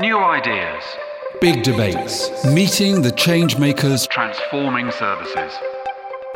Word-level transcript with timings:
New 0.00 0.16
ideas. 0.16 0.82
Big 1.42 1.62
debates. 1.62 2.42
Meeting 2.46 3.02
the 3.02 3.10
change 3.10 3.58
makers. 3.58 4.06
Transforming 4.06 4.90
services. 4.92 5.52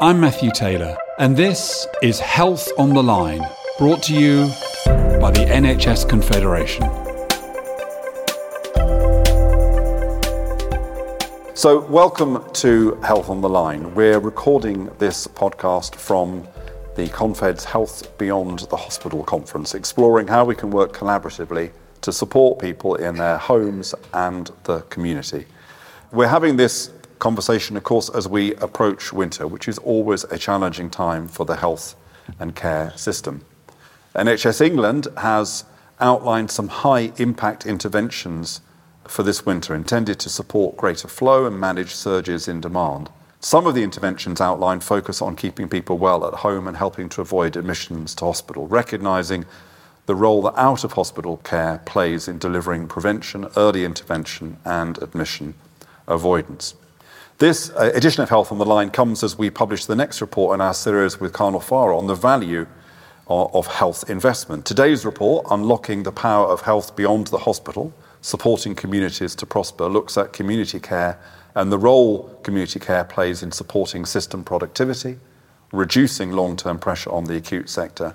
I'm 0.02 0.20
Matthew 0.20 0.50
Taylor, 0.50 0.94
and 1.18 1.34
this 1.34 1.86
is 2.02 2.20
Health 2.20 2.68
on 2.76 2.90
the 2.90 3.02
Line, 3.02 3.40
brought 3.78 4.02
to 4.02 4.12
you 4.12 4.48
by 5.18 5.30
the 5.30 5.46
NHS 5.48 6.06
Confederation. 6.06 6.82
So, 11.54 11.86
welcome 11.86 12.44
to 12.52 12.96
Health 12.96 13.30
on 13.30 13.40
the 13.40 13.48
Line. 13.48 13.94
We're 13.94 14.18
recording 14.18 14.90
this 14.98 15.26
podcast 15.26 15.94
from 15.94 16.46
the 16.96 17.08
Confed's 17.08 17.64
Health 17.64 18.18
Beyond 18.18 18.58
the 18.68 18.76
Hospital 18.76 19.22
conference, 19.24 19.74
exploring 19.74 20.26
how 20.26 20.44
we 20.44 20.54
can 20.54 20.70
work 20.70 20.92
collaboratively 20.92 21.70
to 22.04 22.12
support 22.12 22.58
people 22.58 22.96
in 22.96 23.16
their 23.16 23.38
homes 23.38 23.94
and 24.12 24.50
the 24.64 24.82
community. 24.82 25.46
We're 26.12 26.28
having 26.28 26.56
this 26.56 26.92
conversation, 27.18 27.78
of 27.78 27.82
course, 27.82 28.10
as 28.10 28.28
we 28.28 28.54
approach 28.56 29.10
winter, 29.10 29.46
which 29.46 29.68
is 29.68 29.78
always 29.78 30.24
a 30.24 30.36
challenging 30.36 30.90
time 30.90 31.28
for 31.28 31.46
the 31.46 31.56
health 31.56 31.96
and 32.38 32.54
care 32.54 32.92
system. 32.94 33.42
NHS 34.14 34.60
England 34.60 35.08
has 35.16 35.64
outlined 35.98 36.50
some 36.50 36.68
high 36.68 37.10
impact 37.16 37.64
interventions 37.64 38.60
for 39.08 39.22
this 39.22 39.46
winter 39.46 39.74
intended 39.74 40.18
to 40.20 40.28
support 40.28 40.76
greater 40.76 41.08
flow 41.08 41.46
and 41.46 41.58
manage 41.58 41.94
surges 41.94 42.48
in 42.48 42.60
demand. 42.60 43.08
Some 43.40 43.66
of 43.66 43.74
the 43.74 43.82
interventions 43.82 44.42
outlined 44.42 44.84
focus 44.84 45.22
on 45.22 45.36
keeping 45.36 45.70
people 45.70 45.96
well 45.96 46.26
at 46.26 46.34
home 46.34 46.68
and 46.68 46.76
helping 46.76 47.08
to 47.10 47.22
avoid 47.22 47.56
admissions 47.56 48.14
to 48.16 48.26
hospital, 48.26 48.66
recognising 48.66 49.46
the 50.06 50.14
role 50.14 50.42
that 50.42 50.58
out 50.58 50.84
of 50.84 50.92
hospital 50.92 51.38
care 51.38 51.80
plays 51.86 52.28
in 52.28 52.38
delivering 52.38 52.86
prevention, 52.86 53.46
early 53.56 53.84
intervention, 53.84 54.58
and 54.64 55.02
admission 55.02 55.54
avoidance. 56.06 56.74
This 57.38 57.70
uh, 57.70 57.90
edition 57.94 58.22
of 58.22 58.28
Health 58.28 58.52
on 58.52 58.58
the 58.58 58.66
Line 58.66 58.90
comes 58.90 59.24
as 59.24 59.36
we 59.36 59.50
publish 59.50 59.86
the 59.86 59.96
next 59.96 60.20
report 60.20 60.54
in 60.54 60.60
our 60.60 60.74
series 60.74 61.18
with 61.18 61.32
Carnall 61.32 61.62
Farrar 61.62 61.94
on 61.94 62.06
the 62.06 62.14
value 62.14 62.66
of, 63.26 63.54
of 63.54 63.66
health 63.66 64.08
investment. 64.08 64.64
Today's 64.64 65.04
report, 65.04 65.46
Unlocking 65.50 66.02
the 66.02 66.12
Power 66.12 66.46
of 66.46 66.60
Health 66.60 66.94
Beyond 66.94 67.28
the 67.28 67.38
Hospital, 67.38 67.92
Supporting 68.20 68.74
Communities 68.74 69.34
to 69.36 69.46
Prosper, 69.46 69.88
looks 69.88 70.16
at 70.16 70.32
community 70.32 70.78
care 70.78 71.18
and 71.54 71.70
the 71.70 71.78
role 71.78 72.38
community 72.42 72.80
care 72.80 73.04
plays 73.04 73.42
in 73.42 73.52
supporting 73.52 74.04
system 74.04 74.44
productivity, 74.44 75.18
reducing 75.72 76.32
long 76.32 76.56
term 76.56 76.78
pressure 76.78 77.10
on 77.10 77.24
the 77.24 77.36
acute 77.36 77.68
sector, 77.68 78.14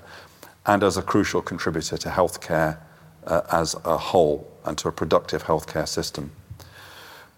and 0.66 0.82
as 0.82 0.96
a 0.96 1.02
crucial 1.02 1.42
contributor 1.42 1.96
to 1.96 2.08
healthcare 2.08 2.78
uh, 3.26 3.42
as 3.50 3.74
a 3.84 3.96
whole 3.96 4.50
and 4.64 4.76
to 4.78 4.88
a 4.88 4.92
productive 4.92 5.44
healthcare 5.44 5.88
system. 5.88 6.32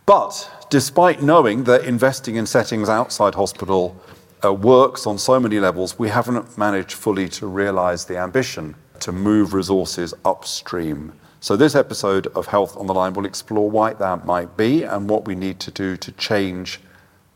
But 0.06 0.50
despite 0.70 1.22
knowing 1.22 1.64
that 1.64 1.84
investing 1.84 2.36
in 2.36 2.46
settings 2.46 2.88
outside 2.88 3.34
hospital 3.34 3.96
uh, 4.44 4.52
works 4.52 5.06
on 5.06 5.18
so 5.18 5.38
many 5.38 5.60
levels, 5.60 5.98
we 5.98 6.08
haven't 6.08 6.58
managed 6.58 6.92
fully 6.92 7.28
to 7.28 7.46
realize 7.46 8.04
the 8.04 8.18
ambition 8.18 8.74
to 9.00 9.12
move 9.12 9.54
resources 9.54 10.14
upstream. 10.24 11.12
So, 11.40 11.56
this 11.56 11.74
episode 11.74 12.28
of 12.28 12.46
Health 12.46 12.76
on 12.76 12.86
the 12.86 12.94
Line 12.94 13.14
will 13.14 13.26
explore 13.26 13.68
why 13.68 13.94
that 13.94 14.24
might 14.24 14.56
be 14.56 14.84
and 14.84 15.10
what 15.10 15.26
we 15.26 15.34
need 15.34 15.58
to 15.60 15.70
do 15.72 15.96
to 15.96 16.12
change 16.12 16.80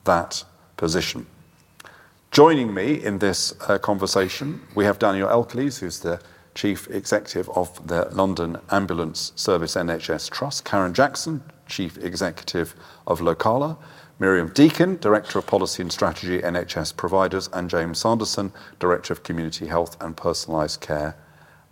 that 0.04 0.44
position. 0.76 1.26
Joining 2.36 2.74
me 2.74 3.02
in 3.02 3.18
this 3.18 3.54
uh, 3.66 3.78
conversation, 3.78 4.60
we 4.74 4.84
have 4.84 4.98
Daniel 4.98 5.26
Elkeles, 5.26 5.78
who's 5.78 6.00
the 6.00 6.20
Chief 6.54 6.86
Executive 6.90 7.48
of 7.48 7.88
the 7.88 8.10
London 8.12 8.58
Ambulance 8.70 9.32
Service 9.36 9.74
NHS 9.74 10.28
Trust, 10.28 10.62
Karen 10.62 10.92
Jackson, 10.92 11.42
Chief 11.66 11.96
Executive 11.96 12.74
of 13.06 13.20
Locala, 13.20 13.78
Miriam 14.18 14.48
Deakin, 14.52 14.98
Director 14.98 15.38
of 15.38 15.46
Policy 15.46 15.80
and 15.80 15.90
Strategy 15.90 16.40
NHS 16.40 16.94
Providers, 16.94 17.48
and 17.54 17.70
James 17.70 18.00
Sanderson, 18.00 18.52
Director 18.80 19.14
of 19.14 19.22
Community 19.22 19.68
Health 19.68 19.96
and 20.02 20.14
Personalised 20.14 20.80
Care 20.80 21.16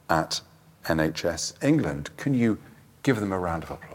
at 0.09 0.41
NHS 0.87 1.63
England. 1.63 2.09
Can 2.17 2.33
you 2.33 2.57
give 3.03 3.21
them 3.21 3.33
a 3.33 3.39
round 3.39 3.65
of 3.65 3.71
applause? 3.71 3.94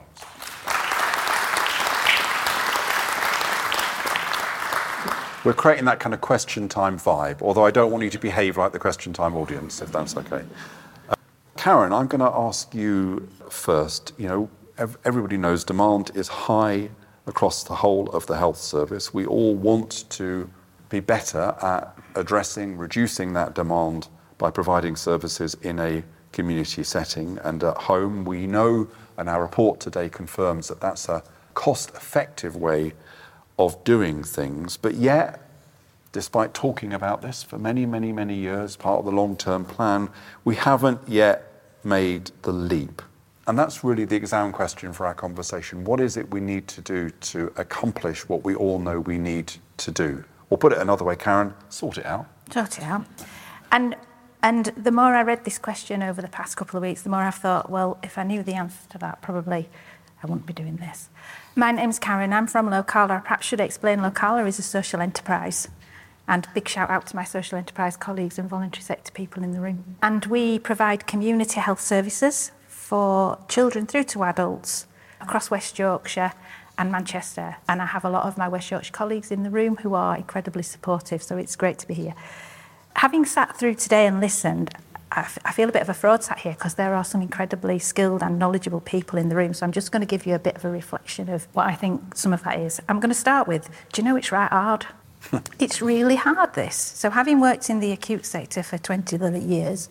We're 5.45 5.53
creating 5.53 5.85
that 5.85 6.01
kind 6.01 6.13
of 6.13 6.19
question 6.19 6.67
time 6.67 6.99
vibe, 6.99 7.41
although 7.41 7.65
I 7.65 7.71
don't 7.71 7.91
want 7.91 8.03
you 8.03 8.09
to 8.09 8.19
behave 8.19 8.57
like 8.57 8.73
the 8.73 8.79
question 8.79 9.13
time 9.13 9.37
audience, 9.37 9.81
if 9.81 9.89
that's 9.89 10.17
okay. 10.17 10.43
Uh, 11.07 11.15
Karen, 11.55 11.93
I'm 11.93 12.07
going 12.07 12.19
to 12.19 12.37
ask 12.37 12.75
you 12.75 13.29
first. 13.49 14.11
You 14.17 14.27
know, 14.27 14.49
ev- 14.77 14.97
everybody 15.05 15.37
knows 15.37 15.63
demand 15.63 16.11
is 16.13 16.27
high 16.27 16.89
across 17.25 17.63
the 17.63 17.75
whole 17.75 18.09
of 18.09 18.27
the 18.27 18.35
health 18.35 18.57
service. 18.57 19.13
We 19.13 19.25
all 19.25 19.55
want 19.55 20.09
to 20.09 20.49
be 20.89 20.99
better 20.99 21.55
at 21.61 21.97
addressing, 22.15 22.77
reducing 22.77 23.31
that 23.33 23.55
demand 23.55 24.09
by 24.37 24.51
providing 24.51 24.97
services 24.97 25.55
in 25.61 25.79
a 25.79 26.03
community 26.33 26.83
setting 26.83 27.37
and 27.45 27.63
at 27.63 27.77
home. 27.77 28.25
We 28.25 28.45
know, 28.45 28.89
and 29.17 29.29
our 29.29 29.41
report 29.41 29.79
today 29.79 30.09
confirms 30.09 30.67
that 30.67 30.81
that's 30.81 31.07
a 31.07 31.23
cost 31.53 31.91
effective 31.91 32.57
way 32.57 32.91
of 33.59 33.83
doing 33.83 34.23
things. 34.23 34.77
But 34.77 34.95
yet, 34.95 35.41
despite 36.11 36.53
talking 36.53 36.93
about 36.93 37.21
this 37.21 37.43
for 37.43 37.59
many, 37.59 37.85
many, 37.85 38.11
many 38.11 38.33
years, 38.33 38.75
part 38.75 38.99
of 38.99 39.05
the 39.05 39.11
long 39.11 39.35
term 39.35 39.65
plan, 39.65 40.09
we 40.43 40.55
haven't 40.55 41.01
yet 41.07 41.61
made 41.83 42.31
the 42.41 42.53
leap. 42.53 43.01
And 43.45 43.59
that's 43.59 43.83
really 43.83 44.05
the 44.05 44.15
exam 44.15 44.51
question 44.51 44.93
for 44.93 45.05
our 45.05 45.13
conversation. 45.13 45.83
What 45.83 45.99
is 45.99 46.17
it 46.17 46.31
we 46.31 46.39
need 46.39 46.67
to 46.69 46.81
do 46.81 47.09
to 47.09 47.51
accomplish 47.57 48.29
what 48.29 48.43
we 48.43 48.55
all 48.55 48.79
know 48.79 48.99
we 49.01 49.17
need 49.17 49.53
to 49.77 49.91
do? 49.91 50.23
Or 50.49 50.57
put 50.57 50.71
it 50.71 50.79
another 50.79 51.03
way, 51.03 51.15
Karen, 51.15 51.53
sort 51.69 51.97
it 51.97 52.05
out. 52.05 52.27
Sort 52.51 52.77
it 52.77 52.83
out. 52.83 53.05
And 53.71 53.95
and 54.41 54.67
the 54.77 54.91
more 54.91 55.13
I 55.15 55.23
read 55.23 55.43
this 55.43 55.57
question 55.57 56.01
over 56.01 56.21
the 56.21 56.29
past 56.29 56.55
couple 56.55 56.77
of 56.77 56.81
weeks, 56.81 57.01
the 57.01 57.09
more 57.09 57.19
I've 57.19 57.35
thought, 57.35 57.69
well, 57.69 57.97
if 58.01 58.17
I 58.17 58.23
knew 58.23 58.41
the 58.41 58.53
answer 58.53 58.87
to 58.91 58.97
that, 58.99 59.21
probably 59.21 59.67
I 60.23 60.27
wouldn't 60.27 60.45
be 60.45 60.53
doing 60.53 60.77
this. 60.77 61.09
My 61.59 61.73
name's 61.73 61.99
Karen. 61.99 62.31
I'm 62.31 62.47
from 62.47 62.69
Locala. 62.69 63.17
I 63.17 63.19
perhaps 63.19 63.45
should 63.45 63.59
explain 63.59 63.99
Locala 63.99 64.47
is 64.47 64.59
a 64.59 64.61
social 64.61 65.01
enterprise. 65.01 65.67
And 66.25 66.47
big 66.53 66.69
shout 66.69 66.89
out 66.89 67.07
to 67.07 67.17
my 67.17 67.25
social 67.25 67.57
enterprise 67.57 67.97
colleagues 67.97 68.39
and 68.39 68.47
voluntary 68.47 68.81
sector 68.81 69.11
people 69.11 69.43
in 69.43 69.51
the 69.51 69.59
room. 69.59 69.97
And 70.01 70.25
we 70.27 70.57
provide 70.57 71.05
community 71.05 71.59
health 71.59 71.81
services 71.81 72.53
for 72.69 73.37
children 73.49 73.87
through 73.87 74.05
to 74.05 74.23
adults 74.23 74.87
across 75.19 75.51
West 75.51 75.77
Yorkshire 75.77 76.31
and 76.77 76.93
Manchester. 76.93 77.57
And 77.67 77.81
I 77.81 77.87
have 77.87 78.05
a 78.05 78.09
lot 78.09 78.25
of 78.25 78.37
my 78.37 78.47
West 78.47 78.71
Yorkshire 78.71 78.93
colleagues 78.93 79.29
in 79.29 79.43
the 79.43 79.49
room 79.49 79.75
who 79.81 79.95
are 79.95 80.15
incredibly 80.15 80.63
supportive, 80.63 81.21
so 81.21 81.35
it's 81.35 81.57
great 81.57 81.77
to 81.79 81.87
be 81.89 81.93
here. 81.93 82.15
Having 82.95 83.25
sat 83.25 83.57
through 83.57 83.75
today 83.75 84.07
and 84.07 84.21
listened, 84.21 84.73
I, 85.11 85.51
feel 85.51 85.69
a 85.69 85.71
bit 85.71 85.81
of 85.81 85.89
a 85.89 85.93
fraud 85.93 86.23
sat 86.23 86.39
here 86.39 86.53
because 86.53 86.75
there 86.75 86.93
are 86.93 87.03
some 87.03 87.21
incredibly 87.21 87.79
skilled 87.79 88.21
and 88.21 88.37
knowledgeable 88.37 88.81
people 88.81 89.17
in 89.17 89.29
the 89.29 89.35
room. 89.35 89.55
So 89.55 89.65
I'm 89.65 89.71
just 89.71 89.91
going 89.91 90.01
to 90.01 90.05
give 90.05 90.27
you 90.27 90.35
a 90.35 90.39
bit 90.39 90.55
of 90.55 90.63
a 90.63 90.69
reflection 90.69 91.29
of 91.29 91.47
what 91.53 91.67
I 91.67 91.73
think 91.73 92.15
some 92.15 92.31
of 92.31 92.43
that 92.43 92.59
is. 92.59 92.79
I'm 92.87 92.99
going 92.99 93.09
to 93.09 93.15
start 93.15 93.47
with 93.47 93.69
do 93.91 94.01
you 94.01 94.07
know 94.07 94.15
it's 94.15 94.31
right 94.31 94.51
hard? 94.51 94.85
it's 95.59 95.81
really 95.81 96.15
hard, 96.15 96.53
this. 96.53 96.75
So, 96.75 97.09
having 97.09 97.41
worked 97.41 97.69
in 97.69 97.79
the 97.79 97.91
acute 97.91 98.25
sector 98.25 98.63
for 98.63 98.77
20 98.77 99.39
years, 99.39 99.89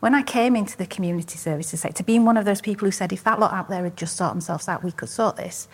when 0.00 0.14
I 0.14 0.22
came 0.22 0.56
into 0.56 0.76
the 0.76 0.86
community 0.86 1.38
services 1.38 1.80
sector, 1.80 2.04
being 2.04 2.24
one 2.24 2.36
of 2.36 2.44
those 2.44 2.60
people 2.60 2.86
who 2.86 2.92
said 2.92 3.12
if 3.12 3.24
that 3.24 3.40
lot 3.40 3.52
out 3.52 3.68
there 3.68 3.84
had 3.84 3.96
just 3.96 4.16
sorted 4.16 4.36
themselves 4.36 4.68
out, 4.68 4.84
we 4.84 4.92
could 4.92 5.08
sort 5.08 5.36
this, 5.36 5.68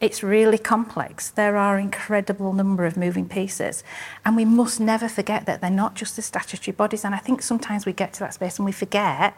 it's 0.00 0.22
really 0.22 0.58
complex. 0.58 1.30
There 1.30 1.56
are 1.56 1.78
incredible 1.78 2.52
number 2.52 2.84
of 2.84 2.96
moving 2.96 3.28
pieces. 3.28 3.82
And 4.24 4.36
we 4.36 4.44
must 4.44 4.78
never 4.78 5.08
forget 5.08 5.46
that 5.46 5.60
they're 5.60 5.70
not 5.70 5.94
just 5.94 6.16
the 6.16 6.22
statutory 6.22 6.74
bodies. 6.74 7.04
And 7.04 7.14
I 7.14 7.18
think 7.18 7.40
sometimes 7.40 7.86
we 7.86 7.92
get 7.92 8.12
to 8.14 8.20
that 8.20 8.34
space 8.34 8.58
and 8.58 8.66
we 8.66 8.72
forget 8.72 9.34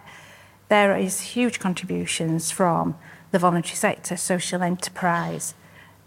there 0.69 0.97
is 0.97 1.21
huge 1.21 1.61
contributions 1.61 2.51
from 2.51 2.97
the 3.31 3.39
voluntary 3.39 3.77
sector, 3.77 4.17
social 4.17 4.63
enterprise, 4.63 5.55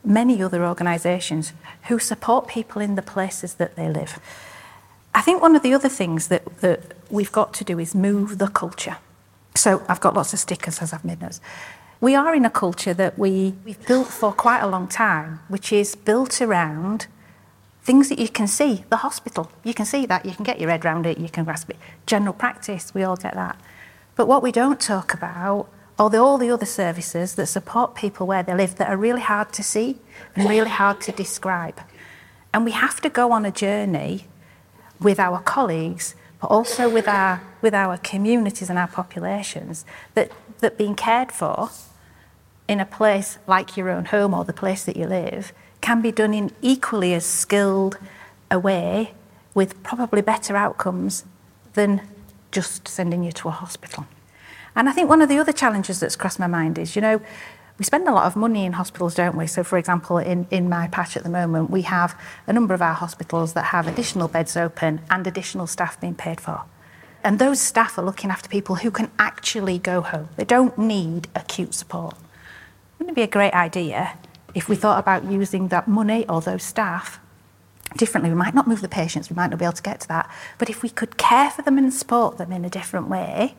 many 0.04 0.42
other 0.42 0.66
organisations 0.66 1.54
who 1.84 1.98
support 1.98 2.48
people 2.48 2.82
in 2.82 2.96
the 2.96 3.02
places 3.02 3.56
that 3.56 3.76
they 3.76 3.88
live. 3.88 4.20
I 5.16 5.22
think 5.22 5.42
one 5.42 5.56
of 5.56 5.64
the 5.64 5.74
other 5.74 5.90
things 5.90 6.28
that, 6.28 6.60
that 6.60 6.94
we've 7.10 7.32
got 7.32 7.54
to 7.56 7.64
do 7.64 7.80
is 7.80 7.96
move 7.96 8.38
the 8.38 8.48
culture. 8.48 8.98
So 9.56 9.84
I've 9.88 10.00
got 10.00 10.14
lots 10.14 10.34
of 10.34 10.40
stickers 10.40 10.82
as 10.82 10.94
I've 10.94 11.06
made 11.06 11.22
notes 11.22 11.40
we 12.02 12.16
are 12.16 12.34
in 12.34 12.44
a 12.46 12.50
culture 12.50 12.96
that 12.96 13.18
we, 13.18 13.54
we've 13.64 13.86
built 13.86 14.08
for 14.08 14.34
quite 14.34 14.62
a 14.62 14.68
long 14.68 14.88
time, 14.88 15.40
which 15.48 15.72
is 15.72 15.96
built 15.96 16.42
around 16.42 17.06
things 17.84 18.10
that 18.10 18.18
you 18.18 18.28
can 18.28 18.48
see. 18.48 18.84
The 18.90 18.98
hospital, 18.98 19.52
you 19.64 19.76
can 19.76 19.86
see 19.86 20.08
that, 20.08 20.26
you 20.26 20.34
can 20.34 20.44
get 20.44 20.60
your 20.60 20.72
head 20.72 20.84
around 20.84 21.06
it, 21.06 21.20
you 21.20 21.30
can 21.30 21.46
grasp 21.46 21.70
it. 21.70 21.78
General 22.08 22.34
practice, 22.34 22.92
we 22.96 23.04
all 23.04 23.16
get 23.16 23.36
that. 23.36 23.62
But 24.16 24.28
what 24.28 24.42
we 24.42 24.52
don't 24.52 24.80
talk 24.82 25.14
about 25.14 25.70
are 26.00 26.10
the, 26.10 26.18
all 26.18 26.40
the 26.40 26.50
other 26.50 26.66
services 26.66 27.36
that 27.36 27.46
support 27.46 27.94
people 27.94 28.26
where 28.26 28.42
they 28.42 28.56
live 28.56 28.76
that 28.78 28.90
are 28.90 28.98
really 28.98 29.22
hard 29.22 29.54
to 29.54 29.64
see 29.64 30.00
and 30.36 30.50
really 30.50 30.72
hard 30.72 31.02
to 31.02 31.12
describe. 31.12 31.80
And 32.52 32.66
we 32.66 32.72
have 32.72 33.00
to 33.02 33.10
go 33.10 33.32
on 33.32 33.46
a 33.46 33.52
journey 33.52 34.26
with 35.00 35.20
our 35.20 35.40
colleagues, 35.40 36.16
but 36.40 36.48
also 36.48 36.90
with 36.90 37.08
our, 37.08 37.44
with 37.62 37.76
our 37.76 37.98
communities 37.98 38.72
and 38.72 38.80
our 38.80 38.88
populations, 38.88 39.86
that, 40.16 40.32
that 40.62 40.80
being 40.80 40.96
cared 40.96 41.32
for 41.32 41.70
in 42.72 42.80
a 42.80 42.86
place 42.86 43.38
like 43.48 43.76
your 43.76 43.90
own 43.90 44.06
home 44.06 44.34
or 44.34 44.46
the 44.46 44.54
place 44.54 44.86
that 44.86 44.96
you 44.96 45.06
live 45.06 45.52
can 45.82 46.02
be 46.02 46.10
done 46.10 46.34
in 46.34 46.50
equally 46.62 47.14
as 47.14 47.26
skilled 47.26 47.98
a 48.50 48.58
way 48.58 49.14
with 49.54 49.84
probably 49.84 50.22
better 50.22 50.56
outcomes 50.56 51.26
than 51.74 52.02
just 52.50 52.88
sending 52.88 53.26
you 53.26 53.32
to 53.34 53.50
a 53.50 53.52
hospital. 53.52 54.08
And 54.74 54.88
I 54.88 54.94
think 54.94 55.10
one 55.10 55.22
of 55.22 55.28
the 55.28 55.38
other 55.38 55.52
challenges 55.52 56.00
that's 56.00 56.16
crossed 56.16 56.40
my 56.40 56.48
mind 56.48 56.78
is, 56.78 56.96
you 56.96 57.02
know, 57.02 57.20
we 57.78 57.84
spend 57.84 58.08
a 58.08 58.14
lot 58.14 58.26
of 58.26 58.38
money 58.38 58.64
in 58.64 58.72
hospitals, 58.74 59.16
don't 59.16 59.36
we? 59.36 59.48
So, 59.48 59.66
for 59.66 59.78
example, 59.78 60.18
in, 60.18 60.48
in 60.50 60.70
my 60.70 60.88
patch 60.88 61.18
at 61.18 61.24
the 61.24 61.30
moment, 61.30 61.70
we 61.70 61.82
have 61.82 62.18
a 62.48 62.54
number 62.54 62.74
of 62.74 62.82
our 62.82 62.94
hospitals 62.94 63.52
that 63.52 63.66
have 63.66 63.86
additional 63.86 64.30
beds 64.30 64.56
open 64.56 65.02
and 65.10 65.28
additional 65.28 65.68
staff 65.68 66.00
being 66.00 66.16
paid 66.16 66.40
for. 66.40 66.62
And 67.22 67.38
those 67.38 67.60
staff 67.60 67.98
are 67.98 68.06
looking 68.06 68.30
after 68.30 68.48
people 68.48 68.76
who 68.76 68.92
can 68.92 69.12
actually 69.20 69.78
go 69.78 70.00
home. 70.00 70.30
They 70.38 70.46
don't 70.46 70.78
need 70.78 71.28
acute 71.36 71.74
support. 71.74 72.16
Wouldn't 73.02 73.18
it 73.18 73.22
be 73.22 73.24
a 73.24 73.28
great 73.28 73.54
idea 73.54 74.16
if 74.54 74.70
we 74.70 74.76
thought 74.76 75.00
about 75.00 75.24
using 75.24 75.70
that 75.70 75.88
money 75.88 76.24
or 76.30 76.40
those 76.40 76.62
staff 76.62 77.20
differently? 77.98 78.30
We 78.30 78.36
might 78.36 78.54
not 78.54 78.68
move 78.68 78.82
the 78.82 78.88
patients, 78.88 79.28
we 79.28 79.36
might 79.36 79.50
not 79.50 79.58
be 79.58 79.66
able 79.66 79.74
to 79.74 79.82
get 79.82 80.02
to 80.02 80.08
that. 80.10 80.30
But 80.60 80.70
if 80.70 80.84
we 80.84 80.90
could 80.90 81.18
care 81.18 81.50
for 81.50 81.64
them 81.64 81.80
and 81.80 81.92
support 81.92 82.38
them 82.38 82.52
in 82.52 82.64
a 82.64 82.70
different 82.70 83.08
way, 83.08 83.56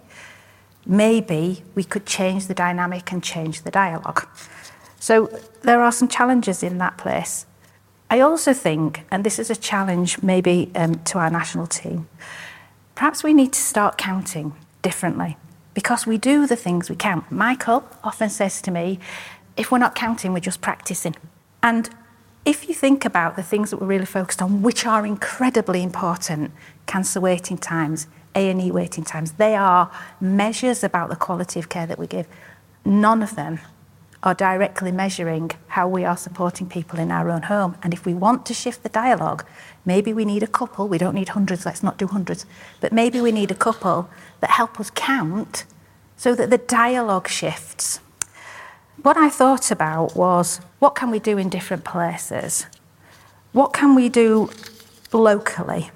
maybe 0.86 1.64
we 1.74 1.82
could 1.82 2.06
change 2.06 2.46
the 2.46 2.54
dynamic 2.54 3.10
and 3.10 3.20
change 3.20 3.62
the 3.62 3.72
dialogue. 3.72 4.28
So 5.00 5.26
there 5.62 5.82
are 5.82 5.90
some 5.90 6.06
challenges 6.06 6.62
in 6.62 6.78
that 6.78 6.96
place. 6.96 7.44
I 8.08 8.20
also 8.20 8.52
think, 8.52 9.04
and 9.10 9.24
this 9.24 9.40
is 9.40 9.50
a 9.50 9.56
challenge 9.56 10.22
maybe 10.22 10.70
um, 10.76 11.02
to 11.06 11.18
our 11.18 11.30
national 11.30 11.66
team, 11.66 12.08
perhaps 12.94 13.24
we 13.24 13.34
need 13.34 13.52
to 13.54 13.60
start 13.60 13.98
counting 13.98 14.54
differently 14.82 15.36
because 15.74 16.06
we 16.06 16.18
do 16.18 16.46
the 16.46 16.56
things 16.56 16.90
we 16.90 16.96
count. 16.96 17.30
Michael 17.30 17.88
often 18.02 18.28
says 18.28 18.60
to 18.62 18.70
me, 18.70 18.98
if 19.56 19.70
we're 19.70 19.78
not 19.78 19.94
counting, 19.94 20.32
we're 20.32 20.40
just 20.40 20.60
practicing. 20.60 21.14
And 21.62 21.88
if 22.44 22.68
you 22.68 22.74
think 22.74 23.04
about 23.04 23.36
the 23.36 23.42
things 23.42 23.70
that 23.70 23.78
we're 23.78 23.86
really 23.86 24.06
focused 24.06 24.42
on, 24.42 24.62
which 24.62 24.84
are 24.84 25.06
incredibly 25.06 25.82
important, 25.82 26.52
cancer 26.86 27.20
waiting 27.20 27.56
times, 27.56 28.08
A&E 28.34 28.70
waiting 28.70 29.04
times. 29.04 29.32
They 29.32 29.54
are 29.54 29.90
measures 30.20 30.82
about 30.82 31.10
the 31.10 31.16
quality 31.16 31.60
of 31.60 31.68
care 31.68 31.86
that 31.86 31.98
we 31.98 32.06
give. 32.06 32.26
None 32.84 33.22
of 33.22 33.36
them 33.36 33.60
are 34.22 34.34
directly 34.34 34.92
measuring 34.92 35.50
how 35.68 35.88
we 35.88 36.04
are 36.04 36.16
supporting 36.16 36.68
people 36.68 36.98
in 36.98 37.10
our 37.10 37.28
own 37.28 37.42
home. 37.42 37.76
And 37.82 37.92
if 37.92 38.06
we 38.06 38.14
want 38.14 38.46
to 38.46 38.54
shift 38.54 38.82
the 38.84 38.88
dialogue, 38.88 39.44
maybe 39.84 40.12
we 40.12 40.24
need 40.24 40.42
a 40.42 40.46
couple. 40.46 40.86
We 40.86 40.98
don't 40.98 41.14
need 41.14 41.30
hundreds, 41.30 41.66
let's 41.66 41.82
not 41.82 41.98
do 41.98 42.06
hundreds. 42.06 42.46
But 42.80 42.92
maybe 42.92 43.20
we 43.20 43.32
need 43.32 43.50
a 43.50 43.56
couple 43.56 44.08
that 44.42 44.50
help 44.50 44.78
us 44.78 44.90
count 44.94 45.64
so 46.16 46.34
that 46.34 46.50
the 46.50 46.58
dialogue 46.58 47.28
shifts. 47.28 48.00
What 49.02 49.16
I 49.16 49.30
thought 49.30 49.70
about 49.70 50.14
was 50.14 50.60
what 50.80 50.94
can 50.94 51.10
we 51.10 51.18
do 51.18 51.38
in 51.38 51.48
different 51.48 51.84
places? 51.84 52.66
What 53.52 53.72
can 53.72 53.94
we 53.94 54.08
do 54.08 54.50
locally? 55.12 55.90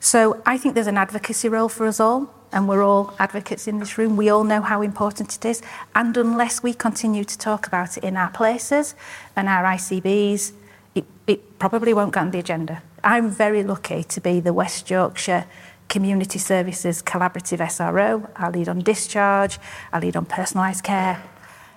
So 0.00 0.42
I 0.44 0.58
think 0.58 0.74
there's 0.74 0.86
an 0.86 0.96
advocacy 0.98 1.48
role 1.48 1.68
for 1.68 1.86
us 1.86 2.00
all, 2.00 2.32
and 2.52 2.68
we're 2.68 2.82
all 2.82 3.14
advocates 3.18 3.68
in 3.68 3.80
this 3.80 3.98
room. 3.98 4.16
We 4.16 4.30
all 4.30 4.44
know 4.44 4.62
how 4.62 4.80
important 4.80 5.36
it 5.36 5.44
is. 5.44 5.62
And 5.94 6.16
unless 6.16 6.62
we 6.62 6.72
continue 6.72 7.24
to 7.24 7.38
talk 7.38 7.66
about 7.66 7.98
it 7.98 8.04
in 8.04 8.16
our 8.16 8.30
places 8.30 8.94
and 9.34 9.48
our 9.48 9.64
ICBs, 9.64 10.52
it, 10.94 11.04
it 11.26 11.58
probably 11.58 11.92
won't 11.92 12.14
get 12.14 12.20
on 12.20 12.30
the 12.30 12.38
agenda. 12.38 12.82
I'm 13.04 13.30
very 13.30 13.62
lucky 13.62 14.04
to 14.04 14.20
be 14.20 14.40
the 14.40 14.52
West 14.52 14.88
Yorkshire 14.90 15.44
Community 15.88 16.38
Services 16.38 17.02
Collaborative 17.02 17.58
SRO. 17.58 18.28
I 18.36 18.50
lead 18.50 18.68
on 18.68 18.80
discharge, 18.80 19.58
I 19.92 19.98
lead 19.98 20.16
on 20.16 20.26
personalised 20.26 20.82
care. 20.82 21.22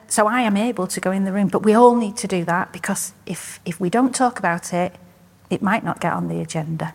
So 0.08 0.28
I 0.28 0.42
am 0.42 0.58
able 0.58 0.88
to 0.88 1.00
go 1.00 1.12
in 1.12 1.26
the 1.26 1.32
room, 1.32 1.50
but 1.50 1.64
we 1.64 1.74
all 1.74 1.96
need 1.96 2.18
to 2.18 2.28
do 2.28 2.44
that 2.46 2.74
because 2.74 3.14
if, 3.28 3.60
if 3.66 3.80
we 3.80 3.92
don't 3.92 4.14
talk 4.14 4.40
about 4.40 4.74
it, 4.74 4.96
it 5.50 5.62
might 5.62 5.84
not 5.84 6.00
get 6.00 6.14
on 6.14 6.28
the 6.28 6.42
agenda. 6.42 6.94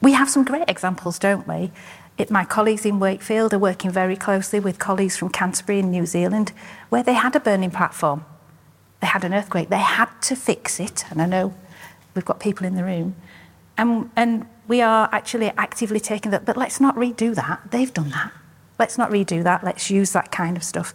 We 0.00 0.12
have 0.12 0.30
some 0.30 0.44
great 0.44 0.68
examples, 0.68 1.18
don't 1.18 1.46
we? 1.46 1.70
It, 2.16 2.30
my 2.30 2.44
colleagues 2.44 2.84
in 2.84 2.98
Wakefield 2.98 3.52
are 3.54 3.58
working 3.58 3.90
very 3.90 4.16
closely 4.16 4.60
with 4.60 4.78
colleagues 4.78 5.16
from 5.16 5.28
Canterbury 5.28 5.78
in 5.80 5.90
New 5.90 6.06
Zealand, 6.06 6.52
where 6.88 7.02
they 7.02 7.12
had 7.12 7.36
a 7.36 7.40
burning 7.40 7.70
platform. 7.70 8.24
They 9.00 9.06
had 9.06 9.24
an 9.24 9.32
earthquake. 9.32 9.68
They 9.68 9.78
had 9.78 10.08
to 10.22 10.34
fix 10.34 10.80
it. 10.80 11.04
And 11.10 11.22
I 11.22 11.26
know 11.26 11.54
we've 12.14 12.24
got 12.24 12.40
people 12.40 12.66
in 12.66 12.74
the 12.74 12.82
room. 12.82 13.14
And, 13.76 14.10
and 14.16 14.46
we 14.68 14.80
are 14.80 15.08
actually 15.10 15.50
actively 15.56 15.98
taking 15.98 16.30
that. 16.30 16.44
But 16.44 16.56
let's 16.56 16.80
not 16.80 16.94
redo 16.94 17.34
that. 17.34 17.70
They've 17.70 17.92
done 17.92 18.10
that. 18.10 18.32
Let's 18.78 18.96
not 18.96 19.10
redo 19.10 19.42
that. 19.42 19.64
Let's 19.64 19.90
use 19.90 20.12
that 20.12 20.30
kind 20.30 20.56
of 20.56 20.62
stuff. 20.62 20.94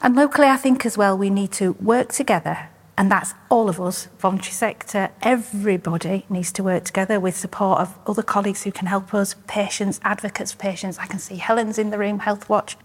And 0.00 0.14
locally, 0.14 0.46
I 0.46 0.56
think 0.56 0.86
as 0.86 0.96
well, 0.96 1.18
we 1.18 1.30
need 1.30 1.50
to 1.52 1.72
work 1.72 2.12
together 2.12 2.68
and 2.98 3.10
that's 3.10 3.34
all 3.50 3.68
of 3.68 3.80
us, 3.80 4.08
voluntary 4.18 4.52
sector, 4.52 5.10
everybody 5.20 6.24
needs 6.30 6.50
to 6.52 6.62
work 6.62 6.84
together 6.84 7.20
with 7.20 7.36
support 7.36 7.80
of 7.80 7.98
other 8.06 8.22
colleagues 8.22 8.62
who 8.62 8.72
can 8.72 8.86
help 8.86 9.12
us, 9.12 9.34
patients, 9.46 10.00
advocates 10.02 10.52
for 10.52 10.58
patients. 10.58 10.98
I 10.98 11.06
can 11.06 11.18
see 11.18 11.36
Helen's 11.36 11.78
in 11.78 11.90
the 11.90 11.98
room, 11.98 12.20
Health 12.20 12.48
Watch. 12.48 12.76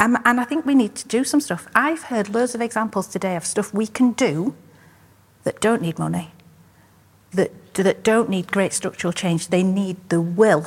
Um, 0.00 0.18
and 0.24 0.40
I 0.40 0.44
think 0.44 0.66
we 0.66 0.74
need 0.74 0.96
to 0.96 1.06
do 1.06 1.22
some 1.22 1.40
stuff. 1.40 1.68
I've 1.74 2.04
heard 2.04 2.30
loads 2.30 2.54
of 2.54 2.60
examples 2.60 3.06
today 3.06 3.36
of 3.36 3.44
stuff 3.44 3.72
we 3.72 3.86
can 3.86 4.12
do 4.12 4.54
that 5.44 5.60
don't 5.60 5.82
need 5.82 5.98
money, 5.98 6.32
that, 7.32 7.52
that 7.74 8.02
don't 8.02 8.28
need 8.28 8.50
great 8.50 8.72
structural 8.72 9.12
change. 9.12 9.48
They 9.48 9.62
need 9.62 9.96
the 10.08 10.20
will 10.20 10.66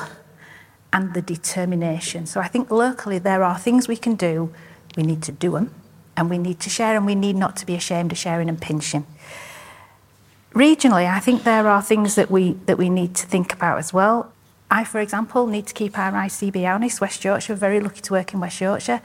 and 0.91 1.13
the 1.13 1.21
determination. 1.21 2.25
So 2.25 2.39
I 2.39 2.47
think 2.47 2.69
locally 2.71 3.19
there 3.19 3.43
are 3.43 3.57
things 3.57 3.87
we 3.87 3.97
can 3.97 4.15
do. 4.15 4.53
We 4.95 5.03
need 5.03 5.23
to 5.23 5.31
do 5.31 5.51
them 5.51 5.73
and 6.15 6.29
we 6.29 6.37
need 6.37 6.59
to 6.61 6.69
share 6.69 6.95
and 6.95 7.05
we 7.05 7.15
need 7.15 7.35
not 7.35 7.55
to 7.57 7.65
be 7.65 7.75
ashamed 7.75 8.11
of 8.11 8.17
sharing 8.17 8.49
and 8.49 8.61
pinching. 8.61 9.05
Regionally, 10.53 11.11
I 11.11 11.19
think 11.19 11.43
there 11.43 11.67
are 11.67 11.81
things 11.81 12.13
that 12.15 12.29
we 12.29 12.53
that 12.67 12.77
we 12.77 12.89
need 12.89 13.15
to 13.15 13.25
think 13.25 13.53
about 13.53 13.79
as 13.79 13.91
well. 13.91 14.31
I, 14.69 14.83
for 14.83 14.99
example, 14.99 15.47
need 15.47 15.67
to 15.67 15.73
keep 15.73 15.97
our 15.97 16.11
ICB 16.11 16.71
honest. 16.71 17.01
West 17.01 17.23
Yorkshire, 17.23 17.55
very 17.55 17.79
lucky 17.79 18.01
to 18.01 18.13
work 18.13 18.33
in 18.33 18.39
West 18.39 18.61
Yorkshire. 18.61 19.01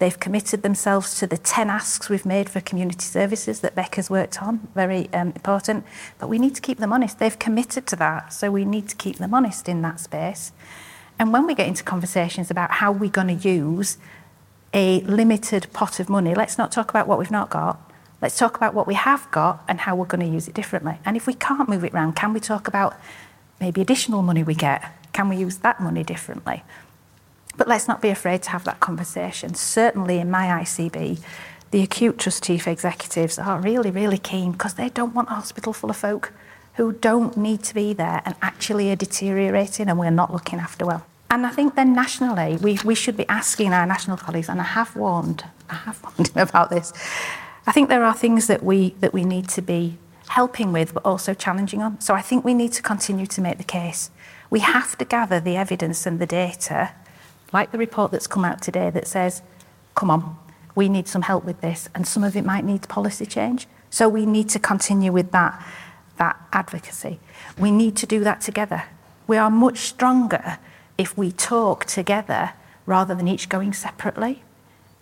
They've 0.00 0.18
committed 0.18 0.62
themselves 0.62 1.18
to 1.18 1.26
the 1.26 1.36
10 1.36 1.68
asks 1.68 2.08
we've 2.08 2.24
made 2.24 2.48
for 2.48 2.62
community 2.62 3.04
services 3.04 3.60
that 3.60 3.74
Becca's 3.74 4.08
worked 4.08 4.42
on, 4.42 4.66
very 4.74 5.12
um, 5.12 5.28
important. 5.28 5.84
But 6.18 6.30
we 6.30 6.38
need 6.38 6.54
to 6.54 6.62
keep 6.62 6.78
them 6.78 6.90
honest. 6.90 7.18
They've 7.18 7.38
committed 7.38 7.86
to 7.88 7.96
that, 7.96 8.32
so 8.32 8.50
we 8.50 8.64
need 8.64 8.88
to 8.88 8.96
keep 8.96 9.16
them 9.18 9.34
honest 9.34 9.68
in 9.68 9.82
that 9.82 10.00
space. 10.00 10.52
And 11.18 11.34
when 11.34 11.46
we 11.46 11.54
get 11.54 11.68
into 11.68 11.84
conversations 11.84 12.50
about 12.50 12.70
how 12.70 12.90
we're 12.90 13.10
going 13.10 13.38
to 13.38 13.48
use 13.48 13.98
a 14.72 15.00
limited 15.02 15.66
pot 15.74 16.00
of 16.00 16.08
money, 16.08 16.34
let's 16.34 16.56
not 16.56 16.72
talk 16.72 16.88
about 16.88 17.06
what 17.06 17.18
we've 17.18 17.30
not 17.30 17.50
got. 17.50 17.78
Let's 18.22 18.38
talk 18.38 18.56
about 18.56 18.72
what 18.72 18.86
we 18.86 18.94
have 18.94 19.30
got 19.30 19.62
and 19.68 19.80
how 19.80 19.94
we're 19.94 20.06
going 20.06 20.26
to 20.26 20.32
use 20.32 20.48
it 20.48 20.54
differently. 20.54 20.98
And 21.04 21.14
if 21.14 21.26
we 21.26 21.34
can't 21.34 21.68
move 21.68 21.84
it 21.84 21.92
around, 21.92 22.16
can 22.16 22.32
we 22.32 22.40
talk 22.40 22.66
about 22.66 22.98
maybe 23.60 23.82
additional 23.82 24.22
money 24.22 24.42
we 24.42 24.54
get? 24.54 24.82
Can 25.12 25.28
we 25.28 25.36
use 25.36 25.58
that 25.58 25.78
money 25.78 26.04
differently? 26.04 26.62
But 27.60 27.68
let's 27.68 27.86
not 27.86 28.00
be 28.00 28.08
afraid 28.08 28.42
to 28.44 28.50
have 28.52 28.64
that 28.64 28.80
conversation. 28.80 29.52
Certainly 29.52 30.18
in 30.18 30.30
my 30.30 30.46
ICB, 30.62 31.20
the 31.72 31.82
acute 31.82 32.16
trust 32.16 32.42
chief 32.42 32.66
executives 32.66 33.38
are 33.38 33.60
really, 33.60 33.90
really 33.90 34.16
keen 34.16 34.52
because 34.52 34.72
they 34.72 34.88
don't 34.88 35.14
want 35.14 35.28
a 35.28 35.34
hospital 35.34 35.74
full 35.74 35.90
of 35.90 35.96
folk 35.98 36.32
who 36.76 36.92
don't 36.92 37.36
need 37.36 37.62
to 37.64 37.74
be 37.74 37.92
there 37.92 38.22
and 38.24 38.34
actually 38.40 38.90
are 38.90 38.96
deteriorating 38.96 39.90
and 39.90 39.98
we're 39.98 40.10
not 40.10 40.32
looking 40.32 40.58
after 40.58 40.86
well. 40.86 41.04
And 41.28 41.44
I 41.44 41.50
think 41.50 41.74
then 41.74 41.92
nationally, 41.92 42.56
we, 42.56 42.78
we 42.82 42.94
should 42.94 43.18
be 43.18 43.28
asking 43.28 43.74
our 43.74 43.84
national 43.84 44.16
colleagues, 44.16 44.48
and 44.48 44.58
I 44.58 44.64
have 44.64 44.96
warned, 44.96 45.44
I 45.68 45.74
have 45.74 46.02
warned 46.16 46.32
about 46.36 46.70
this. 46.70 46.94
I 47.66 47.72
think 47.72 47.90
there 47.90 48.04
are 48.04 48.14
things 48.14 48.46
that 48.46 48.62
we, 48.62 48.94
that 49.00 49.12
we 49.12 49.22
need 49.22 49.50
to 49.50 49.60
be 49.60 49.98
helping 50.28 50.72
with, 50.72 50.94
but 50.94 51.04
also 51.04 51.34
challenging 51.34 51.82
on. 51.82 52.00
So 52.00 52.14
I 52.14 52.22
think 52.22 52.42
we 52.42 52.54
need 52.54 52.72
to 52.72 52.80
continue 52.80 53.26
to 53.26 53.42
make 53.42 53.58
the 53.58 53.64
case. 53.64 54.10
We 54.48 54.60
have 54.60 54.96
to 54.96 55.04
gather 55.04 55.40
the 55.40 55.58
evidence 55.58 56.06
and 56.06 56.18
the 56.18 56.26
data, 56.26 56.92
like 57.52 57.72
the 57.72 57.78
report 57.78 58.12
that's 58.12 58.26
come 58.26 58.44
out 58.44 58.62
today 58.62 58.90
that 58.90 59.06
says, 59.06 59.42
come 59.94 60.10
on, 60.10 60.36
we 60.74 60.88
need 60.88 61.08
some 61.08 61.22
help 61.22 61.44
with 61.44 61.60
this, 61.60 61.88
and 61.94 62.06
some 62.06 62.24
of 62.24 62.36
it 62.36 62.44
might 62.44 62.64
need 62.64 62.88
policy 62.88 63.26
change. 63.26 63.66
So 63.90 64.08
we 64.08 64.24
need 64.24 64.48
to 64.50 64.58
continue 64.58 65.12
with 65.12 65.32
that, 65.32 65.64
that 66.16 66.40
advocacy. 66.52 67.18
We 67.58 67.70
need 67.70 67.96
to 67.96 68.06
do 68.06 68.20
that 68.20 68.40
together. 68.40 68.84
We 69.26 69.36
are 69.36 69.50
much 69.50 69.78
stronger 69.78 70.58
if 70.96 71.16
we 71.18 71.32
talk 71.32 71.86
together 71.86 72.52
rather 72.86 73.14
than 73.14 73.26
each 73.26 73.48
going 73.48 73.72
separately. 73.72 74.42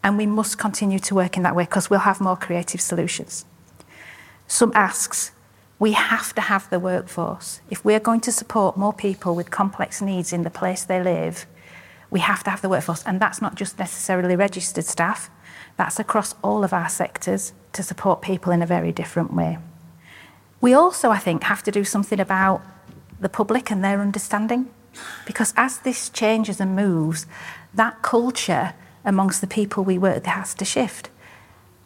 And 0.03 0.17
we 0.17 0.27
must 0.27 0.59
continue 0.59 0.99
to 1.01 1.15
work 1.15 1.37
in 1.37 1.43
that 1.43 1.57
way 1.57 1.65
because 1.65 1.91
we'll 1.91 2.01
have 2.01 2.21
more 2.21 2.37
creative 2.37 2.81
solutions. 2.81 3.45
Some 4.47 4.73
asks, 4.75 5.33
we 5.79 5.93
have 5.93 6.35
to 6.35 6.41
have 6.41 6.71
the 6.71 6.79
workforce. 6.79 7.61
If 7.69 7.85
we're 7.85 8.01
going 8.01 8.21
to 8.23 8.33
support 8.33 8.77
more 8.77 8.93
people 8.93 9.35
with 9.35 9.51
complex 9.51 10.01
needs 10.01 10.33
in 10.33 10.43
the 10.45 10.51
place 10.51 10.85
they 10.85 11.03
live, 11.03 11.47
we 12.11 12.21
have 12.21 12.43
to 12.45 12.51
have 12.51 12.63
the 12.63 12.69
workforce. 12.69 13.03
And 13.05 13.21
that's 13.21 13.43
not 13.43 13.55
just 13.55 13.79
necessarily 13.79 14.37
registered 14.37 14.85
staff, 14.85 15.31
that's 15.77 15.99
across 15.99 16.35
all 16.43 16.65
of 16.65 16.73
our 16.73 16.89
sectors 16.89 17.53
to 17.73 17.83
support 17.83 18.23
people 18.23 18.53
in 18.53 18.63
a 18.63 18.67
very 18.67 18.93
different 18.93 19.33
way. 19.33 19.59
We 20.61 20.75
also, 20.75 21.11
I 21.11 21.19
think, 21.19 21.45
have 21.45 21.63
to 21.65 21.71
do 21.71 21.85
something 21.85 22.19
about 22.19 22.63
the 23.21 23.29
public 23.29 23.71
and 23.71 23.85
their 23.85 24.01
understanding. 24.01 24.71
Because 25.27 25.55
as 25.57 25.79
this 25.79 26.09
changes 26.09 26.61
and 26.61 26.75
moves, 26.75 27.27
that 27.75 28.03
culture 28.03 28.75
amongst 29.05 29.41
the 29.41 29.47
people 29.47 29.85
we 29.85 29.99
work 29.99 30.17
with 30.17 30.27
has 30.27 30.55
to 30.55 30.65
shift. 30.65 31.11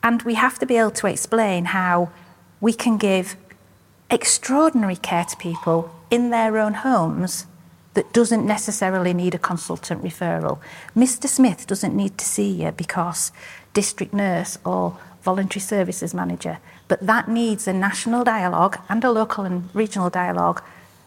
And 0.02 0.22
we 0.22 0.34
have 0.34 0.58
to 0.58 0.66
be 0.66 0.76
able 0.76 0.90
to 0.92 1.06
explain 1.06 1.66
how 1.66 2.10
we 2.60 2.72
can 2.72 2.96
give 2.96 3.36
extraordinary 4.10 4.96
care 4.96 5.24
to 5.24 5.36
people 5.36 5.94
in 6.10 6.30
their 6.30 6.58
own 6.58 6.74
homes 6.74 7.46
that 7.94 8.12
doesn't 8.12 8.46
necessarily 8.46 9.12
need 9.12 9.34
a 9.34 9.38
consultant 9.38 10.02
referral. 10.02 10.58
Mr. 10.96 11.26
Smith 11.26 11.66
doesn't 11.66 11.94
need 11.94 12.16
to 12.18 12.24
see 12.24 12.50
you 12.50 12.72
because 12.72 13.32
district 13.74 14.14
nurse 14.14 14.58
or 14.64 14.96
voluntary 15.22 15.60
services 15.60 16.14
manager, 16.14 16.58
but 16.88 17.06
that 17.06 17.28
needs 17.28 17.68
a 17.68 17.72
national 17.72 18.24
dialogue 18.24 18.78
and 18.88 19.04
a 19.04 19.10
local 19.10 19.44
and 19.44 19.68
regional 19.74 20.10
dialogue 20.10 20.62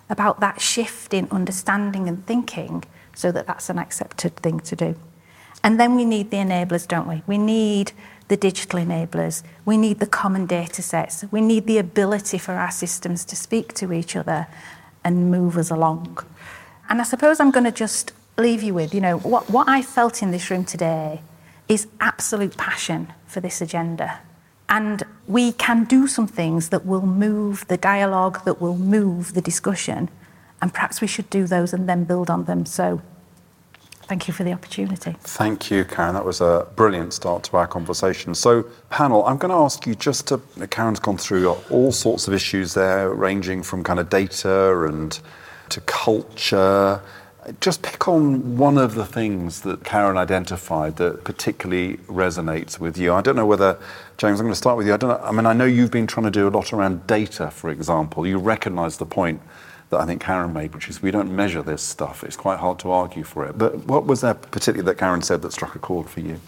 about 0.10 0.40
that 0.40 0.62
shift 0.62 1.14
in 1.14 1.28
understanding 1.32 2.08
and 2.08 2.26
thinking 2.26 2.84
so 3.16 3.32
that 3.32 3.48
that's 3.48 3.70
an 3.70 3.80
accepted 3.80 4.36
thing 4.38 4.60
to 4.60 4.76
do. 4.76 4.96
And 5.64 5.80
then 5.80 5.96
we 5.96 6.06
need 6.06 6.30
the 6.30 6.38
enablers, 6.38 6.88
don't 6.88 7.08
we? 7.08 7.24
We 7.26 7.40
need 7.40 7.92
the 8.28 8.38
digital 8.38 8.80
enablers. 8.80 9.42
We 9.66 9.78
need 9.78 10.00
the 10.00 10.06
common 10.06 10.46
data 10.46 10.82
sets. 10.82 11.26
We 11.32 11.42
need 11.42 11.66
the 11.66 11.80
ability 11.80 12.38
for 12.38 12.54
our 12.54 12.72
systems 12.72 13.26
to 13.26 13.36
speak 13.36 13.74
to 13.76 13.92
each 13.92 14.16
other 14.16 14.48
and 15.04 15.32
move 15.32 15.58
us 15.58 15.72
along. 15.72 16.20
And 16.90 17.02
I 17.02 17.04
suppose 17.04 17.40
I'm 17.40 17.52
going 17.52 17.66
to 17.66 17.72
just 17.72 18.12
leave 18.38 18.62
you 18.64 18.74
with, 18.74 18.94
you 18.94 19.02
know, 19.02 19.18
what, 19.20 19.50
what 19.50 19.68
I 19.68 19.82
felt 19.82 20.22
in 20.22 20.32
this 20.32 20.50
room 20.50 20.66
today 20.66 21.22
is 21.68 21.88
absolute 22.00 22.58
passion 22.58 23.14
for 23.28 23.40
this 23.40 23.62
agenda. 23.62 24.20
And 24.68 25.04
we 25.28 25.52
can 25.52 25.84
do 25.86 26.08
some 26.08 26.28
things 26.28 26.70
that 26.70 26.86
will 26.86 27.06
move 27.06 27.68
the 27.68 27.78
dialogue, 27.78 28.44
that 28.46 28.60
will 28.60 28.78
move 28.78 29.34
the 29.34 29.42
discussion. 29.42 30.10
And 30.62 30.74
perhaps 30.74 31.02
we 31.02 31.08
should 31.08 31.30
do 31.30 31.46
those 31.46 31.74
and 31.74 31.88
then 31.88 32.04
build 32.04 32.30
on 32.30 32.46
them. 32.46 32.66
So 32.66 33.02
thank 34.04 34.28
you 34.28 34.34
for 34.34 34.44
the 34.44 34.54
opportunity. 34.54 35.16
Thank 35.22 35.70
you, 35.70 35.86
Karen. 35.86 36.14
That 36.14 36.26
was 36.26 36.42
a 36.42 36.68
brilliant 36.76 37.14
start 37.14 37.44
to 37.46 37.58
our 37.58 37.68
conversation. 37.68 38.34
So, 38.34 38.64
panel, 38.90 39.26
I'm 39.26 39.38
going 39.38 39.52
to 39.52 39.58
ask 39.58 39.86
you 39.86 39.96
just 39.96 40.28
to. 40.28 40.40
Karen's 40.70 41.00
gone 41.00 41.18
through 41.18 41.50
all 41.70 41.92
sorts 41.92 42.28
of 42.28 42.34
issues 42.34 42.74
there, 42.74 43.12
ranging 43.14 43.64
from 43.64 43.84
kind 43.84 44.00
of 44.00 44.10
data 44.10 44.86
and 44.86 45.20
to 45.70 45.82
culture. 45.82 47.02
Just 47.60 47.84
pick 47.84 48.08
on 48.08 48.58
one 48.58 48.78
of 48.78 48.96
the 48.96 49.06
things 49.06 49.62
that 49.62 49.84
Karen 49.84 50.18
identified 50.18 50.96
that 50.98 51.24
particularly 51.24 51.98
resonates 52.08 52.80
with 52.80 52.98
you. 52.98 53.14
I 53.14 53.22
don't 53.22 53.36
know 53.36 53.46
whether, 53.46 53.78
James, 54.18 54.40
I'm 54.40 54.46
going 54.46 54.54
to 54.54 54.58
start 54.58 54.78
with 54.78 54.88
you. 54.88 54.94
I 54.94 54.98
don't 54.98 55.10
know, 55.10 55.28
I 55.28 55.32
mean, 55.32 55.46
I 55.46 55.54
know 55.54 55.66
you've 55.66 55.92
been 55.92 56.08
trying 56.08 56.26
to 56.26 56.32
do 56.32 56.48
a 56.48 56.50
lot 56.50 56.74
around 56.74 57.06
data, 57.06 57.52
for 57.52 57.70
example. 57.70 58.26
You 58.26 58.40
recognise 58.40 58.98
the 58.98 59.06
point 59.06 59.42
that 59.92 60.00
I 60.00 60.06
think 60.06 60.22
Karen 60.22 60.54
made, 60.54 60.74
which 60.74 60.90
is 60.90 61.02
we 61.02 61.12
don't 61.12 61.36
measure 61.36 61.62
this 61.62 61.84
stuff. 61.84 62.24
It's 62.24 62.36
quite 62.36 62.60
hard 62.60 62.80
to 62.80 62.92
argue 62.92 63.24
for 63.24 63.46
it. 63.46 63.58
But 63.58 63.86
what 63.86 64.06
was 64.06 64.22
there 64.22 64.34
particularly 64.34 64.86
that 64.86 64.98
Karen 64.98 65.22
said 65.22 65.44
that 65.44 65.54
struck 65.54 65.76
a 65.76 65.80
chord 65.80 66.10
for 66.10 66.22
you? 66.22 66.40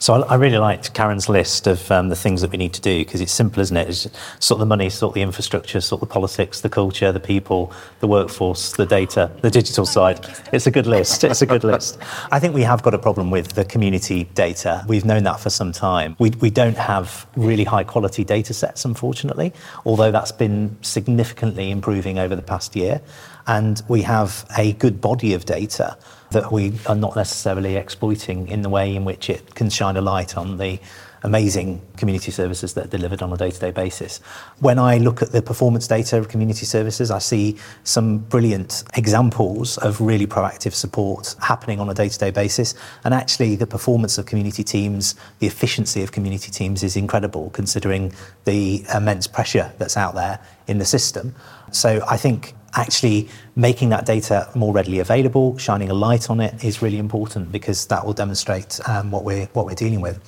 So 0.00 0.14
I, 0.14 0.20
I 0.20 0.34
really 0.36 0.56
liked 0.56 0.94
Karen's 0.94 1.28
list 1.28 1.66
of 1.66 1.90
um, 1.90 2.08
the 2.08 2.16
things 2.16 2.40
that 2.40 2.50
we 2.50 2.56
need 2.56 2.72
to 2.72 2.80
do 2.80 3.04
because 3.04 3.20
it's 3.20 3.32
simple, 3.32 3.60
isn't 3.60 3.76
it? 3.76 3.86
It's 3.86 4.08
sort 4.38 4.58
the 4.58 4.64
money, 4.64 4.88
sort 4.88 5.12
the 5.12 5.20
infrastructure, 5.20 5.78
sort 5.82 6.00
the 6.00 6.06
politics, 6.06 6.62
the 6.62 6.70
culture, 6.70 7.12
the 7.12 7.20
people, 7.20 7.70
the 8.00 8.06
workforce, 8.06 8.72
the 8.72 8.86
data, 8.86 9.30
the 9.42 9.50
digital 9.50 9.84
side. 9.84 10.26
It's 10.54 10.66
a 10.66 10.70
good 10.70 10.86
list. 10.86 11.22
It's 11.22 11.42
a 11.42 11.46
good 11.46 11.64
list. 11.64 11.98
I 12.32 12.40
think 12.40 12.54
we 12.54 12.62
have 12.62 12.82
got 12.82 12.94
a 12.94 12.98
problem 12.98 13.30
with 13.30 13.52
the 13.52 13.64
community 13.66 14.24
data. 14.34 14.86
We've 14.88 15.04
known 15.04 15.24
that 15.24 15.38
for 15.38 15.50
some 15.50 15.70
time. 15.70 16.16
We, 16.18 16.30
we 16.30 16.48
don't 16.48 16.78
have 16.78 17.26
really 17.36 17.64
high 17.64 17.84
quality 17.84 18.24
data 18.24 18.54
sets, 18.54 18.86
unfortunately, 18.86 19.52
although 19.84 20.10
that's 20.10 20.32
been 20.32 20.78
significantly 20.80 21.70
improving 21.70 22.18
over 22.18 22.34
the 22.34 22.42
past 22.42 22.74
year. 22.74 23.02
And 23.50 23.82
we 23.88 24.02
have 24.02 24.46
a 24.56 24.74
good 24.74 25.00
body 25.00 25.34
of 25.34 25.44
data 25.44 25.98
that 26.30 26.52
we 26.52 26.72
are 26.86 26.94
not 26.94 27.16
necessarily 27.16 27.74
exploiting 27.74 28.46
in 28.46 28.62
the 28.62 28.68
way 28.68 28.94
in 28.94 29.04
which 29.04 29.28
it 29.28 29.56
can 29.56 29.68
shine 29.68 29.96
a 29.96 30.00
light 30.00 30.36
on 30.36 30.58
the 30.58 30.78
amazing 31.24 31.82
community 31.96 32.30
services 32.30 32.74
that 32.74 32.84
are 32.84 32.88
delivered 32.88 33.22
on 33.22 33.32
a 33.32 33.36
day-to-day 33.36 33.72
basis. 33.72 34.18
When 34.60 34.78
I 34.78 34.98
look 34.98 35.20
at 35.20 35.32
the 35.32 35.42
performance 35.42 35.88
data 35.88 36.16
of 36.16 36.28
community 36.28 36.64
services, 36.64 37.10
I 37.10 37.18
see 37.18 37.56
some 37.82 38.18
brilliant 38.18 38.84
examples 38.94 39.78
of 39.78 40.00
really 40.00 40.28
proactive 40.28 40.72
support 40.72 41.34
happening 41.42 41.80
on 41.80 41.90
a 41.90 41.94
day-to-day 41.94 42.30
basis. 42.30 42.74
And 43.02 43.12
actually 43.12 43.56
the 43.56 43.66
performance 43.66 44.16
of 44.16 44.26
community 44.26 44.62
teams, 44.62 45.16
the 45.40 45.48
efficiency 45.48 46.04
of 46.04 46.12
community 46.12 46.52
teams 46.52 46.84
is 46.84 46.96
incredible 46.96 47.50
considering 47.50 48.12
the 48.44 48.84
immense 48.94 49.26
pressure 49.26 49.72
that's 49.78 49.96
out 49.96 50.14
there 50.14 50.38
in 50.68 50.78
the 50.78 50.84
system. 50.84 51.34
So 51.72 52.00
I 52.08 52.16
think 52.16 52.54
actually 52.74 53.28
making 53.56 53.88
that 53.90 54.06
data 54.06 54.48
more 54.54 54.72
readily 54.72 54.98
available, 54.98 55.56
shining 55.58 55.90
a 55.90 55.94
light 55.94 56.30
on 56.30 56.40
it 56.40 56.64
is 56.64 56.82
really 56.82 56.98
important 56.98 57.52
because 57.52 57.86
that 57.86 58.04
will 58.04 58.12
demonstrate 58.12 58.80
um, 58.88 59.10
what 59.10 59.24
we're 59.24 59.46
what 59.46 59.66
we're 59.66 59.74
dealing 59.74 60.00
with. 60.00 60.18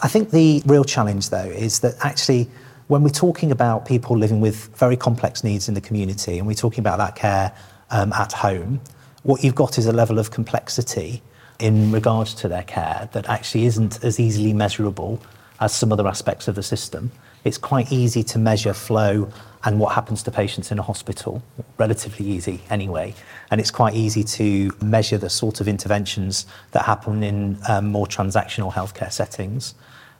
I 0.00 0.08
think 0.08 0.30
the 0.30 0.62
real 0.66 0.84
challenge 0.84 1.30
though 1.30 1.38
is 1.38 1.80
that 1.80 1.94
actually 2.00 2.48
when 2.86 3.02
we're 3.02 3.10
talking 3.10 3.52
about 3.52 3.86
people 3.86 4.16
living 4.16 4.40
with 4.40 4.74
very 4.76 4.96
complex 4.96 5.44
needs 5.44 5.68
in 5.68 5.74
the 5.74 5.80
community 5.80 6.38
and 6.38 6.46
we're 6.46 6.54
talking 6.54 6.80
about 6.80 6.98
that 6.98 7.14
care 7.14 7.52
um, 7.90 8.12
at 8.12 8.32
home, 8.32 8.80
what 9.22 9.44
you've 9.44 9.54
got 9.54 9.78
is 9.78 9.86
a 9.86 9.92
level 9.92 10.18
of 10.18 10.30
complexity 10.30 11.22
in 11.58 11.92
regards 11.92 12.34
to 12.34 12.48
their 12.48 12.62
care 12.62 13.08
that 13.12 13.28
actually 13.28 13.66
isn't 13.66 14.02
as 14.02 14.18
easily 14.18 14.52
measurable 14.52 15.20
as 15.60 15.72
some 15.72 15.92
other 15.92 16.08
aspects 16.08 16.48
of 16.48 16.54
the 16.54 16.62
system. 16.62 17.12
It's 17.44 17.58
quite 17.58 17.92
easy 17.92 18.22
to 18.24 18.38
measure 18.38 18.72
flow 18.72 19.30
and 19.64 19.78
what 19.78 19.94
happens 19.94 20.22
to 20.22 20.30
patients 20.30 20.72
in 20.72 20.78
a 20.78 20.82
hospital, 20.82 21.42
relatively 21.76 22.26
easy 22.26 22.62
anyway. 22.70 23.14
And 23.50 23.60
it's 23.60 23.70
quite 23.70 23.94
easy 23.94 24.24
to 24.24 24.70
measure 24.82 25.18
the 25.18 25.28
sort 25.28 25.60
of 25.60 25.68
interventions 25.68 26.46
that 26.72 26.86
happen 26.86 27.22
in 27.22 27.58
um, 27.68 27.88
more 27.88 28.06
transactional 28.06 28.72
healthcare 28.72 29.12
settings. 29.12 29.74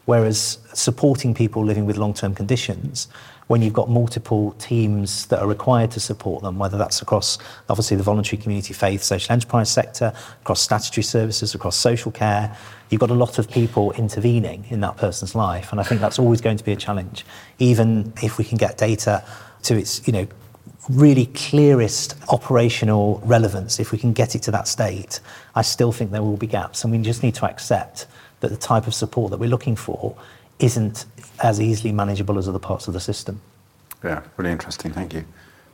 Whereas 0.04 0.58
supporting 0.74 1.34
people 1.34 1.64
living 1.64 1.86
with 1.86 1.96
long 1.96 2.14
term 2.14 2.34
conditions, 2.34 3.08
when 3.50 3.62
you've 3.62 3.72
got 3.72 3.90
multiple 3.90 4.52
teams 4.60 5.26
that 5.26 5.40
are 5.40 5.48
required 5.48 5.90
to 5.90 5.98
support 5.98 6.40
them, 6.40 6.56
whether 6.56 6.78
that's 6.78 7.02
across 7.02 7.36
obviously 7.68 7.96
the 7.96 8.02
voluntary 8.04 8.40
community 8.40 8.72
faith, 8.72 9.02
social 9.02 9.32
enterprise 9.32 9.68
sector, 9.68 10.12
across 10.42 10.60
statutory 10.60 11.02
services, 11.02 11.52
across 11.52 11.74
social 11.74 12.12
care, 12.12 12.56
you've 12.90 13.00
got 13.00 13.10
a 13.10 13.14
lot 13.14 13.40
of 13.40 13.50
people 13.50 13.90
intervening 13.94 14.64
in 14.68 14.78
that 14.78 14.96
person's 14.96 15.34
life. 15.34 15.72
And 15.72 15.80
I 15.80 15.82
think 15.82 16.00
that's 16.00 16.16
always 16.16 16.40
going 16.40 16.58
to 16.58 16.64
be 16.64 16.70
a 16.70 16.76
challenge, 16.76 17.26
even 17.58 18.12
if 18.22 18.38
we 18.38 18.44
can 18.44 18.56
get 18.56 18.78
data 18.78 19.24
to 19.64 19.76
its, 19.76 20.06
you 20.06 20.12
know, 20.12 20.28
really 20.88 21.26
clearest 21.26 22.14
operational 22.28 23.20
relevance, 23.24 23.80
if 23.80 23.90
we 23.90 23.98
can 23.98 24.12
get 24.12 24.36
it 24.36 24.42
to 24.42 24.52
that 24.52 24.68
state, 24.68 25.18
I 25.56 25.62
still 25.62 25.90
think 25.90 26.12
there 26.12 26.22
will 26.22 26.36
be 26.36 26.46
gaps. 26.46 26.84
And 26.84 26.92
we 26.92 26.98
just 26.98 27.24
need 27.24 27.34
to 27.34 27.46
accept 27.46 28.06
that 28.38 28.50
the 28.50 28.56
type 28.56 28.86
of 28.86 28.94
support 28.94 29.32
that 29.32 29.38
we're 29.38 29.50
looking 29.50 29.74
for 29.74 30.14
isn't 30.60 31.06
as 31.42 31.60
easily 31.60 31.92
manageable 31.92 32.38
as 32.38 32.48
other 32.48 32.58
parts 32.58 32.88
of 32.88 32.94
the 32.94 33.00
system. 33.00 33.40
Yeah, 34.04 34.22
really 34.36 34.52
interesting. 34.52 34.92
Thank 34.92 35.14
you. 35.14 35.24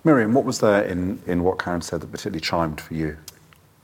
Miriam, 0.05 0.35
what 0.35 0.45
was 0.45 0.61
there 0.61 0.83
in, 0.83 1.21
in 1.27 1.43
what 1.43 1.59
Karen 1.59 1.83
said 1.83 2.01
that 2.01 2.11
particularly 2.11 2.41
chimed 2.41 2.81
for 2.81 2.95
you? 2.95 3.17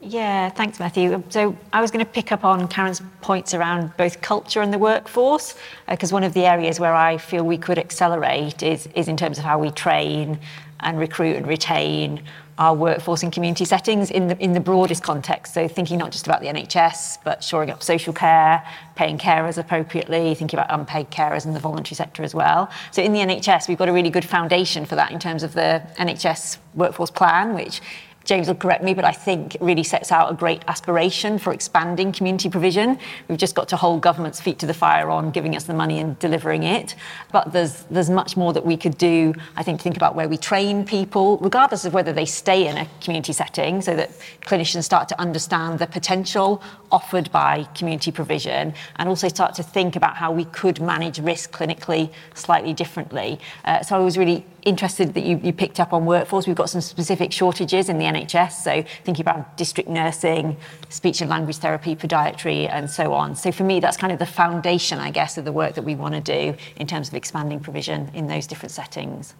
Yeah, 0.00 0.50
thanks, 0.50 0.80
Matthew. 0.80 1.22
So 1.28 1.56
I 1.72 1.80
was 1.80 1.92
going 1.92 2.04
to 2.04 2.10
pick 2.10 2.32
up 2.32 2.44
on 2.44 2.66
Karen's 2.66 3.00
points 3.20 3.54
around 3.54 3.96
both 3.96 4.20
culture 4.20 4.60
and 4.60 4.72
the 4.72 4.78
workforce, 4.78 5.54
because 5.88 6.12
uh, 6.12 6.16
one 6.16 6.24
of 6.24 6.34
the 6.34 6.44
areas 6.44 6.80
where 6.80 6.94
I 6.94 7.18
feel 7.18 7.44
we 7.44 7.58
could 7.58 7.78
accelerate 7.78 8.64
is, 8.64 8.88
is 8.96 9.06
in 9.06 9.16
terms 9.16 9.38
of 9.38 9.44
how 9.44 9.60
we 9.60 9.70
train 9.70 10.40
and 10.80 10.98
recruit 10.98 11.36
and 11.36 11.46
retain 11.46 12.20
our 12.58 12.74
workforce 12.74 13.22
in 13.22 13.30
community 13.30 13.64
settings 13.64 14.10
in 14.10 14.28
the, 14.28 14.38
in 14.38 14.52
the 14.52 14.60
broadest 14.60 15.02
context. 15.02 15.54
So 15.54 15.66
thinking 15.68 15.98
not 15.98 16.12
just 16.12 16.26
about 16.26 16.40
the 16.40 16.48
NHS, 16.48 17.18
but 17.24 17.42
shoring 17.42 17.70
up 17.70 17.82
social 17.82 18.12
care, 18.12 18.66
paying 18.94 19.18
carers 19.18 19.58
appropriately, 19.58 20.34
thinking 20.34 20.58
about 20.58 20.70
unpaid 20.70 21.10
carers 21.10 21.46
in 21.46 21.54
the 21.54 21.60
voluntary 21.60 21.96
sector 21.96 22.22
as 22.22 22.34
well. 22.34 22.70
So 22.90 23.02
in 23.02 23.12
the 23.12 23.20
NHS, 23.20 23.68
we've 23.68 23.78
got 23.78 23.88
a 23.88 23.92
really 23.92 24.10
good 24.10 24.24
foundation 24.24 24.84
for 24.84 24.96
that 24.96 25.12
in 25.12 25.18
terms 25.18 25.42
of 25.42 25.54
the 25.54 25.82
NHS 25.98 26.58
workforce 26.74 27.10
plan, 27.10 27.54
which 27.54 27.80
James 28.24 28.48
will 28.48 28.54
correct 28.54 28.82
me, 28.82 28.94
but 28.94 29.04
I 29.04 29.12
think 29.12 29.56
it 29.56 29.60
really 29.60 29.82
sets 29.82 30.12
out 30.12 30.30
a 30.30 30.34
great 30.34 30.62
aspiration 30.68 31.38
for 31.38 31.52
expanding 31.52 32.12
community 32.12 32.48
provision. 32.48 32.98
We've 33.28 33.38
just 33.38 33.54
got 33.54 33.68
to 33.68 33.76
hold 33.76 34.00
government's 34.00 34.40
feet 34.40 34.58
to 34.60 34.66
the 34.66 34.74
fire 34.74 35.10
on 35.10 35.30
giving 35.30 35.56
us 35.56 35.64
the 35.64 35.74
money 35.74 35.98
and 35.98 36.18
delivering 36.18 36.62
it. 36.62 36.94
But 37.32 37.52
there's 37.52 37.82
there's 37.90 38.10
much 38.10 38.36
more 38.36 38.52
that 38.52 38.64
we 38.64 38.76
could 38.76 38.96
do. 38.98 39.34
I 39.56 39.62
think 39.62 39.78
to 39.78 39.82
think 39.82 39.96
about 39.96 40.14
where 40.14 40.28
we 40.28 40.36
train 40.36 40.84
people, 40.84 41.38
regardless 41.38 41.84
of 41.84 41.94
whether 41.94 42.12
they 42.12 42.26
stay 42.26 42.68
in 42.68 42.76
a 42.76 42.86
community 43.00 43.32
setting, 43.32 43.82
so 43.82 43.96
that 43.96 44.10
clinicians 44.42 44.84
start 44.84 45.08
to 45.08 45.20
understand 45.20 45.78
the 45.78 45.86
potential 45.86 46.62
offered 46.90 47.30
by 47.32 47.64
community 47.74 48.12
provision, 48.12 48.74
and 48.96 49.08
also 49.08 49.28
start 49.28 49.54
to 49.54 49.62
think 49.62 49.96
about 49.96 50.16
how 50.16 50.30
we 50.30 50.44
could 50.46 50.80
manage 50.80 51.18
risk 51.18 51.52
clinically 51.52 52.10
slightly 52.34 52.72
differently. 52.72 53.40
Uh, 53.64 53.82
so 53.82 53.96
I 53.96 53.98
was 53.98 54.18
really 54.18 54.44
interested 54.62 55.14
that 55.14 55.24
you, 55.24 55.40
you 55.42 55.52
picked 55.52 55.80
up 55.80 55.92
on 55.92 56.06
workforce. 56.06 56.46
We've 56.46 56.56
got 56.56 56.70
some 56.70 56.80
specific 56.80 57.32
shortages 57.32 57.88
in 57.88 57.98
the 57.98 58.04
NHS, 58.04 58.52
so 58.52 58.84
thinking 59.04 59.22
about 59.22 59.56
district 59.56 59.88
nursing, 59.88 60.56
speech 60.88 61.20
and 61.20 61.28
language 61.28 61.56
therapy, 61.56 61.96
podiatry, 61.96 62.68
and 62.70 62.90
so 62.90 63.12
on. 63.12 63.34
So 63.34 63.52
for 63.52 63.64
me, 63.64 63.80
that's 63.80 63.96
kind 63.96 64.12
of 64.12 64.18
the 64.18 64.26
foundation, 64.26 64.98
I 64.98 65.10
guess, 65.10 65.38
of 65.38 65.44
the 65.44 65.52
work 65.52 65.74
that 65.74 65.82
we 65.82 65.94
want 65.94 66.14
to 66.14 66.20
do 66.20 66.56
in 66.76 66.86
terms 66.86 67.08
of 67.08 67.14
expanding 67.14 67.60
provision 67.60 68.10
in 68.14 68.26
those 68.26 68.46
different 68.46 68.72
settings. 68.72 69.34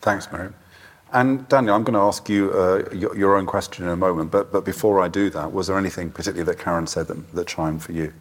Thanks, 0.00 0.30
Mary. 0.32 0.50
And 1.12 1.48
Daniel, 1.48 1.74
I'm 1.74 1.82
going 1.82 1.94
to 1.94 2.00
ask 2.00 2.28
you 2.28 2.52
uh, 2.52 2.88
your, 2.92 3.16
your, 3.16 3.36
own 3.36 3.44
question 3.44 3.84
in 3.84 3.90
a 3.90 3.96
moment, 3.96 4.30
but, 4.30 4.52
but 4.52 4.64
before 4.64 5.00
I 5.00 5.08
do 5.08 5.28
that, 5.30 5.52
was 5.52 5.66
there 5.66 5.76
anything 5.76 6.10
particularly 6.10 6.44
that 6.44 6.62
Karen 6.62 6.86
said 6.86 7.08
that, 7.08 7.32
that 7.34 7.48
chimed 7.48 7.82
for 7.82 7.92
you? 7.92 8.12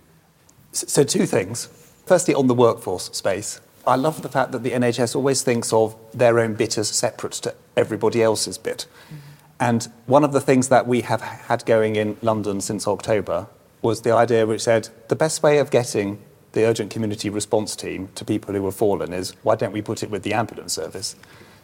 So, 0.71 1.03
two 1.03 1.25
things. 1.25 1.67
firstly, 2.05 2.33
on 2.33 2.47
the 2.47 2.53
workforce 2.53 3.05
space, 3.15 3.61
I 3.85 3.95
love 3.95 4.21
the 4.21 4.29
fact 4.29 4.51
that 4.51 4.63
the 4.63 4.71
NHS 4.71 5.15
always 5.15 5.41
thinks 5.41 5.73
of 5.73 5.95
their 6.13 6.39
own 6.39 6.53
bit 6.55 6.77
as 6.77 6.89
separate 6.89 7.33
to 7.33 7.55
everybody 7.75 8.21
else's 8.21 8.57
bit. 8.57 8.85
Mm-hmm. 9.05 9.15
And 9.59 9.91
one 10.05 10.23
of 10.23 10.31
the 10.31 10.41
things 10.41 10.69
that 10.69 10.87
we 10.87 11.01
have 11.01 11.21
had 11.21 11.65
going 11.65 11.95
in 11.95 12.17
London 12.21 12.61
since 12.61 12.87
October 12.87 13.47
was 13.81 14.01
the 14.01 14.11
idea 14.11 14.45
which 14.45 14.61
said 14.61 14.89
the 15.07 15.15
best 15.15 15.43
way 15.43 15.57
of 15.59 15.69
getting 15.69 16.19
the 16.53 16.65
urgent 16.65 16.91
community 16.91 17.29
response 17.29 17.75
team 17.75 18.09
to 18.15 18.25
people 18.25 18.53
who 18.53 18.65
have 18.65 18.75
fallen 18.75 19.13
is 19.13 19.31
why 19.43 19.55
don't 19.55 19.71
we 19.71 19.81
put 19.81 20.01
it 20.01 20.09
with 20.09 20.23
the 20.23 20.33
ambulance 20.33 20.73
service? 20.73 21.15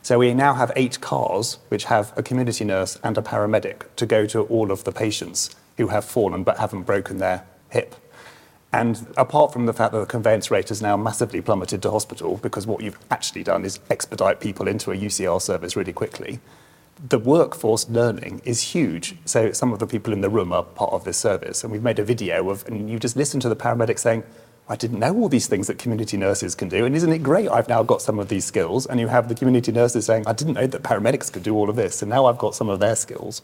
So 0.01 0.19
we 0.19 0.34
now 0.34 0.53
have 0.53 0.72
eight 0.75 1.01
cars 1.01 1.57
which 1.69 1.86
have 1.86 2.13
a 2.17 2.22
community 2.22 2.63
nurse 2.63 3.00
and 3.03 3.17
a 3.17 3.22
paramedic 3.22 3.84
to 3.95 4.05
go 4.05 4.25
to 4.27 4.41
all 4.43 4.72
of 4.72 4.84
the 4.84 4.91
patients 4.91 5.55
who 5.77 5.88
have 5.88 6.05
fallen 6.05 6.43
but 6.43 6.60
haven't 6.60 6.84
broken 6.84 7.17
their 7.17 7.45
hip. 7.69 7.95
And 8.75 9.08
apart 9.15 9.53
from 9.53 9.67
the 9.67 9.74
fact 9.74 9.94
that 9.94 10.00
the 10.00 10.05
conveyance 10.05 10.51
rate 10.51 10.67
has 10.67 10.82
now 10.82 10.98
massively 10.98 11.39
plummeted 11.39 11.82
to 11.84 11.91
hospital 11.91 12.36
because 12.36 12.67
what 12.67 12.84
you've 12.84 13.00
actually 13.10 13.41
done 13.41 13.63
is 13.63 13.79
expedite 13.89 14.41
people 14.41 14.67
into 14.67 14.91
a 14.91 14.98
UCR 14.98 15.41
service 15.41 15.77
really 15.77 15.94
quickly, 15.94 16.41
the 17.08 17.17
workforce 17.17 17.88
learning 17.88 18.41
is 18.44 18.62
huge. 18.62 19.15
So 19.24 19.53
some 19.53 19.72
of 19.72 19.79
the 19.79 19.88
people 19.88 20.12
in 20.12 20.20
the 20.20 20.29
room 20.29 20.51
are 20.51 20.63
part 20.63 20.91
of 20.91 21.05
this 21.05 21.15
service. 21.15 21.63
And 21.63 21.72
we've 21.72 21.84
made 21.84 22.00
a 22.00 22.03
video 22.03 22.50
of, 22.50 22.67
and 22.67 22.89
you 22.89 23.00
just 23.00 23.15
listen 23.15 23.39
to 23.39 23.48
the 23.48 23.55
paramedic 23.55 23.98
saying, 23.98 24.24
I 24.67 24.75
didn't 24.75 25.00
know 25.00 25.15
all 25.15 25.29
these 25.29 25.48
things 25.48 25.67
that 25.67 25.77
community 25.77 26.17
nurses 26.17 26.53
can 26.53 26.67
do. 26.67 26.84
And 26.84 26.98
isn't 26.98 27.13
it 27.13 27.24
great? 27.24 27.48
I've 27.48 27.70
now 27.70 27.82
got 27.82 28.01
some 28.01 28.20
of 28.20 28.27
these 28.27 28.44
skills. 28.44 28.86
And 28.86 29.00
you 29.00 29.08
have 29.08 29.29
the 29.29 29.36
community 29.36 29.72
nurses 29.72 30.05
saying, 30.05 30.27
I 30.27 30.34
didn't 30.34 30.55
know 30.55 30.67
that 30.67 30.84
paramedics 30.84 31.32
could 31.32 31.44
do 31.44 31.55
all 31.55 31.70
of 31.70 31.77
this. 31.77 32.01
And 32.01 32.10
now 32.10 32.25
I've 32.25 32.39
got 32.39 32.55
some 32.55 32.67
of 32.67 32.82
their 32.82 32.98
skills. 32.98 33.41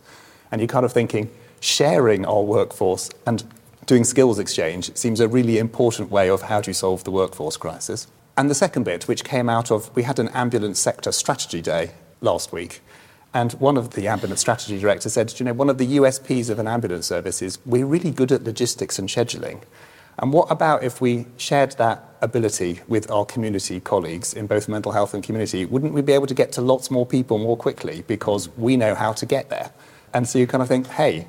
And 0.51 0.59
you're 0.59 0.67
kind 0.67 0.83
of 0.83 0.91
thinking, 0.91 1.31
sharing 1.61 2.25
our 2.25 2.41
workforce 2.41 3.09
and 3.25 3.45
doing 3.91 4.05
skills 4.05 4.39
exchange 4.39 4.95
seems 4.95 5.19
a 5.19 5.27
really 5.27 5.57
important 5.57 6.10
way 6.10 6.29
of 6.29 6.43
how 6.43 6.62
to 6.62 6.74
solve 6.74 7.03
the 7.03 7.12
workforce 7.12 7.57
crisis. 7.57 8.07
And 8.38 8.50
the 8.50 8.55
second 8.55 8.83
bit, 8.83 9.05
which 9.05 9.25
came 9.25 9.50
out 9.50 9.69
of, 9.69 9.93
we 9.98 10.03
had 10.03 10.17
an 10.17 10.29
ambulance 10.29 10.79
sector 10.79 11.12
strategy 11.12 11.62
day 11.62 11.91
last 12.21 12.53
week. 12.53 12.79
And 13.33 13.51
one 13.60 13.75
of 13.75 13.89
the 13.89 14.07
ambulance 14.07 14.39
strategy 14.39 14.79
directors 14.79 15.12
said, 15.12 15.38
you 15.38 15.45
know, 15.45 15.51
one 15.51 15.69
of 15.69 15.77
the 15.77 15.98
USPs 15.98 16.50
of 16.50 16.57
an 16.57 16.69
ambulance 16.69 17.05
service 17.05 17.41
is 17.41 17.60
we're 17.65 17.86
really 17.86 18.12
good 18.12 18.31
at 18.31 18.45
logistics 18.45 18.98
and 18.98 19.10
scheduling. 19.10 19.62
And 20.19 20.31
what 20.31 20.50
about 20.50 20.83
if 20.86 21.01
we 21.01 21.25
shared 21.36 21.71
that 21.71 22.15
ability 22.21 22.79
with 22.88 23.12
our 23.12 23.25
community 23.25 23.81
colleagues 23.81 24.33
in 24.33 24.48
both 24.48 24.69
mental 24.69 24.93
health 24.93 25.13
and 25.13 25.21
community? 25.21 25.65
Wouldn't 25.65 25.91
we 25.91 26.01
be 26.01 26.13
able 26.13 26.27
to 26.27 26.33
get 26.33 26.53
to 26.53 26.62
lots 26.62 26.91
more 26.91 27.05
people 27.05 27.39
more 27.39 27.57
quickly 27.57 28.05
because 28.07 28.48
we 28.55 28.77
know 28.77 28.95
how 28.95 29.12
to 29.12 29.25
get 29.25 29.50
there? 29.50 29.74
And 30.13 30.29
so 30.29 30.39
you 30.39 30.48
kind 30.48 30.62
of 30.62 30.69
think, 30.69 30.88
hey, 30.88 31.27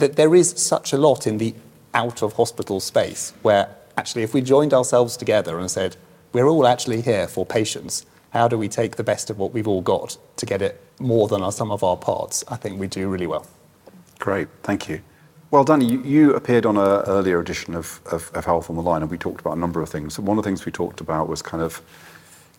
th- 0.00 0.16
there 0.16 0.34
is 0.34 0.50
such 0.50 0.92
a 0.92 0.98
lot 0.98 1.28
in 1.28 1.38
the 1.38 1.54
out 1.94 2.22
of 2.22 2.34
hospital 2.34 2.80
space 2.80 3.32
where 3.42 3.74
actually, 3.96 4.22
if 4.22 4.32
we 4.34 4.40
joined 4.40 4.72
ourselves 4.72 5.16
together 5.16 5.58
and 5.58 5.70
said, 5.70 5.96
we're 6.32 6.46
all 6.46 6.66
actually 6.66 7.00
here 7.00 7.26
for 7.26 7.44
patients, 7.44 8.06
how 8.30 8.48
do 8.48 8.56
we 8.56 8.68
take 8.68 8.96
the 8.96 9.04
best 9.04 9.30
of 9.30 9.38
what 9.38 9.52
we've 9.52 9.68
all 9.68 9.82
got 9.82 10.16
to 10.36 10.46
get 10.46 10.62
it 10.62 10.80
more 11.00 11.28
than 11.28 11.42
our, 11.42 11.52
some 11.52 11.70
of 11.70 11.82
our 11.82 11.96
parts? 11.96 12.44
I 12.48 12.56
think 12.56 12.78
we 12.78 12.86
do 12.86 13.08
really 13.08 13.26
well. 13.26 13.46
Great, 14.18 14.48
thank 14.62 14.88
you. 14.88 15.00
Well, 15.50 15.64
Danny, 15.64 15.86
you, 15.86 16.02
you 16.02 16.34
appeared 16.34 16.64
on 16.64 16.76
an 16.76 17.02
earlier 17.06 17.40
edition 17.40 17.74
of, 17.74 18.00
of, 18.06 18.30
of 18.34 18.44
Health 18.44 18.70
on 18.70 18.76
the 18.76 18.82
Line, 18.82 19.02
and 19.02 19.10
we 19.10 19.18
talked 19.18 19.40
about 19.40 19.56
a 19.56 19.60
number 19.60 19.82
of 19.82 19.88
things. 19.88 20.18
One 20.18 20.38
of 20.38 20.44
the 20.44 20.48
things 20.48 20.64
we 20.64 20.70
talked 20.70 21.00
about 21.00 21.28
was 21.28 21.42
kind 21.42 21.62
of 21.62 21.82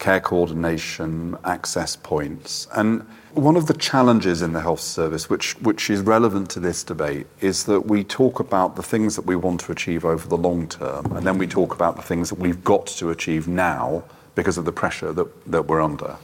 care 0.01 0.19
coordination, 0.19 1.37
access 1.45 1.95
points. 1.95 2.67
And 2.75 3.03
one 3.33 3.55
of 3.55 3.67
the 3.67 3.73
challenges 3.75 4.41
in 4.41 4.51
the 4.51 4.59
health 4.59 4.81
service, 4.81 5.29
which, 5.29 5.53
which 5.61 5.89
is 5.91 6.01
relevant 6.01 6.49
to 6.49 6.59
this 6.59 6.83
debate, 6.83 7.27
is 7.39 7.65
that 7.65 7.81
we 7.81 8.03
talk 8.03 8.39
about 8.39 8.75
the 8.75 8.83
things 8.83 9.15
that 9.15 9.25
we 9.25 9.35
want 9.35 9.61
to 9.61 9.71
achieve 9.71 10.03
over 10.03 10.27
the 10.27 10.35
long 10.35 10.67
term, 10.67 11.05
and 11.15 11.25
then 11.25 11.37
we 11.37 11.47
talk 11.47 11.73
about 11.73 11.95
the 11.95 12.01
things 12.01 12.29
that 12.29 12.39
we've 12.39 12.63
got 12.63 12.87
to 12.87 13.11
achieve 13.11 13.47
now 13.47 14.03
because 14.33 14.57
of 14.57 14.65
the 14.65 14.71
pressure 14.71 15.13
that, 15.13 15.51
that 15.51 15.67
we're 15.67 15.81
under. 15.81 16.17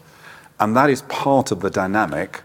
And 0.60 0.76
that 0.76 0.90
is 0.90 1.04
part 1.04 1.52
of 1.52 1.60
the 1.60 1.70
dynamic 1.70 2.42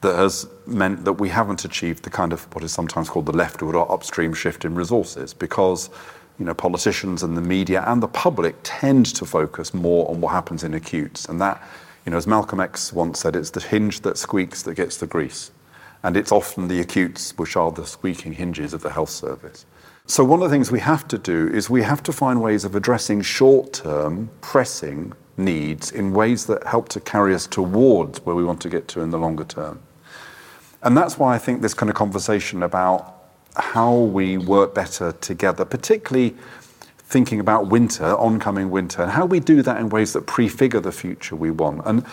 that 0.00 0.16
has 0.16 0.46
meant 0.66 1.04
that 1.04 1.14
we 1.14 1.28
haven't 1.28 1.66
achieved 1.66 2.02
the 2.02 2.10
kind 2.10 2.32
of 2.32 2.42
what 2.54 2.64
is 2.64 2.72
sometimes 2.72 3.10
called 3.10 3.26
the 3.26 3.36
leftward 3.36 3.76
or 3.76 3.92
upstream 3.92 4.32
shift 4.32 4.64
in 4.64 4.74
resources 4.74 5.34
because 5.34 5.90
you 6.38 6.44
know, 6.44 6.54
politicians 6.54 7.22
and 7.22 7.36
the 7.36 7.42
media 7.42 7.84
and 7.86 8.02
the 8.02 8.08
public 8.08 8.56
tend 8.62 9.06
to 9.06 9.24
focus 9.24 9.72
more 9.74 10.10
on 10.10 10.20
what 10.20 10.32
happens 10.32 10.64
in 10.64 10.74
acutes. 10.74 11.26
And 11.26 11.40
that, 11.40 11.62
you 12.04 12.10
know, 12.10 12.16
as 12.16 12.26
Malcolm 12.26 12.60
X 12.60 12.92
once 12.92 13.20
said, 13.20 13.36
it's 13.36 13.50
the 13.50 13.60
hinge 13.60 14.00
that 14.00 14.18
squeaks 14.18 14.62
that 14.62 14.74
gets 14.74 14.96
the 14.96 15.06
grease. 15.06 15.50
And 16.02 16.16
it's 16.16 16.32
often 16.32 16.68
the 16.68 16.80
acutes 16.80 17.36
which 17.38 17.56
are 17.56 17.70
the 17.70 17.86
squeaking 17.86 18.32
hinges 18.32 18.74
of 18.74 18.82
the 18.82 18.90
health 18.90 19.10
service. 19.10 19.66
So, 20.06 20.24
one 20.24 20.42
of 20.42 20.50
the 20.50 20.54
things 20.54 20.72
we 20.72 20.80
have 20.80 21.06
to 21.08 21.18
do 21.18 21.48
is 21.48 21.70
we 21.70 21.82
have 21.82 22.02
to 22.02 22.12
find 22.12 22.42
ways 22.42 22.64
of 22.64 22.74
addressing 22.74 23.22
short 23.22 23.72
term, 23.72 24.30
pressing 24.40 25.12
needs 25.36 25.92
in 25.92 26.12
ways 26.12 26.46
that 26.46 26.66
help 26.66 26.88
to 26.90 27.00
carry 27.00 27.34
us 27.34 27.46
towards 27.46 28.20
where 28.26 28.34
we 28.34 28.44
want 28.44 28.60
to 28.62 28.68
get 28.68 28.88
to 28.88 29.00
in 29.00 29.10
the 29.10 29.18
longer 29.18 29.44
term. 29.44 29.80
And 30.82 30.96
that's 30.96 31.18
why 31.18 31.34
I 31.34 31.38
think 31.38 31.62
this 31.62 31.74
kind 31.74 31.88
of 31.88 31.94
conversation 31.94 32.64
about 32.64 33.21
how 33.56 33.94
we 33.94 34.38
work 34.38 34.74
better 34.74 35.12
together, 35.12 35.64
particularly 35.64 36.34
thinking 36.98 37.40
about 37.40 37.66
winter, 37.66 38.16
oncoming 38.16 38.70
winter, 38.70 39.02
and 39.02 39.12
how 39.12 39.26
we 39.26 39.38
do 39.38 39.62
that 39.62 39.78
in 39.78 39.90
ways 39.90 40.14
that 40.14 40.26
prefigure 40.26 40.80
the 40.80 40.92
future 40.92 41.36
we 41.36 41.50
want. 41.50 41.82
And 41.84 42.04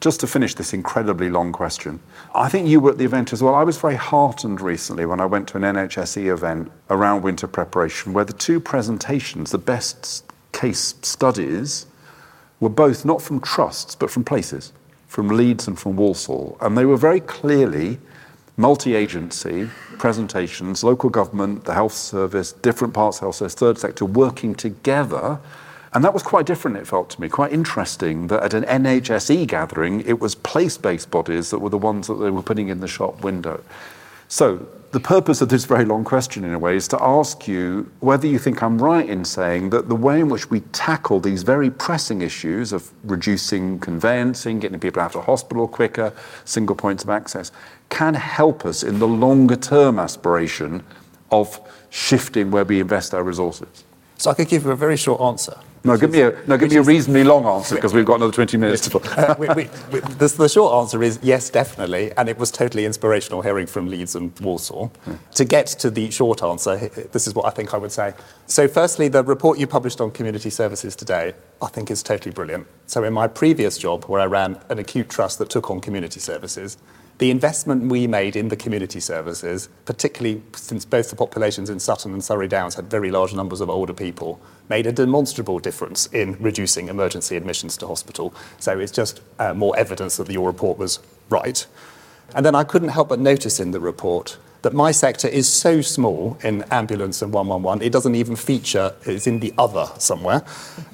just 0.00 0.20
to 0.20 0.26
finish 0.26 0.54
this 0.54 0.72
incredibly 0.72 1.30
long 1.30 1.50
question, 1.50 1.98
I 2.34 2.48
think 2.48 2.68
you 2.68 2.78
were 2.78 2.90
at 2.90 2.98
the 2.98 3.04
event 3.04 3.32
as 3.32 3.42
well. 3.42 3.54
I 3.54 3.64
was 3.64 3.78
very 3.78 3.96
heartened 3.96 4.60
recently 4.60 5.06
when 5.06 5.18
I 5.18 5.26
went 5.26 5.48
to 5.48 5.56
an 5.56 5.62
NHSE 5.62 6.32
event 6.32 6.70
around 6.90 7.22
winter 7.22 7.46
preparation 7.46 8.12
where 8.12 8.24
the 8.24 8.32
two 8.32 8.60
presentations, 8.60 9.50
the 9.50 9.58
best 9.58 10.24
case 10.52 10.94
studies, 11.02 11.86
were 12.60 12.68
both 12.68 13.04
not 13.04 13.22
from 13.22 13.40
trusts 13.40 13.94
but 13.94 14.10
from 14.10 14.24
places, 14.24 14.72
from 15.08 15.28
Leeds 15.28 15.66
and 15.66 15.78
from 15.78 15.96
Walsall. 15.96 16.56
And 16.60 16.78
they 16.78 16.84
were 16.84 16.96
very 16.96 17.20
clearly 17.20 17.98
multi 18.56 18.94
agency 18.94 19.68
presentations, 19.98 20.84
local 20.84 21.10
government, 21.10 21.64
the 21.64 21.74
health 21.74 21.94
service, 21.94 22.52
different 22.52 22.94
parts 22.94 23.18
of 23.18 23.22
health 23.22 23.36
service, 23.36 23.54
third 23.54 23.78
sector 23.78 24.04
working 24.04 24.54
together. 24.54 25.38
And 25.92 26.04
that 26.04 26.12
was 26.12 26.24
quite 26.24 26.44
different, 26.44 26.76
it 26.76 26.88
felt 26.88 27.10
to 27.10 27.20
me, 27.20 27.28
quite 27.28 27.52
interesting 27.52 28.26
that 28.26 28.42
at 28.42 28.54
an 28.54 28.64
NHSE 28.64 29.46
gathering, 29.46 30.00
it 30.00 30.18
was 30.18 30.34
place 30.34 30.76
based 30.76 31.10
bodies 31.10 31.50
that 31.50 31.60
were 31.60 31.70
the 31.70 31.78
ones 31.78 32.08
that 32.08 32.14
they 32.14 32.30
were 32.30 32.42
putting 32.42 32.68
in 32.68 32.80
the 32.80 32.88
shop 32.88 33.22
window. 33.22 33.62
So, 34.26 34.66
the 34.94 35.00
purpose 35.00 35.40
of 35.40 35.48
this 35.48 35.64
very 35.64 35.84
long 35.84 36.04
question, 36.04 36.44
in 36.44 36.54
a 36.54 36.58
way, 36.58 36.76
is 36.76 36.86
to 36.86 37.02
ask 37.02 37.48
you 37.48 37.90
whether 37.98 38.28
you 38.28 38.38
think 38.38 38.62
I'm 38.62 38.80
right 38.80 39.08
in 39.08 39.24
saying 39.24 39.70
that 39.70 39.88
the 39.88 39.96
way 39.96 40.20
in 40.20 40.28
which 40.28 40.50
we 40.50 40.60
tackle 40.70 41.18
these 41.18 41.42
very 41.42 41.68
pressing 41.68 42.22
issues 42.22 42.72
of 42.72 42.92
reducing 43.02 43.80
conveyancing, 43.80 44.60
getting 44.60 44.78
people 44.78 45.02
out 45.02 45.16
of 45.16 45.24
hospital 45.24 45.66
quicker, 45.66 46.12
single 46.44 46.76
points 46.76 47.02
of 47.02 47.10
access, 47.10 47.50
can 47.88 48.14
help 48.14 48.64
us 48.64 48.84
in 48.84 49.00
the 49.00 49.08
longer 49.08 49.56
term 49.56 49.98
aspiration 49.98 50.84
of 51.32 51.60
shifting 51.90 52.52
where 52.52 52.64
we 52.64 52.78
invest 52.78 53.14
our 53.14 53.24
resources? 53.24 53.82
So 54.16 54.30
I 54.30 54.34
could 54.34 54.46
give 54.46 54.64
you 54.64 54.70
a 54.70 54.76
very 54.76 54.96
short 54.96 55.20
answer. 55.20 55.58
No, 55.86 55.98
give 55.98 56.12
me 56.12 56.22
a, 56.22 56.34
no, 56.46 56.56
give 56.56 56.70
me 56.70 56.76
a 56.76 56.82
reasonably 56.82 57.24
long 57.24 57.44
answer 57.44 57.74
because 57.74 57.92
we've 57.92 58.06
got 58.06 58.14
another 58.14 58.32
20 58.32 58.56
minutes 58.56 58.88
to 58.88 58.98
uh, 58.98 59.34
we, 59.38 59.48
we, 59.48 59.68
we, 59.92 60.00
the, 60.00 60.34
the, 60.38 60.48
short 60.48 60.72
answer 60.82 61.02
is 61.02 61.18
yes, 61.22 61.50
definitely. 61.50 62.10
And 62.12 62.26
it 62.26 62.38
was 62.38 62.50
totally 62.50 62.86
inspirational 62.86 63.42
hearing 63.42 63.66
from 63.66 63.88
Leeds 63.88 64.16
and 64.16 64.38
Walsall. 64.40 64.86
Hmm. 65.04 65.16
To 65.34 65.44
get 65.44 65.66
to 65.66 65.90
the 65.90 66.10
short 66.10 66.42
answer, 66.42 66.88
this 67.12 67.26
is 67.26 67.34
what 67.34 67.44
I 67.44 67.50
think 67.50 67.74
I 67.74 67.76
would 67.76 67.92
say. 67.92 68.14
So, 68.46 68.66
firstly, 68.66 69.08
the 69.08 69.22
report 69.22 69.58
you 69.58 69.66
published 69.66 70.00
on 70.00 70.10
community 70.10 70.48
services 70.48 70.96
today, 70.96 71.34
I 71.60 71.66
think 71.66 71.90
is 71.90 72.02
totally 72.02 72.32
brilliant. 72.32 72.66
So, 72.86 73.04
in 73.04 73.12
my 73.12 73.26
previous 73.26 73.76
job, 73.76 74.04
where 74.04 74.22
I 74.22 74.26
ran 74.26 74.58
an 74.70 74.78
acute 74.78 75.10
trust 75.10 75.38
that 75.38 75.50
took 75.50 75.70
on 75.70 75.82
community 75.82 76.18
services, 76.18 76.78
the 77.18 77.30
investment 77.30 77.90
we 77.90 78.06
made 78.06 78.34
in 78.34 78.48
the 78.48 78.56
community 78.56 78.98
services, 78.98 79.68
particularly 79.84 80.42
since 80.54 80.84
both 80.84 81.10
the 81.10 81.16
populations 81.16 81.70
in 81.70 81.78
Sutton 81.78 82.12
and 82.12 82.24
Surrey 82.24 82.48
Downs 82.48 82.74
had 82.74 82.90
very 82.90 83.10
large 83.10 83.34
numbers 83.34 83.60
of 83.60 83.70
older 83.70 83.92
people, 83.92 84.40
made 84.68 84.86
a 84.86 84.92
demonstrable 84.92 85.58
difference 85.60 86.06
in 86.06 86.36
reducing 86.40 86.88
emergency 86.88 87.36
admissions 87.36 87.76
to 87.76 87.86
hospital. 87.86 88.34
So 88.58 88.78
it's 88.80 88.90
just 88.90 89.20
uh, 89.38 89.54
more 89.54 89.76
evidence 89.78 90.16
that 90.16 90.28
your 90.28 90.46
report 90.46 90.76
was 90.76 90.98
right. 91.30 91.64
And 92.34 92.44
then 92.44 92.54
I 92.54 92.64
couldn't 92.64 92.88
help 92.88 93.10
but 93.10 93.20
notice 93.20 93.60
in 93.60 93.70
the 93.70 93.80
report 93.80 94.38
that 94.62 94.72
my 94.72 94.90
sector 94.90 95.28
is 95.28 95.46
so 95.46 95.82
small 95.82 96.38
in 96.42 96.62
ambulance 96.64 97.22
and 97.22 97.32
111, 97.32 97.86
it 97.86 97.92
doesn't 97.92 98.14
even 98.14 98.34
feature, 98.34 98.94
it's 99.04 99.26
in 99.26 99.38
the 99.38 99.52
other 99.58 99.88
somewhere. 99.98 100.42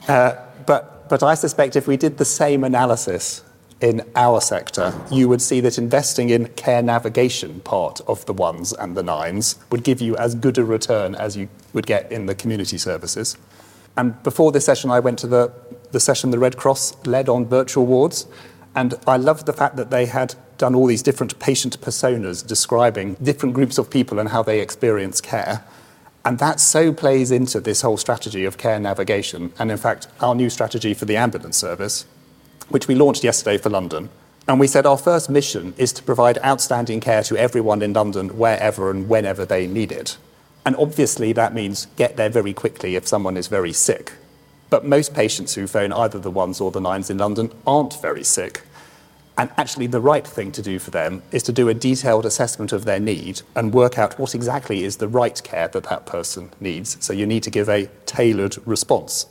Uh, 0.08 0.34
but, 0.66 1.08
but 1.08 1.22
I 1.22 1.34
suspect 1.34 1.76
if 1.76 1.86
we 1.86 1.96
did 1.96 2.18
the 2.18 2.24
same 2.24 2.64
analysis 2.64 3.42
in 3.80 4.02
our 4.14 4.40
sector, 4.40 4.92
you 5.10 5.28
would 5.28 5.40
see 5.40 5.60
that 5.60 5.78
investing 5.78 6.30
in 6.30 6.48
care 6.48 6.82
navigation 6.82 7.60
part 7.60 8.00
of 8.06 8.26
the 8.26 8.32
ones 8.32 8.72
and 8.72 8.96
the 8.96 9.02
nines 9.02 9.56
would 9.70 9.84
give 9.84 10.00
you 10.00 10.16
as 10.16 10.34
good 10.34 10.58
a 10.58 10.64
return 10.64 11.14
as 11.14 11.36
you 11.36 11.48
would 11.72 11.86
get 11.86 12.10
in 12.12 12.26
the 12.26 12.34
community 12.34 12.76
services. 12.76 13.36
And 13.96 14.22
before 14.22 14.52
this 14.52 14.64
session, 14.64 14.90
I 14.90 15.00
went 15.00 15.18
to 15.20 15.26
the, 15.26 15.52
the 15.92 16.00
session 16.00 16.30
the 16.30 16.38
Red 16.38 16.56
Cross 16.56 17.06
led 17.06 17.28
on 17.28 17.46
virtual 17.46 17.86
wards. 17.86 18.26
And 18.74 18.94
I 19.06 19.16
loved 19.16 19.46
the 19.46 19.52
fact 19.52 19.76
that 19.76 19.90
they 19.90 20.06
had 20.06 20.34
done 20.58 20.74
all 20.74 20.86
these 20.86 21.02
different 21.02 21.38
patient 21.38 21.80
personas 21.80 22.46
describing 22.46 23.14
different 23.14 23.54
groups 23.54 23.78
of 23.78 23.90
people 23.90 24.18
and 24.18 24.28
how 24.28 24.42
they 24.42 24.60
experience 24.60 25.20
care. 25.20 25.64
And 26.24 26.38
that 26.38 26.60
so 26.60 26.92
plays 26.92 27.30
into 27.30 27.60
this 27.60 27.80
whole 27.80 27.96
strategy 27.96 28.44
of 28.44 28.58
care 28.58 28.78
navigation. 28.78 29.52
And 29.58 29.70
in 29.70 29.78
fact, 29.78 30.06
our 30.20 30.34
new 30.34 30.50
strategy 30.50 30.94
for 30.94 31.06
the 31.06 31.16
ambulance 31.16 31.56
service, 31.56 32.04
which 32.70 32.88
we 32.88 32.94
launched 32.94 33.22
yesterday 33.22 33.58
for 33.58 33.68
London. 33.68 34.08
And 34.48 34.58
we 34.58 34.66
said 34.66 34.86
our 34.86 34.96
first 34.96 35.28
mission 35.28 35.74
is 35.76 35.92
to 35.92 36.02
provide 36.02 36.38
outstanding 36.44 37.00
care 37.00 37.22
to 37.24 37.36
everyone 37.36 37.82
in 37.82 37.92
London 37.92 38.36
wherever 38.36 38.90
and 38.90 39.08
whenever 39.08 39.44
they 39.44 39.66
need 39.66 39.92
it. 39.92 40.16
And 40.64 40.74
obviously, 40.76 41.32
that 41.32 41.54
means 41.54 41.86
get 41.96 42.16
there 42.16 42.28
very 42.28 42.52
quickly 42.52 42.96
if 42.96 43.06
someone 43.06 43.36
is 43.36 43.48
very 43.48 43.72
sick. 43.72 44.12
But 44.68 44.84
most 44.84 45.14
patients 45.14 45.54
who 45.54 45.66
phone 45.66 45.92
either 45.92 46.18
the 46.18 46.30
ones 46.30 46.60
or 46.60 46.70
the 46.70 46.80
nines 46.80 47.10
in 47.10 47.18
London 47.18 47.52
aren't 47.66 48.00
very 48.00 48.24
sick. 48.24 48.62
And 49.38 49.50
actually, 49.56 49.86
the 49.86 50.00
right 50.00 50.26
thing 50.26 50.52
to 50.52 50.62
do 50.62 50.78
for 50.78 50.90
them 50.90 51.22
is 51.32 51.42
to 51.44 51.52
do 51.52 51.68
a 51.68 51.74
detailed 51.74 52.26
assessment 52.26 52.72
of 52.72 52.84
their 52.84 53.00
need 53.00 53.42
and 53.56 53.72
work 53.72 53.98
out 53.98 54.18
what 54.18 54.34
exactly 54.34 54.84
is 54.84 54.98
the 54.98 55.08
right 55.08 55.42
care 55.42 55.68
that 55.68 55.84
that 55.84 56.06
person 56.06 56.50
needs. 56.60 56.96
So 57.00 57.12
you 57.12 57.26
need 57.26 57.42
to 57.44 57.50
give 57.50 57.68
a 57.68 57.86
tailored 58.04 58.56
response. 58.66 59.26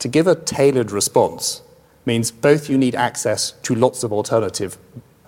To 0.00 0.08
give 0.08 0.26
a 0.26 0.34
tailored 0.34 0.90
response 0.90 1.62
means 2.06 2.30
both 2.30 2.68
you 2.68 2.78
need 2.78 2.94
access 2.94 3.52
to 3.62 3.74
lots 3.74 4.02
of 4.02 4.12
alternative 4.12 4.78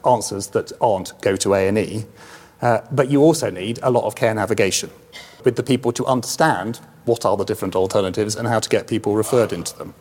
answers 0.05 0.49
that 0.49 0.73
aren't 0.81 1.21
go 1.21 1.37
to 1.37 1.55
A&E, 1.55 2.05
uh, 2.61 2.81
but 2.91 3.11
you 3.11 3.21
also 3.21 3.51
need 3.51 3.79
a 3.83 3.91
lot 3.91 4.05
of 4.05 4.15
care 4.15 4.35
navigation 4.35 4.91
with 5.45 5.57
the 5.57 5.63
people 5.63 5.93
to 5.93 6.07
understand 6.07 6.81
what 7.05 7.25
are 7.25 7.37
the 7.37 7.45
different 7.45 7.75
alternatives 7.75 8.37
and 8.37 8.47
how 8.49 8.61
to 8.61 8.69
get 8.69 8.87
people 8.87 9.15
referred 9.15 9.53
into 9.53 9.77
them. 9.77 9.95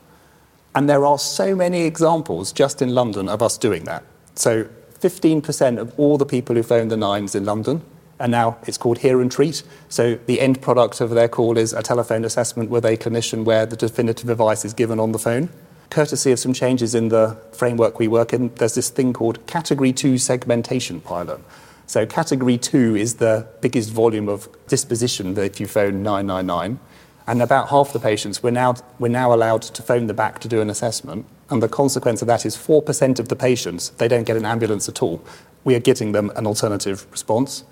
And 0.74 0.90
there 0.90 1.06
are 1.06 1.20
so 1.20 1.56
many 1.56 1.82
examples 1.82 2.52
just 2.52 2.82
in 2.82 2.94
London 2.94 3.28
of 3.28 3.42
us 3.42 3.58
doing 3.58 3.84
that. 3.86 4.04
So 4.36 4.68
15% 5.00 5.80
of 5.80 6.00
all 6.00 6.18
the 6.18 6.26
people 6.26 6.56
who 6.56 6.64
phone 6.64 6.88
the 6.88 6.98
nines 6.98 7.36
in 7.36 7.44
London 7.44 7.82
and 8.22 8.32
now 8.32 8.58
it's 8.68 8.78
called 8.78 9.00
Hear 9.00 9.20
and 9.20 9.32
Treat. 9.32 9.64
So 9.90 10.20
the 10.28 10.40
end 10.40 10.62
product 10.62 11.02
of 11.02 11.10
their 11.10 11.28
call 11.28 11.58
is 11.58 11.74
a 11.74 11.82
telephone 11.82 12.24
assessment 12.24 12.70
with 12.70 12.86
a 12.86 12.96
clinician 12.96 13.44
where 13.44 13.66
the 13.66 13.76
definitive 13.76 14.30
advice 14.30 14.64
is 14.64 14.74
given 14.74 15.00
on 15.00 15.12
the 15.12 15.20
phone. 15.20 15.50
Courtesy 15.92 16.32
of 16.32 16.40
some 16.40 16.54
changes 16.54 16.96
in 16.96 17.10
the 17.10 17.38
framework 17.52 18.00
we 18.00 18.08
work 18.08 18.32
in, 18.32 18.48
there's 18.56 18.76
this 18.76 18.90
thing 18.90 19.12
called 19.12 19.46
Category 19.46 19.92
2 19.92 20.18
segmentation 20.18 21.02
pilot. 21.02 21.42
So 21.86 22.06
Category 22.06 22.58
2 22.58 22.96
is 22.96 23.16
the 23.16 23.46
biggest 23.60 23.92
volume 23.92 24.30
of 24.30 24.48
disposition 24.68 25.34
that 25.34 25.44
if 25.44 25.60
you 25.60 25.68
phone 25.68 26.02
999. 26.02 26.80
And 27.28 27.42
about 27.42 27.68
half 27.68 27.92
the 27.92 28.00
patients, 28.00 28.42
we're 28.42 28.52
now, 28.52 28.76
we're 29.00 29.10
now 29.10 29.34
allowed 29.34 29.64
to 29.64 29.82
phone 29.84 30.08
them 30.08 30.16
back 30.16 30.40
to 30.40 30.48
do 30.48 30.62
an 30.62 30.70
assessment. 30.70 31.26
And 31.50 31.62
the 31.62 31.68
consequence 31.68 32.22
of 32.22 32.28
that 32.30 32.46
is 32.46 32.56
4% 32.56 33.20
of 33.20 33.28
the 33.28 33.36
patients, 33.36 33.90
they 33.90 34.08
don't 34.08 34.24
get 34.24 34.38
an 34.38 34.46
ambulance 34.46 34.88
at 34.88 35.04
all. 35.04 35.22
We 35.66 35.76
are 35.76 35.82
getting 35.82 36.14
them 36.14 36.32
an 36.38 36.48
alternative 36.48 37.06
response. 37.12 37.66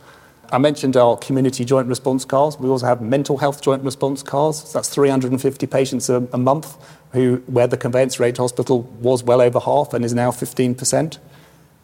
I 0.52 0.58
mentioned 0.58 0.98
our 0.98 1.16
community 1.18 1.64
joint 1.64 1.88
response 1.88 2.26
cars. 2.26 2.58
We 2.58 2.70
also 2.70 2.88
have 2.88 3.02
mental 3.02 3.38
health 3.38 3.62
joint 3.62 3.84
response 3.84 4.24
cars. 4.24 4.64
So 4.64 4.80
that's 4.80 4.90
350 4.90 5.68
patients 5.68 6.10
a, 6.10 6.28
a 6.34 6.38
month 6.38 6.76
who, 7.12 7.44
where 7.46 7.68
the 7.68 7.78
conveyance 7.78 8.20
rate 8.20 8.38
hospital 8.38 8.82
was 9.00 9.24
well 9.24 9.42
over 9.42 9.60
half 9.60 9.94
and 9.94 10.04
is 10.04 10.14
now 10.14 10.32
15%. 10.32 11.20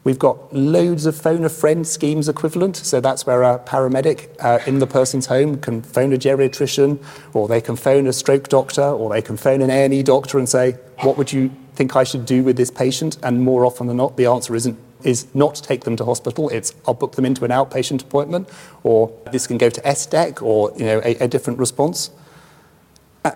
We've 0.04 0.20
got 0.20 0.54
loads 0.54 1.06
of 1.06 1.16
phone 1.16 1.44
a 1.46 1.50
friend 1.50 1.86
schemes 1.86 2.30
equivalent. 2.30 2.76
So 2.76 3.02
that's 3.02 3.26
where 3.26 3.44
a 3.44 3.60
paramedic 3.60 4.30
uh, 4.40 4.60
in 4.66 4.80
the 4.80 4.88
person's 4.88 5.26
home 5.28 5.60
can 5.60 5.82
phone 5.82 6.14
a 6.14 6.18
geriatrician, 6.18 7.04
or 7.34 7.48
they 7.48 7.60
can 7.60 7.76
phone 7.76 8.06
a 8.06 8.14
stroke 8.14 8.48
doctor, 8.48 8.84
or 8.84 9.10
they 9.10 9.24
can 9.24 9.36
phone 9.36 9.62
an 9.62 9.72
A&E 9.72 10.04
doctor 10.04 10.38
and 10.38 10.48
say, 10.48 10.74
"What 11.00 11.18
would 11.18 11.34
you 11.34 11.52
think 11.74 11.96
I 11.96 12.04
should 12.04 12.28
do 12.28 12.44
with 12.44 12.56
this 12.56 12.70
patient?" 12.70 13.18
And 13.24 13.42
more 13.42 13.66
often 13.66 13.88
than 13.88 13.98
not, 13.98 14.16
the 14.16 14.28
answer 14.28 14.56
isn't 14.56 14.78
is 15.06 15.34
not 15.34 15.56
take 15.56 15.84
them 15.84 15.96
to 15.96 16.06
hospital. 16.06 16.50
It's 16.50 16.74
I'll 16.88 16.94
book 16.94 17.14
them 17.16 17.26
into 17.26 17.46
an 17.46 17.52
outpatient 17.52 18.02
appointment, 18.02 18.50
or 18.84 19.12
this 19.32 19.48
can 19.48 19.58
go 19.58 19.70
to 19.70 19.82
SDEC, 19.82 20.42
or 20.42 20.74
you 20.78 20.86
know 20.86 21.02
a, 21.04 21.16
a 21.18 21.28
different 21.28 21.60
response. 21.60 22.12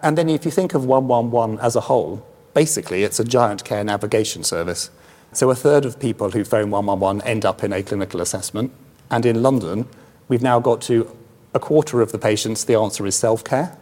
And 0.03 0.17
then 0.17 0.29
if 0.29 0.45
you 0.45 0.51
think 0.51 0.73
of 0.73 0.85
111 0.85 1.59
as 1.59 1.75
a 1.75 1.81
whole, 1.81 2.25
basically 2.53 3.03
it's 3.03 3.19
a 3.19 3.23
giant 3.23 3.63
care 3.63 3.83
navigation 3.83 4.43
service. 4.43 4.91
So 5.33 5.49
a 5.49 5.55
third 5.55 5.85
of 5.85 5.99
people 5.99 6.31
who 6.31 6.43
phone 6.43 6.69
111 6.71 7.21
end 7.27 7.45
up 7.45 7.63
in 7.63 7.73
a 7.73 7.81
clinical 7.81 8.21
assessment. 8.21 8.71
And 9.09 9.25
in 9.25 9.41
London, 9.41 9.87
we've 10.27 10.41
now 10.41 10.59
got 10.59 10.81
to 10.81 11.15
a 11.53 11.59
quarter 11.59 12.01
of 12.01 12.11
the 12.11 12.19
patients, 12.19 12.63
the 12.63 12.75
answer 12.75 13.05
is 13.05 13.15
self 13.15 13.43
care. 13.43 13.77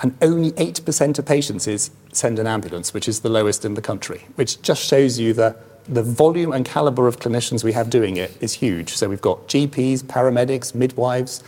And 0.00 0.16
only 0.20 0.50
8% 0.52 1.18
of 1.18 1.26
patients 1.26 1.68
is 1.68 1.92
send 2.12 2.40
an 2.40 2.46
ambulance, 2.48 2.92
which 2.92 3.06
is 3.06 3.20
the 3.20 3.28
lowest 3.28 3.64
in 3.64 3.74
the 3.74 3.82
country, 3.82 4.26
which 4.34 4.60
just 4.60 4.84
shows 4.84 5.20
you 5.20 5.32
the, 5.32 5.56
the 5.88 6.02
volume 6.02 6.52
and 6.52 6.64
caliber 6.64 7.06
of 7.08 7.18
clinicians 7.18 7.64
we 7.64 7.72
have 7.72 7.90
doing 7.90 8.16
it 8.16 8.36
is 8.40 8.54
huge. 8.54 8.94
So 8.94 9.08
we've 9.08 9.20
got 9.20 9.48
GPs, 9.48 10.02
paramedics, 10.02 10.74
midwives, 10.74 11.42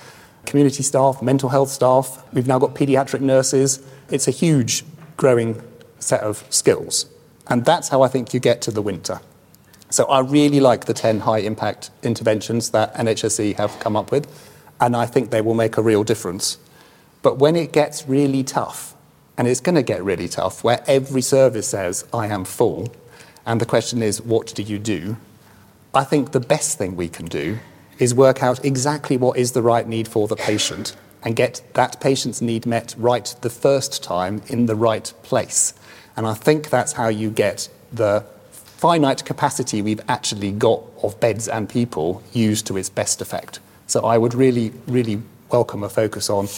community 0.47 0.83
staff, 0.83 1.23
mental 1.23 1.49
health 1.49 1.70
staff. 1.70 2.25
We've 2.33 2.47
now 2.47 2.59
got 2.59 2.75
pediatric 2.75 3.20
nurses. 3.20 3.85
It's 4.11 4.29
a 4.29 4.33
huge 4.33 4.85
growing 5.16 5.62
set 5.99 6.20
of 6.20 6.44
skills. 6.51 7.07
And 7.47 7.64
that's 7.64 7.88
how 7.88 8.03
I 8.03 8.09
think 8.09 8.35
you 8.35 8.40
get 8.40 8.61
to 8.62 8.70
the 8.70 8.83
winter. 8.83 9.20
So 9.90 10.07
I 10.07 10.20
really 10.20 10.61
like 10.61 10.87
the 10.87 10.94
10 10.94 11.20
high 11.20 11.38
impact 11.38 11.90
interventions 12.03 12.70
that 12.70 12.94
NHSE 12.94 13.55
have 13.57 13.79
come 13.79 13.97
up 13.97 14.11
with, 14.11 14.27
and 14.81 14.97
I 14.97 15.07
think 15.07 15.31
they 15.31 15.40
will 15.40 15.55
make 15.55 15.77
a 15.77 15.83
real 15.83 16.03
difference. 16.03 16.59
But 17.23 17.38
when 17.38 17.55
it 17.55 17.73
gets 17.73 18.09
really 18.09 18.42
tough, 18.42 18.97
and 19.37 19.47
it's 19.47 19.61
going 19.61 19.75
to 19.77 19.83
get 19.83 20.03
really 20.03 20.29
tough, 20.29 20.64
where 20.64 20.83
every 20.87 21.23
service 21.23 21.68
says, 21.68 22.05
I 22.12 22.27
am 22.27 22.44
full, 22.44 22.92
and 23.46 23.61
the 23.61 23.66
question 23.66 24.02
is, 24.02 24.20
what 24.20 24.54
do 24.54 24.62
you 24.62 24.78
do? 24.78 25.16
I 25.94 26.04
think 26.04 26.33
the 26.33 26.40
best 26.40 26.78
thing 26.78 26.96
we 26.96 27.09
can 27.09 27.26
do 27.26 27.59
is 27.98 28.14
work 28.14 28.42
out 28.42 28.64
exactly 28.64 29.16
what 29.16 29.38
is 29.38 29.52
the 29.52 29.62
right 29.62 29.87
need 29.87 30.09
for 30.09 30.26
the 30.26 30.37
patient 30.37 30.96
and 31.22 31.37
get 31.37 31.62
that 31.74 32.00
patient's 32.00 32.42
need 32.42 32.66
met 32.66 32.94
right 32.98 33.35
the 33.40 33.50
first 33.50 34.02
time 34.02 34.42
in 34.48 34.66
the 34.66 34.74
right 34.74 35.12
place. 35.22 35.72
And 36.16 36.26
I 36.26 36.35
think 36.35 36.70
that's 36.70 36.92
how 36.92 37.09
you 37.09 37.30
get 37.30 37.68
the 37.92 38.24
finite 38.52 39.24
capacity 39.24 39.80
we've 39.80 40.00
actually 40.09 40.52
got 40.52 40.83
of 41.02 41.18
beds 41.20 41.48
and 41.48 41.68
people 41.68 42.22
used 42.33 42.66
to 42.66 42.76
its 42.76 42.90
best 42.90 43.22
effect. 43.22 43.61
So 43.87 44.04
I 44.04 44.18
would 44.18 44.35
really, 44.35 44.72
really 44.87 45.22
welcome 45.50 45.83
a 45.83 45.88
focus 45.88 46.28
on, 46.28 46.48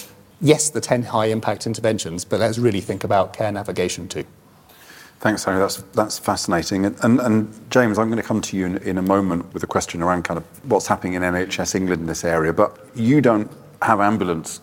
yes, 0.40 0.70
the 0.70 0.81
10 0.81 1.05
high 1.05 1.27
impact 1.27 1.66
interventions, 1.66 2.25
but 2.25 2.40
let's 2.40 2.59
really 2.59 2.81
think 2.81 3.05
about 3.05 3.33
care 3.33 3.53
navigation 3.53 4.09
too. 4.09 4.25
Thanks, 5.20 5.44
Harry. 5.44 5.59
That's, 5.59 5.76
that's 5.94 6.18
fascinating. 6.18 6.85
And, 6.85 7.70
James, 7.70 7.98
I'm 7.98 8.09
going 8.09 8.20
to 8.20 8.26
come 8.26 8.40
to 8.42 8.57
you 8.57 8.66
in, 8.66 8.98
a 8.98 9.02
moment 9.02 9.52
with 9.55 9.62
a 9.62 9.66
question 9.66 10.02
around 10.02 10.24
kind 10.24 10.38
of 10.38 10.44
what's 10.70 10.87
happening 10.87 11.14
in 11.14 11.22
NHS 11.22 11.74
England 11.74 12.02
in 12.02 12.07
this 12.07 12.24
area. 12.24 12.52
But 12.52 12.79
you 12.94 13.20
don't 13.20 13.50
have 13.83 14.00
ambulance 14.00 14.61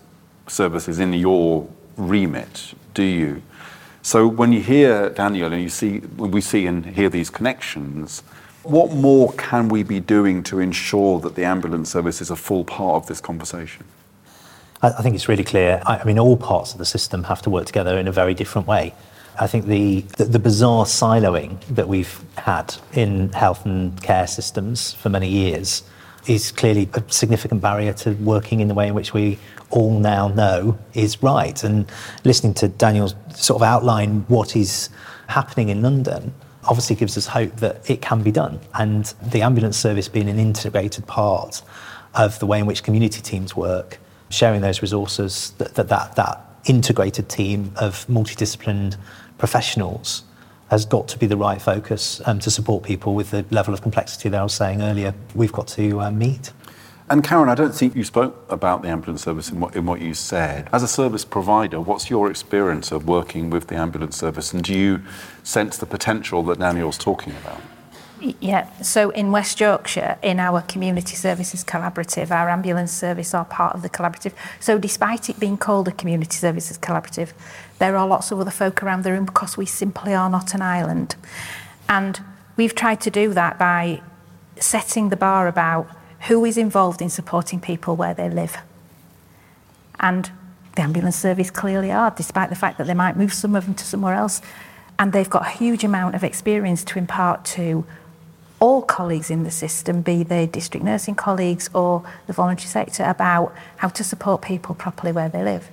services 0.48 1.00
in 1.00 1.14
your 1.14 1.68
remit, 1.98 2.74
do 2.94 3.04
you? 3.04 3.42
So 4.04 4.28
when 4.28 4.52
you 4.54 4.62
hear 4.62 5.10
Daniel 5.10 5.52
and 5.54 5.62
you 5.62 5.70
see, 5.70 6.00
when 6.00 6.32
we 6.32 6.42
see 6.42 6.68
and 6.68 6.86
hear 6.86 7.10
these 7.10 7.30
connections, 7.30 8.22
what 8.64 8.92
more 8.92 9.34
can 9.34 9.70
we 9.70 9.82
be 9.84 10.00
doing 10.00 10.44
to 10.44 10.60
ensure 10.60 11.20
that 11.22 11.36
the 11.36 11.46
ambulance 11.46 11.92
service 11.92 12.22
is 12.22 12.30
a 12.30 12.36
full 12.36 12.64
part 12.64 12.96
of 12.96 13.08
this 13.08 13.20
conversation? 13.20 13.86
I, 14.82 15.02
think 15.02 15.16
it's 15.16 15.30
really 15.30 15.46
clear. 15.46 15.82
I 15.86 16.04
mean, 16.04 16.20
all 16.20 16.36
parts 16.36 16.74
of 16.74 16.78
the 16.78 16.86
system 16.86 17.24
have 17.24 17.42
to 17.44 17.50
work 17.50 17.66
together 17.66 17.98
in 17.98 18.08
a 18.08 18.12
very 18.12 18.34
different 18.34 18.68
way. 18.68 18.94
I 19.40 19.48
think 19.48 19.66
the, 19.66 20.02
the, 20.18 20.26
the, 20.26 20.40
bizarre 20.40 20.86
siloing 20.86 21.60
that 21.68 21.88
we've 21.88 22.24
had 22.38 22.76
in 22.94 23.32
health 23.32 23.66
and 23.66 24.02
care 24.02 24.28
systems 24.28 24.94
for 24.94 25.10
many 25.10 25.28
years 25.28 25.84
is 26.28 26.52
clearly 26.52 26.88
a 26.94 27.04
significant 27.12 27.62
barrier 27.62 27.94
to 27.94 28.12
working 28.14 28.60
in 28.60 28.68
the 28.68 28.74
way 28.74 28.88
in 28.88 28.94
which 28.94 29.14
we 29.14 29.40
all 29.72 30.00
now 30.00 30.28
know 30.28 30.78
is 30.94 31.22
right. 31.24 31.64
And 31.64 31.92
listening 32.24 32.54
to 32.56 32.68
Daniel's 32.68 33.16
sort 33.34 33.62
of 33.62 33.64
outline 33.64 34.26
what 34.28 34.56
is 34.56 34.90
happening 35.28 35.70
in 35.70 35.82
London 35.82 36.34
obviously 36.66 36.96
gives 36.96 37.18
us 37.18 37.28
hope 37.28 37.56
that 37.58 37.90
it 37.90 38.02
can 38.02 38.22
be 38.22 38.32
done. 38.32 38.60
And 38.76 39.06
the 39.22 39.42
ambulance 39.42 39.78
service 39.78 40.08
being 40.08 40.30
an 40.30 40.40
integrated 40.40 41.08
part 41.08 41.62
of 42.14 42.40
the 42.40 42.46
way 42.46 42.60
in 42.60 42.66
which 42.66 42.84
community 42.84 43.22
teams 43.22 43.56
work, 43.56 43.98
sharing 44.30 44.62
those 44.62 44.82
resources, 44.82 45.52
that 45.58 45.76
that, 45.76 45.90
that, 45.90 46.16
that 46.16 46.46
integrated 46.66 47.28
team 47.30 47.74
of 47.76 48.06
multidisciplined 48.08 48.96
professionals 49.44 50.24
has 50.70 50.86
got 50.86 51.10
to 51.10 51.18
be 51.18 51.28
the 51.28 51.36
right 51.36 51.62
focus 51.62 52.22
um, 52.26 52.40
to 52.40 52.50
support 52.50 52.82
people 52.82 53.14
with 53.14 53.32
the 53.32 53.44
level 53.52 53.74
of 53.74 53.82
complexity 53.82 54.30
that 54.30 54.40
I 54.40 54.44
was 54.44 54.54
saying 54.54 54.82
earlier 54.82 55.14
we've 55.36 55.52
got 55.52 55.68
to 55.80 56.00
uh, 56.00 56.12
meet. 56.12 56.54
And 57.10 57.26
Karen, 57.26 57.50
I 57.50 57.56
don't 57.56 57.76
think 57.76 57.94
you 57.94 58.06
spoke 58.06 58.46
about 58.50 58.84
the 58.84 58.88
ambulance 58.88 59.22
service 59.22 59.50
in 59.50 59.60
what, 59.60 59.76
in 59.76 59.86
what 59.86 60.00
you 60.00 60.14
said. 60.14 60.70
As 60.72 60.82
a 60.82 60.88
service 60.88 61.26
provider, 61.26 61.82
what's 61.82 62.10
your 62.10 62.32
experience 62.32 62.94
of 62.94 63.06
working 63.06 63.50
with 63.50 63.68
the 63.68 63.76
ambulance 63.76 64.16
service, 64.16 64.54
and 64.54 64.64
do 64.64 64.74
you 64.74 65.02
sense 65.44 65.76
the 65.76 65.86
potential 65.86 66.42
that 66.44 66.60
Daniel's 66.60 66.98
talking 66.98 67.34
about? 67.42 67.60
Yeah, 68.24 68.72
so 68.82 69.10
in 69.10 69.34
West 69.34 69.60
Yorkshire, 69.60 70.18
in 70.22 70.40
our 70.40 70.62
Community 70.62 71.14
Services 71.14 71.62
Collaborative, 71.62 72.32
our 72.32 72.50
ambulance 72.50 72.94
service 72.94 73.34
are 73.34 73.44
part 73.44 73.76
of 73.76 73.82
the 73.82 73.90
collaborative. 73.90 74.32
So 74.62 74.78
despite 74.78 75.30
it 75.30 75.42
being 75.42 75.58
called 75.58 75.90
a 75.90 75.92
Community 75.92 76.38
Services 76.38 76.78
Collaborative, 76.78 77.34
there 77.80 77.98
are 77.98 78.08
lots 78.08 78.32
of 78.32 78.40
other 78.40 78.50
folk 78.50 78.82
around 78.82 79.04
the 79.04 79.12
room 79.12 79.26
because 79.26 79.58
we 79.58 79.66
simply 79.66 80.14
are 80.14 80.30
not 80.30 80.54
an 80.54 80.62
island. 80.62 81.18
And 81.90 82.22
we've 82.56 82.74
tried 82.74 83.02
to 83.02 83.12
do 83.12 83.34
that 83.34 83.60
by 83.60 84.02
setting 84.56 85.10
the 85.10 85.18
bar 85.18 85.50
about 85.50 85.90
who 86.28 86.46
is 86.46 86.58
involved 86.58 87.02
in 87.02 87.10
supporting 87.10 87.60
people 87.60 87.98
where 87.98 88.14
they 88.14 88.30
live. 88.30 88.56
And 90.00 90.32
the 90.78 90.82
ambulance 90.84 91.18
service 91.18 91.52
clearly 91.52 91.92
are, 91.92 92.12
despite 92.12 92.50
the 92.50 92.56
fact 92.56 92.78
that 92.78 92.88
they 92.88 92.94
might 92.94 93.18
move 93.18 93.34
some 93.34 93.54
of 93.54 93.66
them 93.66 93.76
to 93.76 93.84
somewhere 93.84 94.14
else. 94.14 94.42
And 94.98 95.12
they've 95.12 95.30
got 95.30 95.46
a 95.46 95.50
huge 95.50 95.84
amount 95.84 96.16
of 96.16 96.24
experience 96.24 96.86
to 96.86 96.98
impart 96.98 97.44
to 97.46 97.86
all 98.64 98.82
colleagues 98.82 99.30
in 99.30 99.44
the 99.44 99.52
system, 99.52 100.02
be 100.02 100.24
they 100.24 100.46
district 100.46 100.86
nursing 100.86 101.16
colleagues 101.16 101.70
or 101.74 102.02
the 102.28 102.34
voluntary 102.34 102.70
sector, 102.70 103.04
about 103.04 103.54
how 103.76 103.90
to 103.90 104.06
support 104.06 104.42
people 104.42 104.74
properly 104.74 105.12
where 105.12 105.28
they 105.28 105.44
live. 105.44 105.70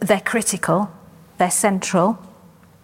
They're 0.00 0.22
critical, 0.22 0.90
they're 1.36 1.50
central, 1.50 2.18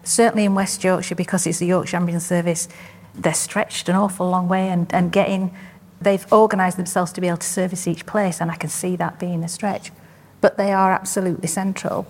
certainly 0.03 0.45
in 0.45 0.53
West 0.53 0.83
Yorkshire 0.83 1.15
because 1.15 1.47
it's 1.47 1.57
the 1.57 1.65
Yorkshire 1.65 1.97
Ambulance 1.97 2.27
Service, 2.27 2.69
they're 3.15 3.33
stretched 3.33 3.89
an 3.89 3.95
awful 3.95 4.29
long 4.29 4.47
way 4.47 4.69
and, 4.69 4.93
and 4.93 5.11
getting, 5.11 5.51
they've 5.99 6.31
organised 6.31 6.77
themselves 6.77 7.11
to 7.13 7.19
be 7.19 7.27
able 7.27 7.37
to 7.37 7.47
service 7.47 7.87
each 7.87 8.05
place 8.05 8.39
and 8.39 8.51
I 8.51 8.55
can 8.55 8.69
see 8.69 8.95
that 8.97 9.19
being 9.19 9.43
a 9.43 9.47
stretch. 9.47 9.91
But 10.41 10.57
they 10.57 10.71
are 10.71 10.91
absolutely 10.91 11.47
central. 11.47 12.05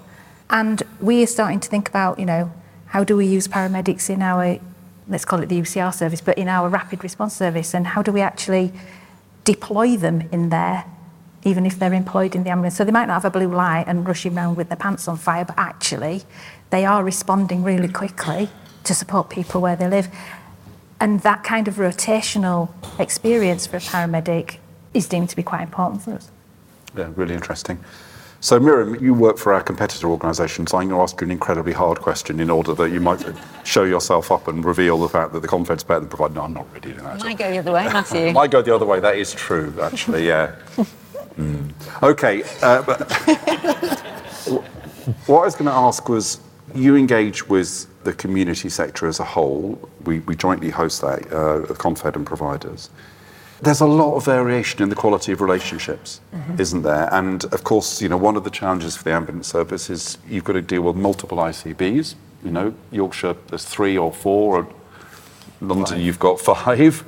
And 0.49 0.83
we 0.99 1.23
are 1.23 1.27
starting 1.27 1.61
to 1.61 1.69
think 1.69 1.87
about, 1.87 2.19
you 2.19 2.25
know, 2.25 2.51
how 2.87 3.05
do 3.05 3.15
we 3.15 3.27
use 3.27 3.47
paramedics 3.47 4.09
in 4.09 4.21
our, 4.21 4.59
let's 5.07 5.25
call 5.25 5.41
it 5.41 5.49
the 5.49 5.59
UCR 5.59 5.93
service, 5.93 6.21
but 6.21 6.37
in 6.37 6.47
our 6.47 6.69
rapid 6.69 7.03
response 7.03 7.35
service 7.35 7.73
and 7.73 7.87
how 7.87 8.01
do 8.01 8.11
we 8.11 8.21
actually 8.21 8.71
deploy 9.43 9.97
them 9.97 10.27
in 10.31 10.49
there 10.49 10.85
even 11.45 11.65
if 11.65 11.77
they're 11.77 11.93
employed 11.93 12.35
in 12.35 12.43
the 12.43 12.49
ambulance. 12.49 12.75
So 12.75 12.83
they 12.83 12.91
might 12.91 13.07
not 13.07 13.21
have 13.21 13.25
a 13.25 13.29
blue 13.29 13.53
light 13.53 13.85
and 13.87 14.07
rushing 14.07 14.37
around 14.37 14.55
with 14.55 14.69
their 14.69 14.77
pants 14.77 15.07
on 15.07 15.17
fire, 15.17 15.45
but 15.45 15.57
actually 15.57 16.23
they 16.69 16.85
are 16.85 17.03
responding 17.03 17.63
really 17.63 17.89
quickly 17.89 18.49
to 18.85 18.93
support 18.93 19.29
people 19.29 19.61
where 19.61 19.75
they 19.75 19.87
live. 19.87 20.07
And 20.99 21.19
that 21.21 21.43
kind 21.43 21.67
of 21.67 21.75
rotational 21.75 22.69
experience 22.97 23.67
for 23.67 23.77
a 23.77 23.81
paramedic 23.81 24.57
is 24.93 25.07
deemed 25.07 25.29
to 25.29 25.35
be 25.35 25.43
quite 25.43 25.61
important 25.61 26.03
for 26.03 26.13
us. 26.13 26.31
Yeah, 26.95 27.09
really 27.15 27.33
interesting. 27.33 27.79
So, 28.43 28.59
Miriam, 28.59 29.01
you 29.01 29.13
work 29.13 29.37
for 29.37 29.53
our 29.53 29.63
competitor 29.63 30.09
organisation, 30.09 30.67
so 30.67 30.77
I'm 30.77 30.89
going 30.89 30.99
to 30.99 31.01
ask 31.01 31.21
you 31.21 31.23
an 31.23 31.31
incredibly 31.31 31.71
hard 31.71 32.01
question 32.01 32.41
in 32.41 32.49
order 32.49 32.73
that 32.73 32.91
you 32.91 32.99
might 32.99 33.23
show 33.63 33.85
yourself 33.85 34.33
up 34.33 34.49
and 34.49 34.65
reveal 34.65 34.97
the 34.97 35.07
fact 35.07 35.31
that 35.31 35.39
the 35.39 35.47
Confed's 35.47 35.85
better 35.85 36.01
than 36.01 36.09
provide. 36.09 36.35
No, 36.35 36.41
I'm 36.41 36.53
not 36.53 36.67
really 36.71 36.81
doing 36.81 36.97
that. 36.97 37.23
Might 37.23 37.37
go 37.37 37.49
the 37.49 37.59
other 37.59 37.71
way, 37.71 37.85
Matthew. 37.85 38.31
Might 38.33 38.51
go 38.51 38.61
the 38.61 38.75
other 38.75 38.85
way. 38.85 38.99
That 38.99 39.15
is 39.15 39.33
true, 39.33 39.73
actually. 39.81 40.27
Yeah. 40.27 40.55
Mm. 41.37 41.71
Okay. 42.03 42.43
Uh, 42.61 42.83
but 42.83 43.11
what 45.25 45.41
I 45.41 45.45
was 45.45 45.55
going 45.55 45.65
to 45.65 45.71
ask 45.71 46.07
was, 46.07 46.39
you 46.75 46.95
engage 46.95 47.49
with 47.49 47.87
the 48.03 48.13
community 48.13 48.69
sector 48.69 49.07
as 49.07 49.19
a 49.19 49.23
whole. 49.23 49.89
We, 50.03 50.19
we 50.19 50.35
jointly 50.35 50.69
host 50.69 51.01
that, 51.01 51.33
uh, 51.33 51.73
Confed 51.73 52.15
and 52.15 52.23
providers. 52.23 52.91
There's 53.63 53.79
a 53.79 53.85
lot 53.85 54.15
of 54.17 54.25
variation 54.25 54.83
in 54.83 54.89
the 54.89 54.95
quality 54.95 55.31
of 55.31 55.39
relationships, 55.39 56.19
mm-hmm. 56.35 56.59
isn't 56.59 56.81
there? 56.81 57.07
And 57.13 57.45
of 57.45 57.63
course, 57.63 58.01
you 58.01 58.09
know, 58.09 58.17
one 58.17 58.35
of 58.35 58.43
the 58.43 58.49
challenges 58.49 58.97
for 58.97 59.05
the 59.05 59.13
ambulance 59.13 59.47
service 59.47 59.89
is 59.89 60.17
you've 60.27 60.43
got 60.43 60.53
to 60.53 60.61
deal 60.61 60.81
with 60.81 60.97
multiple 60.97 61.37
ICBs. 61.37 62.15
You 62.43 62.51
know, 62.51 62.73
Yorkshire, 62.91 63.37
there's 63.47 63.63
three 63.63 63.97
or 63.97 64.11
four, 64.11 64.57
or 64.57 64.67
London, 65.61 66.01
you've 66.01 66.19
got 66.19 66.41
five. 66.41 67.05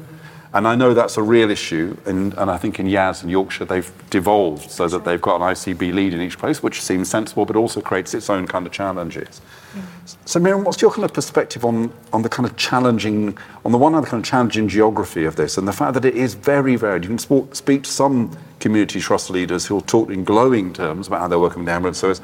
And 0.53 0.67
I 0.67 0.75
know 0.75 0.93
that's 0.93 1.17
a 1.17 1.23
real 1.23 1.51
issue, 1.51 1.97
and, 2.05 2.33
and 2.35 2.49
I 2.49 2.57
think 2.57 2.79
in 2.79 2.87
YAS 2.87 3.21
and 3.21 3.29
Yorkshire 3.29 3.65
they've 3.65 3.91
devolved 4.09 4.71
so 4.71 4.87
that 4.87 5.03
they've 5.03 5.21
got 5.21 5.35
an 5.35 5.41
ICB 5.41 5.93
lead 5.93 6.13
in 6.13 6.21
each 6.21 6.37
place, 6.37 6.63
which 6.63 6.81
seems 6.81 7.09
sensible, 7.09 7.45
but 7.45 7.57
also 7.57 7.81
creates 7.81 8.13
its 8.13 8.29
own 8.29 8.47
kind 8.47 8.65
of 8.65 8.71
challenges. 8.71 9.41
Mm. 9.73 10.15
So, 10.23 10.39
Miriam, 10.39 10.63
what's 10.63 10.81
your 10.81 10.91
kind 10.91 11.03
of 11.03 11.13
perspective 11.13 11.65
on, 11.65 11.91
on 12.13 12.21
the 12.21 12.29
kind 12.29 12.47
of 12.47 12.55
challenging, 12.55 13.37
on 13.65 13.73
the 13.73 13.77
one 13.77 13.93
hand, 13.93 14.05
the 14.05 14.09
kind 14.09 14.23
of 14.23 14.29
challenging 14.29 14.69
geography 14.69 15.25
of 15.25 15.35
this, 15.35 15.57
and 15.57 15.67
the 15.67 15.73
fact 15.73 15.93
that 15.93 16.05
it 16.05 16.15
is 16.15 16.35
very 16.35 16.77
varied? 16.77 17.03
You 17.03 17.09
can 17.09 17.19
sp- 17.19 17.51
speak 17.53 17.83
to 17.83 17.89
some 17.89 18.37
community 18.59 19.01
trust 19.01 19.29
leaders 19.29 19.65
who 19.65 19.73
will 19.73 19.81
talk 19.81 20.09
in 20.09 20.23
glowing 20.23 20.71
terms 20.71 21.07
about 21.07 21.19
how 21.19 21.27
they're 21.27 21.39
working 21.39 21.59
with 21.59 21.67
the 21.67 21.73
ambulance 21.73 21.97
service. 21.97 22.21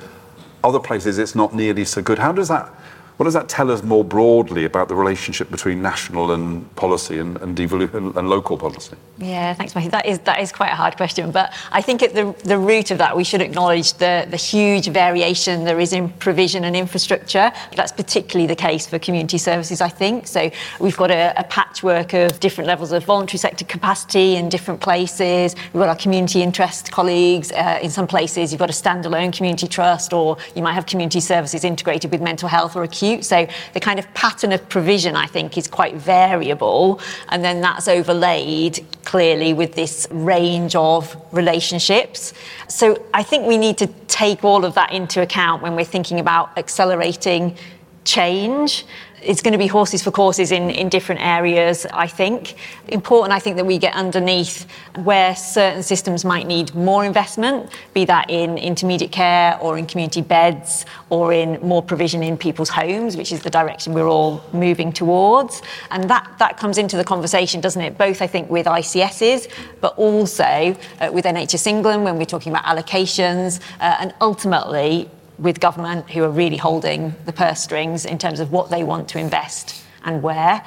Other 0.64 0.80
places, 0.80 1.18
it's 1.18 1.36
not 1.36 1.54
nearly 1.54 1.84
so 1.84 2.02
good. 2.02 2.20
How 2.20 2.32
does 2.32 2.48
that 2.48 2.72
what 3.18 3.26
does 3.26 3.34
that 3.36 3.48
tell 3.48 3.70
us 3.70 3.84
more 3.84 4.04
broadly 4.04 4.66
about 4.66 4.88
the 4.88 4.96
relationship 4.96 5.52
between 5.52 5.80
national 5.82 6.32
and 6.32 6.76
policy 6.76 7.20
and, 7.20 7.38
and, 7.38 7.60
and 7.60 8.30
local 8.30 8.58
policy? 8.58 8.96
Yeah, 9.20 9.54
thanks, 9.54 9.76
Matthew. 9.76 9.92
That 9.92 10.08
is, 10.08 10.18
that 10.20 10.40
is 10.40 10.52
quite 10.52 10.72
a 10.72 10.76
hard 10.76 10.98
question, 10.98 11.30
but 11.30 11.54
I 11.72 11.84
think 11.84 12.02
at 12.02 12.16
the, 12.16 12.36
the 12.44 12.58
root 12.58 12.90
of 12.90 12.98
that, 12.98 13.16
we 13.16 13.24
should 13.24 13.42
acknowledge 13.42 13.94
the, 13.94 14.26
the 14.30 14.38
huge 14.38 14.88
variation 14.88 15.66
there 15.66 15.80
is 15.80 15.94
in 15.94 16.10
provision 16.10 16.64
and 16.64 16.76
infrastructure. 16.76 17.52
That's 17.76 17.92
particularly 17.92 18.48
the 18.48 18.56
case 18.56 18.88
for 18.88 18.98
community 18.98 19.38
services, 19.38 19.82
I 19.82 19.90
think. 19.90 20.26
So 20.26 20.50
we've 20.80 20.98
got 20.98 21.12
a, 21.12 21.34
a 21.38 21.44
patchwork 21.44 22.14
of 22.14 22.40
different 22.40 22.68
levels 22.68 22.92
of 22.92 23.04
voluntary 23.06 23.38
sector 23.38 23.66
capacity 23.66 24.38
in 24.38 24.50
different 24.50 24.82
places. 24.82 25.56
We've 25.74 25.82
got 25.82 25.90
our 25.90 25.96
community 25.96 26.42
interest 26.42 26.92
colleagues. 26.92 27.52
Uh, 27.52 27.80
in 27.84 27.92
some 27.92 28.08
places, 28.08 28.52
you've 28.52 28.60
got 28.60 28.72
a 28.72 28.74
standalone 28.74 29.32
community 29.32 29.68
trust, 29.68 30.12
or 30.12 30.38
you 30.56 30.64
might 30.64 30.74
have 30.74 30.88
community 30.88 31.20
services 31.20 31.64
integrated 31.64 32.10
with 32.10 32.22
mental 32.22 32.50
health 32.50 32.76
or 32.76 32.84
acute 32.84 33.01
so 33.22 33.48
the 33.74 33.80
kind 33.80 34.00
of 34.00 34.14
pattern 34.14 34.52
of 34.52 34.68
provision, 34.70 35.16
I 35.16 35.28
think, 35.28 35.58
is 35.58 35.68
quite 35.68 35.96
variable. 35.96 37.00
And 37.30 37.44
then 37.44 37.62
that's 37.62 37.88
overlaid 37.88 38.86
clearly 39.04 39.54
with 39.54 39.74
this 39.76 40.08
range 40.12 40.76
of 40.76 41.16
relationships. 41.32 42.34
So 42.68 43.04
I 43.14 43.24
think 43.24 43.48
we 43.48 43.58
need 43.58 43.78
to 43.80 43.88
take 44.08 44.44
all 44.44 44.66
of 44.66 44.74
that 44.76 44.92
into 44.92 45.22
account 45.22 45.62
when 45.62 45.76
we're 45.76 45.84
thinking 45.84 46.20
about 46.20 46.58
accelerating 46.58 47.58
change 48.04 48.86
it's 49.24 49.42
going 49.42 49.52
to 49.52 49.58
be 49.58 49.68
horses 49.68 50.02
for 50.02 50.12
courses 50.12 50.52
in, 50.52 50.70
in 50.70 50.90
different 50.90 51.22
areas, 51.22 51.86
I 51.94 52.08
think. 52.08 52.56
Important, 52.88 53.34
I 53.34 53.40
think, 53.40 53.56
that 53.58 53.66
we 53.66 53.78
get 53.78 53.94
underneath 53.94 54.68
where 55.04 55.36
certain 55.36 55.84
systems 55.84 56.26
might 56.26 56.48
need 56.48 56.74
more 56.74 57.06
investment, 57.06 57.72
be 57.94 58.06
that 58.06 58.30
in 58.30 58.58
intermediate 58.58 59.12
care 59.12 59.58
or 59.60 59.78
in 59.78 59.86
community 59.86 60.22
beds 60.22 60.86
or 61.10 61.34
in 61.34 61.60
more 61.62 61.84
provision 61.84 62.24
in 62.24 62.38
people's 62.38 62.70
homes, 62.70 63.16
which 63.16 63.32
is 63.32 63.42
the 63.42 63.50
direction 63.50 63.94
we're 63.94 64.08
all 64.08 64.44
moving 64.54 64.92
towards. 64.92 65.62
And 65.92 66.10
that, 66.10 66.32
that 66.40 66.58
comes 66.58 66.78
into 66.78 66.98
the 66.98 67.04
conversation, 67.04 67.62
doesn't 67.62 67.82
it? 67.82 67.98
Both, 67.98 68.22
I 68.22 68.28
think, 68.28 68.50
with 68.50 68.66
ICSs, 68.66 69.52
but 69.82 69.96
also 69.98 70.76
uh, 71.00 71.10
with 71.12 71.26
NHS 71.26 71.68
England 71.68 72.04
when 72.04 72.18
we're 72.18 72.26
talking 72.26 72.52
about 72.52 72.66
allocations, 72.66 73.62
uh, 73.80 73.98
and 74.00 74.14
ultimately 74.20 75.10
with 75.42 75.60
government 75.60 76.10
who 76.10 76.24
are 76.24 76.30
really 76.30 76.58
holding 76.58 77.16
the 77.26 77.34
purse 77.34 77.62
strings 77.64 78.06
in 78.06 78.18
terms 78.18 78.40
of 78.40 78.52
what 78.52 78.70
they 78.70 78.84
want 78.84 79.10
to 79.10 79.20
invest 79.20 79.84
and 80.06 80.22
where. 80.22 80.64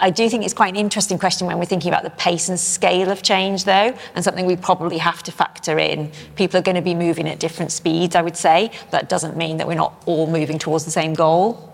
I 0.00 0.10
do 0.10 0.28
think 0.28 0.44
it's 0.44 0.54
quite 0.54 0.68
an 0.68 0.76
interesting 0.76 1.18
question 1.18 1.46
when 1.46 1.58
we're 1.58 1.64
thinking 1.64 1.90
about 1.90 2.04
the 2.04 2.10
pace 2.10 2.48
and 2.48 2.60
scale 2.60 3.10
of 3.10 3.22
change, 3.22 3.64
though, 3.64 3.96
and 4.14 4.24
something 4.24 4.46
we 4.46 4.54
probably 4.54 4.98
have 4.98 5.22
to 5.24 5.32
factor 5.32 5.78
in. 5.78 6.12
People 6.36 6.58
are 6.58 6.62
going 6.62 6.76
to 6.76 6.82
be 6.82 6.94
moving 6.94 7.28
at 7.28 7.40
different 7.40 7.72
speeds, 7.72 8.14
I 8.14 8.22
would 8.22 8.36
say. 8.36 8.70
That 8.90 9.08
doesn't 9.08 9.36
mean 9.36 9.56
that 9.56 9.66
we're 9.66 9.74
not 9.74 10.00
all 10.06 10.28
moving 10.28 10.58
towards 10.58 10.84
the 10.84 10.92
same 10.92 11.14
goal. 11.14 11.64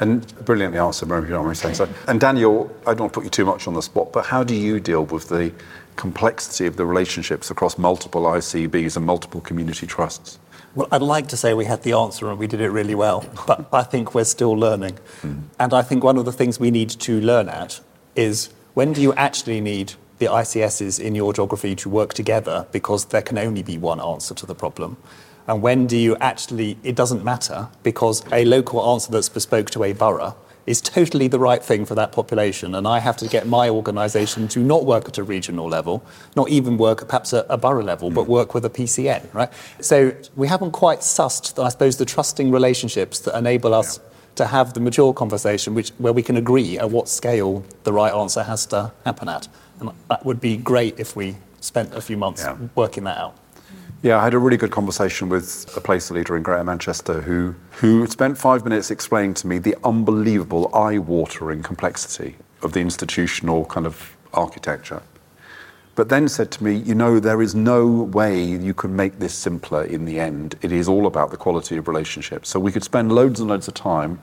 And 0.00 0.26
brilliantly 0.44 0.78
answered, 0.78 1.08
Mary, 1.08 1.28
don't 1.28 1.54
saying 1.54 1.74
so. 1.74 1.88
And 2.06 2.20
Daniel, 2.20 2.74
I 2.86 2.92
don't 2.94 3.00
want 3.00 3.12
to 3.12 3.20
put 3.20 3.24
you 3.24 3.30
too 3.30 3.44
much 3.44 3.66
on 3.66 3.74
the 3.74 3.82
spot, 3.82 4.12
but 4.12 4.26
how 4.26 4.44
do 4.44 4.54
you 4.54 4.78
deal 4.78 5.04
with 5.04 5.28
the 5.28 5.52
complexity 5.96 6.66
of 6.66 6.76
the 6.76 6.86
relationships 6.86 7.50
across 7.50 7.76
multiple 7.76 8.22
ICBs 8.22 8.96
and 8.96 9.04
multiple 9.04 9.40
community 9.40 9.86
trusts? 9.86 10.38
Well, 10.74 10.88
I'd 10.92 11.02
like 11.02 11.28
to 11.28 11.36
say 11.36 11.54
we 11.54 11.64
had 11.64 11.82
the 11.82 11.92
answer 11.92 12.30
and 12.30 12.38
we 12.38 12.46
did 12.46 12.60
it 12.60 12.70
really 12.70 12.94
well, 12.94 13.24
but 13.46 13.66
I 13.72 13.82
think 13.82 14.14
we're 14.14 14.24
still 14.24 14.52
learning. 14.52 14.98
Mm. 15.22 15.44
And 15.58 15.74
I 15.74 15.82
think 15.82 16.04
one 16.04 16.18
of 16.18 16.24
the 16.24 16.32
things 16.32 16.60
we 16.60 16.70
need 16.70 16.90
to 16.90 17.20
learn 17.20 17.48
at 17.48 17.80
is 18.14 18.50
when 18.74 18.92
do 18.92 19.00
you 19.00 19.12
actually 19.14 19.60
need 19.60 19.94
the 20.18 20.26
ICSs 20.26 21.00
in 21.00 21.14
your 21.14 21.32
geography 21.32 21.74
to 21.76 21.88
work 21.88 22.14
together 22.14 22.66
because 22.72 23.06
there 23.06 23.22
can 23.22 23.38
only 23.38 23.62
be 23.62 23.78
one 23.78 24.00
answer 24.00 24.34
to 24.34 24.46
the 24.46 24.54
problem? 24.54 24.96
And 25.46 25.62
when 25.62 25.86
do 25.86 25.96
you 25.96 26.16
actually, 26.16 26.76
it 26.82 26.94
doesn't 26.94 27.24
matter 27.24 27.68
because 27.82 28.22
a 28.30 28.44
local 28.44 28.86
answer 28.92 29.10
that's 29.10 29.30
bespoke 29.30 29.70
to 29.70 29.84
a 29.84 29.94
borough 29.94 30.36
is 30.68 30.82
totally 30.82 31.28
the 31.28 31.38
right 31.38 31.64
thing 31.64 31.86
for 31.86 31.94
that 31.94 32.12
population. 32.12 32.74
And 32.74 32.86
I 32.86 32.98
have 32.98 33.16
to 33.18 33.28
get 33.28 33.46
my 33.46 33.70
organisation 33.70 34.48
to 34.48 34.60
not 34.60 34.84
work 34.84 35.08
at 35.08 35.16
a 35.16 35.22
regional 35.22 35.66
level, 35.66 36.04
not 36.36 36.50
even 36.50 36.76
work 36.76 37.08
perhaps 37.08 37.32
at 37.32 37.46
a 37.48 37.56
borough 37.56 37.82
level, 37.82 38.10
but 38.10 38.24
hmm. 38.24 38.32
work 38.32 38.52
with 38.52 38.66
a 38.66 38.70
PCN, 38.70 39.32
right? 39.32 39.50
So 39.80 40.14
we 40.36 40.46
haven't 40.46 40.72
quite 40.72 41.00
sussed, 41.00 41.62
I 41.62 41.70
suppose, 41.70 41.96
the 41.96 42.04
trusting 42.04 42.50
relationships 42.50 43.18
that 43.20 43.36
enable 43.36 43.72
us 43.72 43.96
yeah. 43.98 44.04
to 44.34 44.46
have 44.46 44.74
the 44.74 44.80
mature 44.80 45.14
conversation 45.14 45.72
which, 45.72 45.88
where 45.96 46.12
we 46.12 46.22
can 46.22 46.36
agree 46.36 46.78
at 46.78 46.90
what 46.90 47.08
scale 47.08 47.64
the 47.84 47.92
right 47.92 48.12
answer 48.12 48.42
has 48.42 48.66
to 48.66 48.92
happen 49.06 49.30
at. 49.30 49.48
And 49.80 49.90
that 50.10 50.26
would 50.26 50.40
be 50.40 50.58
great 50.58 51.00
if 51.00 51.16
we 51.16 51.36
spent 51.60 51.94
a 51.94 52.02
few 52.02 52.18
months 52.18 52.42
yeah. 52.42 52.58
working 52.74 53.04
that 53.04 53.16
out. 53.16 53.34
Yeah, 54.00 54.20
I 54.20 54.22
had 54.22 54.34
a 54.34 54.38
really 54.38 54.56
good 54.56 54.70
conversation 54.70 55.28
with 55.28 55.68
a 55.76 55.80
place 55.80 56.08
leader 56.12 56.36
in 56.36 56.44
Greater 56.44 56.62
Manchester 56.62 57.20
who, 57.20 57.56
who 57.72 58.06
spent 58.06 58.38
five 58.38 58.62
minutes 58.62 58.92
explaining 58.92 59.34
to 59.34 59.48
me 59.48 59.58
the 59.58 59.74
unbelievable 59.82 60.72
eye-watering 60.72 61.64
complexity 61.64 62.36
of 62.62 62.72
the 62.74 62.78
institutional 62.78 63.64
kind 63.64 63.86
of 63.86 64.16
architecture. 64.32 65.02
But 65.96 66.10
then 66.10 66.28
said 66.28 66.52
to 66.52 66.62
me, 66.62 66.76
you 66.76 66.94
know, 66.94 67.18
there 67.18 67.42
is 67.42 67.56
no 67.56 67.88
way 67.88 68.40
you 68.40 68.72
can 68.72 68.94
make 68.94 69.18
this 69.18 69.34
simpler 69.34 69.82
in 69.82 70.04
the 70.04 70.20
end. 70.20 70.54
It 70.62 70.70
is 70.70 70.86
all 70.86 71.08
about 71.08 71.32
the 71.32 71.36
quality 71.36 71.76
of 71.76 71.88
relationships. 71.88 72.48
So 72.50 72.60
we 72.60 72.70
could 72.70 72.84
spend 72.84 73.10
loads 73.10 73.40
and 73.40 73.50
loads 73.50 73.66
of 73.66 73.74
time 73.74 74.22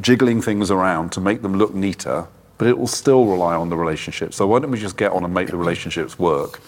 jiggling 0.00 0.40
things 0.40 0.70
around 0.70 1.10
to 1.12 1.20
make 1.20 1.42
them 1.42 1.58
look 1.58 1.74
neater, 1.74 2.28
but 2.56 2.68
it 2.68 2.78
will 2.78 2.86
still 2.86 3.24
rely 3.26 3.56
on 3.56 3.68
the 3.68 3.76
relationship. 3.76 4.32
So 4.32 4.46
why 4.46 4.60
don't 4.60 4.70
we 4.70 4.78
just 4.78 4.96
get 4.96 5.10
on 5.10 5.24
and 5.24 5.34
make 5.34 5.48
the 5.48 5.56
relationships 5.56 6.20
work? 6.20 6.60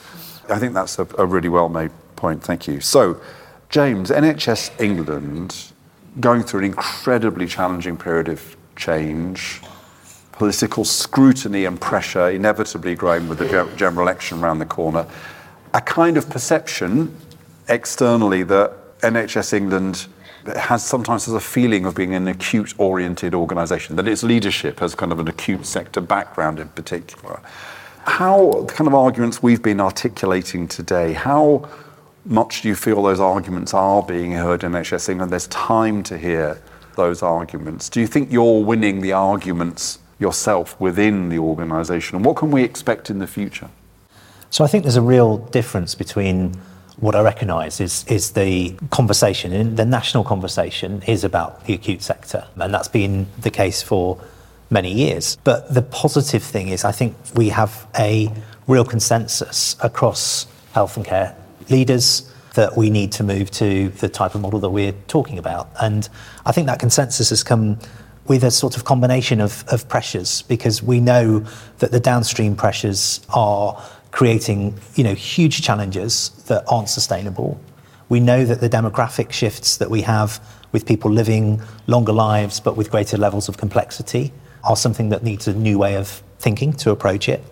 I 0.50 0.58
think 0.58 0.74
that's 0.74 0.98
a, 0.98 1.06
a 1.16 1.24
really 1.24 1.48
well 1.48 1.68
made 1.68 1.92
point. 2.24 2.42
Thank 2.42 2.66
you. 2.66 2.80
So, 2.80 3.20
James, 3.68 4.08
NHS 4.08 4.80
England 4.80 5.72
going 6.20 6.42
through 6.42 6.60
an 6.60 6.64
incredibly 6.64 7.46
challenging 7.46 7.98
period 7.98 8.28
of 8.30 8.56
change, 8.76 9.60
political 10.32 10.86
scrutiny 10.86 11.66
and 11.66 11.78
pressure 11.78 12.30
inevitably 12.30 12.94
growing 12.94 13.28
with 13.28 13.40
the 13.40 13.70
general 13.76 14.06
election 14.06 14.40
around 14.40 14.58
the 14.58 14.64
corner, 14.64 15.06
a 15.74 15.82
kind 15.82 16.16
of 16.16 16.30
perception 16.30 17.14
externally 17.68 18.42
that 18.42 18.72
NHS 19.00 19.52
England 19.52 20.06
has 20.56 20.82
sometimes 20.82 21.26
has 21.26 21.34
a 21.34 21.40
feeling 21.40 21.84
of 21.84 21.94
being 21.94 22.14
an 22.14 22.26
acute 22.26 22.72
oriented 22.78 23.34
organisation, 23.34 23.96
that 23.96 24.08
its 24.08 24.22
leadership 24.22 24.80
has 24.80 24.94
kind 24.94 25.12
of 25.12 25.18
an 25.18 25.28
acute 25.28 25.66
sector 25.66 26.00
background 26.00 26.58
in 26.58 26.68
particular. 26.68 27.38
How 28.06 28.64
the 28.66 28.72
kind 28.72 28.88
of 28.88 28.94
arguments 28.94 29.42
we've 29.42 29.62
been 29.62 29.80
articulating 29.80 30.68
today, 30.68 31.12
how 31.12 31.68
much 32.24 32.62
do 32.62 32.68
you 32.68 32.74
feel 32.74 33.02
those 33.02 33.20
arguments 33.20 33.74
are 33.74 34.02
being 34.02 34.32
heard 34.32 34.64
in 34.64 34.72
NHS 34.72 35.08
England? 35.08 35.30
There's 35.30 35.46
time 35.48 36.02
to 36.04 36.16
hear 36.16 36.60
those 36.96 37.22
arguments. 37.22 37.88
Do 37.88 38.00
you 38.00 38.06
think 38.06 38.32
you're 38.32 38.62
winning 38.62 39.00
the 39.00 39.12
arguments 39.12 39.98
yourself 40.18 40.78
within 40.80 41.28
the 41.28 41.38
organisation? 41.38 42.16
And 42.16 42.24
what 42.24 42.36
can 42.36 42.50
we 42.50 42.62
expect 42.62 43.10
in 43.10 43.18
the 43.18 43.26
future? 43.26 43.68
So 44.50 44.64
I 44.64 44.68
think 44.68 44.84
there's 44.84 44.96
a 44.96 45.02
real 45.02 45.38
difference 45.38 45.94
between 45.94 46.54
what 46.96 47.16
I 47.16 47.22
recognise 47.22 47.80
is, 47.80 48.04
is 48.06 48.32
the 48.32 48.76
conversation, 48.90 49.74
the 49.74 49.84
national 49.84 50.22
conversation 50.22 51.02
is 51.08 51.24
about 51.24 51.64
the 51.66 51.74
acute 51.74 52.02
sector, 52.02 52.46
and 52.56 52.72
that's 52.72 52.86
been 52.86 53.26
the 53.40 53.50
case 53.50 53.82
for 53.82 54.20
many 54.70 54.92
years. 54.92 55.36
But 55.42 55.74
the 55.74 55.82
positive 55.82 56.42
thing 56.42 56.68
is, 56.68 56.84
I 56.84 56.92
think 56.92 57.16
we 57.34 57.48
have 57.48 57.88
a 57.98 58.32
real 58.68 58.84
consensus 58.84 59.76
across 59.80 60.46
health 60.72 60.96
and 60.96 61.04
care 61.04 61.36
leaders 61.70 62.30
that 62.54 62.76
we 62.76 62.88
need 62.88 63.12
to 63.12 63.24
move 63.24 63.50
to 63.50 63.88
the 63.88 64.08
type 64.08 64.34
of 64.34 64.40
model 64.40 64.60
that 64.60 64.70
we're 64.70 64.92
talking 65.08 65.38
about. 65.38 65.68
And 65.80 66.08
I 66.46 66.52
think 66.52 66.66
that 66.68 66.78
consensus 66.78 67.30
has 67.30 67.42
come 67.42 67.78
with 68.26 68.44
a 68.44 68.50
sort 68.50 68.76
of 68.76 68.84
combination 68.84 69.40
of, 69.40 69.64
of 69.68 69.88
pressures 69.88 70.42
because 70.42 70.82
we 70.82 71.00
know 71.00 71.44
that 71.78 71.90
the 71.90 72.00
downstream 72.00 72.56
pressures 72.56 73.20
are 73.34 73.82
creating 74.12 74.78
you 74.94 75.04
know, 75.04 75.14
huge 75.14 75.62
challenges 75.62 76.30
that 76.46 76.64
aren't 76.68 76.88
sustainable. 76.88 77.60
We 78.08 78.20
know 78.20 78.44
that 78.44 78.60
the 78.60 78.68
demographic 78.68 79.32
shifts 79.32 79.76
that 79.78 79.90
we 79.90 80.02
have 80.02 80.40
with 80.72 80.86
people 80.86 81.10
living 81.10 81.60
longer 81.86 82.12
lives 82.12 82.60
but 82.60 82.76
with 82.76 82.90
greater 82.90 83.16
levels 83.16 83.48
of 83.48 83.58
complexity 83.58 84.32
are 84.62 84.76
something 84.76 85.10
that 85.10 85.22
needs 85.22 85.48
a 85.48 85.52
new 85.52 85.78
way 85.78 85.96
of 85.96 86.22
thinking 86.38 86.72
to 86.72 86.90
approach 86.90 87.28
it. 87.28 87.42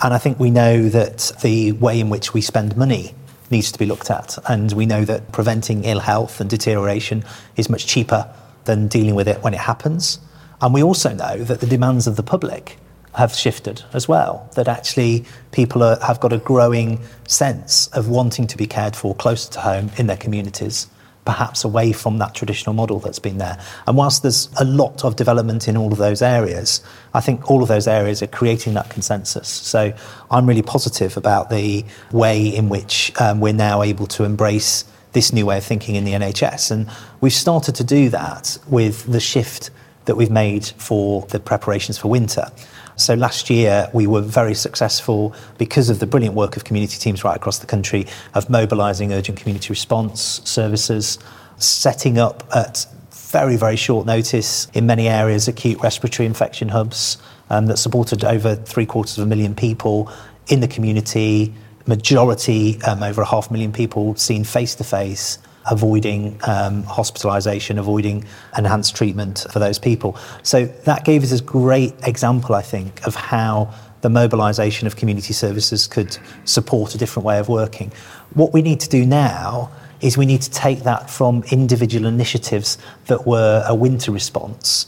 And 0.00 0.12
I 0.12 0.18
think 0.18 0.38
we 0.38 0.50
know 0.50 0.88
that 0.88 1.32
the 1.42 1.72
way 1.72 2.00
in 2.00 2.10
which 2.10 2.34
we 2.34 2.40
spend 2.40 2.76
money 2.76 3.14
needs 3.50 3.72
to 3.72 3.78
be 3.78 3.86
looked 3.86 4.10
at. 4.10 4.38
And 4.48 4.72
we 4.72 4.86
know 4.86 5.04
that 5.04 5.32
preventing 5.32 5.84
ill 5.84 6.00
health 6.00 6.40
and 6.40 6.48
deterioration 6.48 7.24
is 7.56 7.68
much 7.68 7.86
cheaper 7.86 8.32
than 8.64 8.88
dealing 8.88 9.14
with 9.14 9.28
it 9.28 9.42
when 9.42 9.54
it 9.54 9.60
happens. 9.60 10.18
And 10.60 10.72
we 10.74 10.82
also 10.82 11.12
know 11.12 11.38
that 11.44 11.60
the 11.60 11.66
demands 11.66 12.06
of 12.06 12.16
the 12.16 12.22
public 12.22 12.78
have 13.14 13.34
shifted 13.34 13.82
as 13.92 14.06
well, 14.06 14.48
that 14.54 14.68
actually 14.68 15.24
people 15.50 15.82
are, 15.82 15.98
have 16.00 16.20
got 16.20 16.32
a 16.32 16.38
growing 16.38 17.00
sense 17.26 17.88
of 17.88 18.08
wanting 18.08 18.46
to 18.46 18.56
be 18.56 18.66
cared 18.66 18.94
for 18.94 19.14
closer 19.14 19.50
to 19.52 19.60
home 19.60 19.90
in 19.96 20.06
their 20.06 20.16
communities, 20.16 20.86
perhaps 21.26 21.64
away 21.64 21.92
from 21.92 22.16
that 22.18 22.34
traditional 22.34 22.72
model 22.72 22.98
that's 23.00 23.18
been 23.18 23.36
there. 23.36 23.60
And 23.86 23.96
whilst 23.96 24.22
there's 24.22 24.48
a 24.58 24.64
lot 24.64 25.04
of 25.04 25.16
development 25.16 25.68
in 25.68 25.76
all 25.76 25.92
of 25.92 25.98
those 25.98 26.22
areas, 26.22 26.82
I 27.12 27.20
think 27.20 27.50
all 27.50 27.62
of 27.62 27.68
those 27.68 27.86
areas 27.86 28.22
are 28.22 28.28
creating 28.28 28.72
that 28.74 28.88
consensus. 28.88 29.48
So 29.48 29.92
I'm 30.30 30.46
really 30.46 30.62
positive 30.62 31.16
about 31.18 31.50
the 31.50 31.84
way 32.12 32.46
in 32.46 32.70
which 32.70 33.12
um, 33.20 33.40
we're 33.40 33.52
now 33.52 33.82
able 33.82 34.06
to 34.06 34.24
embrace 34.24 34.84
this 35.12 35.32
new 35.32 35.44
way 35.44 35.58
of 35.58 35.64
thinking 35.64 35.96
in 35.96 36.04
the 36.04 36.12
NHS. 36.12 36.70
And 36.70 36.88
we've 37.20 37.32
started 37.32 37.74
to 37.74 37.84
do 37.84 38.08
that 38.10 38.56
with 38.68 39.04
the 39.10 39.20
shift 39.20 39.70
that 40.04 40.14
we've 40.14 40.30
made 40.30 40.66
for 40.78 41.22
the 41.30 41.40
preparations 41.40 41.98
for 41.98 42.08
winter. 42.08 42.50
So 42.96 43.14
last 43.14 43.50
year 43.50 43.88
we 43.92 44.06
were 44.06 44.22
very 44.22 44.54
successful 44.54 45.34
because 45.58 45.90
of 45.90 46.00
the 46.00 46.06
brilliant 46.06 46.34
work 46.34 46.56
of 46.56 46.64
community 46.64 46.98
teams 46.98 47.24
right 47.24 47.36
across 47.36 47.58
the 47.58 47.66
country 47.66 48.06
of 48.34 48.48
mobilising 48.48 49.12
urgent 49.12 49.38
community 49.38 49.68
response 49.68 50.40
services, 50.44 51.18
setting 51.58 52.18
up 52.18 52.42
at 52.54 52.86
very, 53.10 53.56
very 53.56 53.76
short 53.76 54.06
notice 54.06 54.68
in 54.72 54.86
many 54.86 55.08
areas 55.08 55.46
acute 55.46 55.78
respiratory 55.82 56.26
infection 56.26 56.68
hubs 56.68 57.18
um, 57.50 57.66
that 57.66 57.76
supported 57.76 58.24
over 58.24 58.54
three 58.56 58.86
quarters 58.86 59.18
of 59.18 59.24
a 59.24 59.26
million 59.26 59.54
people 59.54 60.10
in 60.48 60.60
the 60.60 60.68
community, 60.68 61.52
majority, 61.86 62.80
um, 62.82 63.02
over 63.02 63.20
a 63.20 63.26
half 63.26 63.50
million 63.50 63.72
people 63.72 64.14
seen 64.16 64.42
face 64.42 64.74
to 64.74 64.84
face 64.84 65.38
avoiding 65.70 66.38
um, 66.46 66.82
hospitalisation, 66.84 67.78
avoiding 67.78 68.24
enhanced 68.56 68.96
treatment 68.96 69.46
for 69.52 69.58
those 69.58 69.78
people. 69.78 70.16
So 70.42 70.66
that 70.84 71.04
gave 71.04 71.22
us 71.22 71.32
a 71.32 71.42
great 71.42 71.94
example, 72.04 72.54
I 72.54 72.62
think, 72.62 73.06
of 73.06 73.14
how 73.14 73.72
the 74.02 74.10
mobilisation 74.10 74.86
of 74.86 74.96
community 74.96 75.32
services 75.32 75.86
could 75.86 76.16
support 76.44 76.94
a 76.94 76.98
different 76.98 77.26
way 77.26 77.38
of 77.38 77.48
working. 77.48 77.92
What 78.34 78.52
we 78.52 78.62
need 78.62 78.80
to 78.80 78.88
do 78.88 79.04
now 79.06 79.70
is 80.00 80.16
we 80.16 80.26
need 80.26 80.42
to 80.42 80.50
take 80.50 80.80
that 80.80 81.08
from 81.10 81.42
individual 81.50 82.06
initiatives 82.06 82.78
that 83.06 83.26
were 83.26 83.64
a 83.66 83.74
winter 83.74 84.12
response 84.12 84.86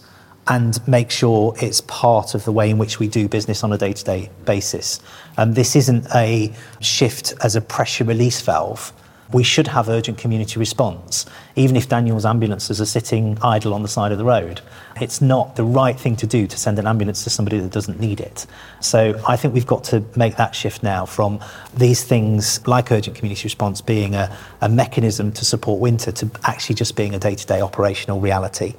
and 0.48 0.86
make 0.88 1.10
sure 1.10 1.54
it's 1.60 1.80
part 1.82 2.34
of 2.34 2.44
the 2.44 2.52
way 2.52 2.70
in 2.70 2.78
which 2.78 2.98
we 2.98 3.08
do 3.08 3.28
business 3.28 3.62
on 3.62 3.72
a 3.72 3.78
day-to-day 3.78 4.30
basis. 4.44 5.00
And 5.36 5.54
this 5.54 5.76
isn't 5.76 6.06
a 6.14 6.52
shift 6.80 7.34
as 7.42 7.54
a 7.54 7.60
pressure 7.60 8.04
release 8.04 8.40
valve 8.40 8.92
we 9.32 9.42
should 9.42 9.66
have 9.66 9.88
urgent 9.88 10.16
community 10.16 10.58
response, 10.58 11.26
even 11.54 11.76
if 11.76 11.88
Daniel's 11.88 12.24
ambulances 12.24 12.80
are 12.80 12.86
sitting 12.86 13.36
idle 13.42 13.74
on 13.74 13.82
the 13.82 13.88
side 13.88 14.10
of 14.10 14.18
the 14.18 14.24
road. 14.24 14.60
It's 15.00 15.20
not 15.20 15.56
the 15.56 15.64
right 15.64 15.98
thing 15.98 16.16
to 16.16 16.26
do 16.26 16.46
to 16.46 16.56
send 16.56 16.78
an 16.78 16.86
ambulance 16.86 17.24
to 17.24 17.30
somebody 17.30 17.58
that 17.58 17.70
doesn't 17.70 18.00
need 18.00 18.20
it. 18.20 18.46
So 18.80 19.20
I 19.28 19.36
think 19.36 19.52
we've 19.52 19.66
got 19.66 19.84
to 19.84 20.02
make 20.16 20.36
that 20.36 20.54
shift 20.54 20.82
now 20.82 21.04
from 21.04 21.40
these 21.74 22.02
things 22.04 22.66
like 22.66 22.90
urgent 22.90 23.16
community 23.16 23.44
response 23.44 23.80
being 23.82 24.14
a, 24.14 24.34
a 24.62 24.68
mechanism 24.68 25.30
to 25.32 25.44
support 25.44 25.78
winter 25.78 26.10
to 26.12 26.30
actually 26.44 26.76
just 26.76 26.96
being 26.96 27.14
a 27.14 27.18
day 27.18 27.34
to 27.34 27.46
day 27.46 27.60
operational 27.60 28.20
reality. 28.20 28.74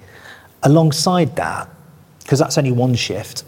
Alongside 0.64 1.36
that, 1.36 1.70
because 2.24 2.40
that's 2.40 2.58
only 2.58 2.72
one 2.72 2.96
shift, 2.96 3.44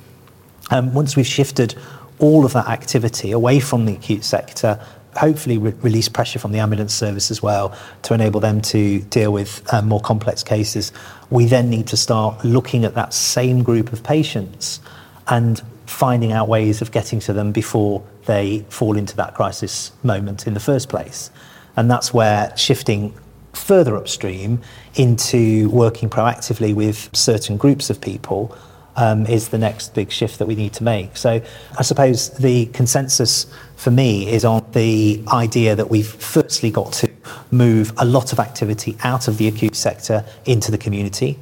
um, 0.69 0.93
once 0.93 1.15
we've 1.15 1.27
shifted 1.27 1.75
all 2.19 2.45
of 2.45 2.53
that 2.53 2.67
activity 2.67 3.31
away 3.31 3.59
from 3.59 3.85
the 3.85 3.93
acute 3.93 4.23
sector 4.23 4.79
hopefully 5.15 5.57
re- 5.57 5.73
release 5.81 6.09
pressure 6.09 6.39
from 6.39 6.51
the 6.51 6.59
ambulance 6.59 6.93
service 6.93 7.31
as 7.31 7.41
well 7.41 7.75
to 8.03 8.13
enable 8.13 8.39
them 8.39 8.61
to 8.61 8.99
deal 9.01 9.31
with 9.31 9.61
um, 9.73 9.87
more 9.87 9.99
complex 9.99 10.43
cases. 10.43 10.91
We 11.29 11.45
then 11.45 11.69
need 11.69 11.87
to 11.87 11.97
start 11.97 12.43
looking 12.43 12.85
at 12.85 12.95
that 12.95 13.13
same 13.13 13.63
group 13.63 13.93
of 13.93 14.03
patients 14.03 14.79
and 15.27 15.61
finding 15.85 16.31
out 16.31 16.47
ways 16.47 16.81
of 16.81 16.91
getting 16.91 17.19
to 17.19 17.33
them 17.33 17.51
before 17.51 18.03
they 18.25 18.65
fall 18.69 18.97
into 18.97 19.15
that 19.17 19.33
crisis 19.33 19.91
moment 20.03 20.47
in 20.47 20.53
the 20.53 20.59
first 20.59 20.89
place. 20.89 21.29
And 21.75 21.89
that's 21.89 22.13
where 22.13 22.55
shifting 22.57 23.13
further 23.53 23.97
upstream 23.97 24.61
into 24.95 25.69
working 25.69 26.09
proactively 26.09 26.73
with 26.73 27.09
certain 27.13 27.57
groups 27.57 27.89
of 27.89 27.99
people 27.99 28.55
um, 28.95 29.25
is 29.25 29.49
the 29.49 29.57
next 29.57 29.93
big 29.93 30.11
shift 30.11 30.39
that 30.39 30.47
we 30.47 30.55
need 30.55 30.73
to 30.73 30.83
make. 30.83 31.17
So 31.17 31.41
I 31.77 31.81
suppose 31.81 32.29
the 32.31 32.65
consensus 32.67 33.51
for 33.75 33.91
me 33.91 34.29
is 34.29 34.45
on 34.45 34.65
the 34.73 35.23
idea 35.27 35.75
that 35.75 35.89
we've 35.89 36.07
firstly 36.07 36.71
got 36.71 36.93
to 36.93 37.09
move 37.51 37.93
a 37.97 38.05
lot 38.05 38.33
of 38.33 38.39
activity 38.39 38.97
out 39.03 39.27
of 39.27 39.37
the 39.37 39.47
acute 39.47 39.75
sector 39.75 40.25
into 40.45 40.71
the 40.71 40.77
community. 40.77 41.39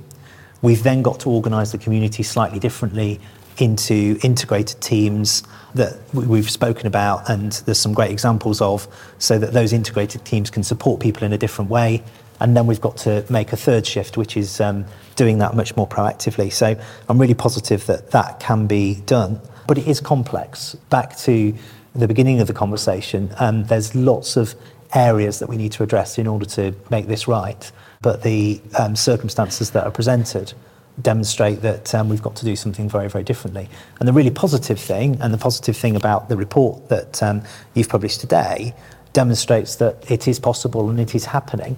We've 0.61 0.83
then 0.83 1.01
got 1.01 1.21
to 1.21 1.29
organise 1.29 1.71
the 1.71 1.77
community 1.77 2.23
slightly 2.23 2.59
differently 2.59 3.19
into 3.57 4.17
integrated 4.23 4.79
teams 4.81 5.43
that 5.75 5.97
we've 6.13 6.49
spoken 6.49 6.87
about, 6.87 7.29
and 7.29 7.51
there's 7.65 7.79
some 7.79 7.93
great 7.93 8.11
examples 8.11 8.61
of, 8.61 8.87
so 9.19 9.37
that 9.37 9.53
those 9.53 9.73
integrated 9.73 10.23
teams 10.25 10.49
can 10.49 10.63
support 10.63 11.01
people 11.01 11.23
in 11.23 11.33
a 11.33 11.37
different 11.37 11.69
way. 11.69 12.03
And 12.39 12.55
then 12.55 12.67
we've 12.67 12.79
got 12.79 12.95
to 12.97 13.25
make 13.29 13.51
a 13.51 13.57
third 13.57 13.85
shift, 13.85 14.15
which 14.15 14.37
is 14.37 14.61
um, 14.61 14.85
doing 15.19 15.39
that 15.39 15.53
much 15.53 15.75
more 15.75 15.85
proactively. 15.85 16.49
So 16.49 16.79
I'm 17.09 17.19
really 17.19 17.33
positive 17.33 17.85
that 17.87 18.11
that 18.11 18.39
can 18.39 18.67
be 18.67 19.01
done. 19.05 19.41
But 19.67 19.77
it 19.77 19.85
is 19.85 19.99
complex. 19.99 20.75
Back 20.89 21.17
to 21.17 21.53
the 21.93 22.07
beginning 22.07 22.39
of 22.39 22.47
the 22.47 22.53
conversation, 22.53 23.29
um, 23.37 23.65
there's 23.65 23.93
lots 23.93 24.37
of 24.37 24.55
areas 24.95 25.39
that 25.39 25.49
we 25.49 25.57
need 25.57 25.73
to 25.73 25.83
address 25.83 26.17
in 26.17 26.25
order 26.25 26.45
to 26.45 26.73
make 26.89 27.07
this 27.07 27.27
right. 27.27 27.69
But 28.01 28.23
the 28.23 28.61
um, 28.79 28.95
circumstances 28.95 29.71
that 29.71 29.83
are 29.83 29.91
presented 29.91 30.53
demonstrate 31.01 31.61
that 31.63 31.93
um, 31.93 32.07
we've 32.07 32.21
got 32.21 32.37
to 32.37 32.45
do 32.45 32.55
something 32.55 32.87
very, 32.87 33.09
very 33.09 33.25
differently. 33.25 33.67
And 33.99 34.07
the 34.07 34.13
really 34.13 34.31
positive 34.31 34.79
thing, 34.79 35.19
and 35.19 35.33
the 35.33 35.37
positive 35.37 35.75
thing 35.75 35.97
about 35.97 36.29
the 36.29 36.37
report 36.37 36.87
that 36.87 37.21
um, 37.21 37.43
you've 37.73 37.89
published 37.89 38.21
today, 38.21 38.73
demonstrates 39.11 39.75
that 39.75 40.09
it 40.09 40.29
is 40.29 40.39
possible 40.39 40.89
and 40.89 40.97
it 40.97 41.13
is 41.13 41.25
happening, 41.25 41.75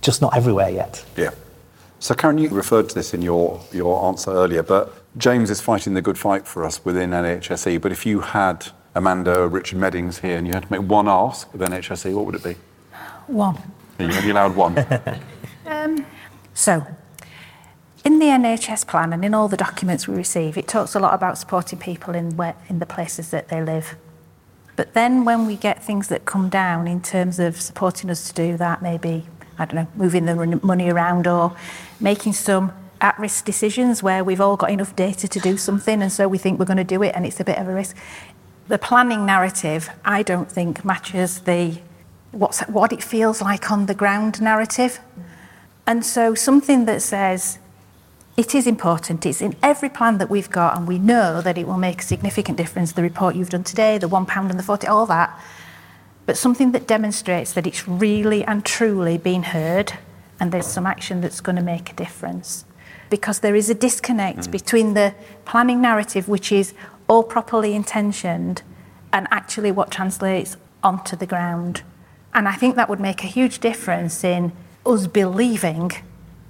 just 0.00 0.22
not 0.22 0.34
everywhere 0.34 0.70
yet. 0.70 1.04
Yeah. 1.16 1.32
So, 2.00 2.14
Karen, 2.14 2.38
you 2.38 2.48
referred 2.48 2.88
to 2.90 2.94
this 2.94 3.12
in 3.12 3.22
your, 3.22 3.60
your 3.72 4.04
answer 4.06 4.30
earlier, 4.30 4.62
but 4.62 4.94
James 5.18 5.50
is 5.50 5.60
fighting 5.60 5.94
the 5.94 6.02
good 6.02 6.16
fight 6.16 6.46
for 6.46 6.64
us 6.64 6.84
within 6.84 7.10
NHSE. 7.10 7.80
But 7.80 7.90
if 7.90 8.06
you 8.06 8.20
had 8.20 8.68
Amanda 8.94 9.40
or 9.40 9.48
Richard 9.48 9.78
Meddings 9.78 10.20
here 10.20 10.36
and 10.36 10.46
you 10.46 10.52
had 10.52 10.62
to 10.64 10.72
make 10.72 10.88
one 10.88 11.08
ask 11.08 11.52
of 11.52 11.60
NHSE, 11.60 12.14
what 12.14 12.26
would 12.26 12.36
it 12.36 12.44
be? 12.44 12.56
One. 13.26 13.58
You 13.98 14.06
only 14.06 14.30
allowed 14.30 14.56
one. 14.56 14.84
Um, 15.66 16.06
so, 16.54 16.86
in 18.02 18.20
the 18.20 18.24
NHS 18.24 18.86
plan 18.86 19.12
and 19.12 19.22
in 19.22 19.34
all 19.34 19.48
the 19.48 19.56
documents 19.58 20.08
we 20.08 20.16
receive, 20.16 20.56
it 20.56 20.66
talks 20.66 20.94
a 20.94 20.98
lot 20.98 21.12
about 21.12 21.36
supporting 21.36 21.78
people 21.78 22.14
in 22.14 22.38
where, 22.38 22.54
in 22.70 22.78
the 22.78 22.86
places 22.86 23.30
that 23.32 23.48
they 23.48 23.62
live. 23.62 23.94
But 24.76 24.94
then 24.94 25.26
when 25.26 25.46
we 25.46 25.56
get 25.56 25.84
things 25.84 26.08
that 26.08 26.24
come 26.24 26.48
down 26.48 26.88
in 26.88 27.02
terms 27.02 27.38
of 27.38 27.60
supporting 27.60 28.08
us 28.08 28.28
to 28.28 28.34
do 28.34 28.56
that, 28.56 28.80
maybe, 28.80 29.26
I 29.58 29.64
don't 29.64 29.74
know, 29.74 29.88
moving 29.94 30.26
the 30.26 30.60
money 30.62 30.90
around 30.90 31.26
or 31.26 31.56
making 32.00 32.32
some 32.34 32.72
at-risk 33.00 33.44
decisions 33.44 34.02
where 34.02 34.24
we've 34.24 34.40
all 34.40 34.56
got 34.56 34.70
enough 34.70 34.94
data 34.96 35.28
to 35.28 35.40
do 35.40 35.56
something 35.56 36.02
and 36.02 36.10
so 36.10 36.26
we 36.26 36.38
think 36.38 36.58
we're 36.58 36.64
going 36.64 36.76
to 36.76 36.84
do 36.84 37.02
it 37.02 37.14
and 37.14 37.24
it's 37.24 37.38
a 37.38 37.44
bit 37.44 37.58
of 37.58 37.68
a 37.68 37.74
risk. 37.74 37.96
The 38.66 38.78
planning 38.78 39.24
narrative, 39.24 39.90
I 40.04 40.22
don't 40.22 40.50
think 40.50 40.84
matches 40.84 41.40
the 41.40 41.78
what's, 42.32 42.60
what 42.62 42.92
it 42.92 43.02
feels 43.02 43.40
like 43.40 43.70
on 43.70 43.86
the 43.86 43.94
ground 43.94 44.40
narrative. 44.40 45.00
And 45.86 46.04
so 46.04 46.34
something 46.34 46.84
that 46.84 47.02
says 47.02 47.58
it 48.36 48.54
is 48.54 48.66
important, 48.66 49.26
it's 49.26 49.42
in 49.42 49.56
every 49.62 49.88
plan 49.88 50.18
that 50.18 50.30
we've 50.30 50.50
got, 50.50 50.76
and 50.76 50.86
we 50.86 50.98
know 50.98 51.40
that 51.40 51.58
it 51.58 51.66
will 51.66 51.78
make 51.78 52.02
a 52.02 52.04
significant 52.04 52.56
difference. 52.56 52.92
The 52.92 53.02
report 53.02 53.34
you've 53.34 53.50
done 53.50 53.64
today, 53.64 53.98
the 53.98 54.06
one 54.06 54.26
pound 54.26 54.50
and 54.50 54.58
the 54.58 54.62
40, 54.62 54.86
all 54.86 55.06
that. 55.06 55.36
But 56.28 56.36
something 56.36 56.72
that 56.72 56.86
demonstrates 56.86 57.54
that 57.54 57.66
it's 57.66 57.88
really 57.88 58.44
and 58.44 58.62
truly 58.62 59.16
been 59.16 59.44
heard 59.44 59.94
and 60.38 60.52
there's 60.52 60.66
some 60.66 60.84
action 60.84 61.22
that's 61.22 61.40
going 61.40 61.56
to 61.56 61.62
make 61.62 61.90
a 61.90 61.94
difference. 61.94 62.66
Because 63.08 63.40
there 63.40 63.54
is 63.54 63.70
a 63.70 63.74
disconnect 63.74 64.40
mm. 64.40 64.50
between 64.50 64.92
the 64.92 65.14
planning 65.46 65.80
narrative, 65.80 66.28
which 66.28 66.52
is 66.52 66.74
all 67.08 67.22
properly 67.22 67.74
intentioned, 67.74 68.60
and 69.10 69.26
actually 69.30 69.72
what 69.72 69.90
translates 69.90 70.58
onto 70.82 71.16
the 71.16 71.24
ground. 71.24 71.80
And 72.34 72.46
I 72.46 72.52
think 72.56 72.76
that 72.76 72.90
would 72.90 73.00
make 73.00 73.24
a 73.24 73.26
huge 73.26 73.58
difference 73.60 74.22
in 74.22 74.52
us 74.84 75.06
believing 75.06 75.92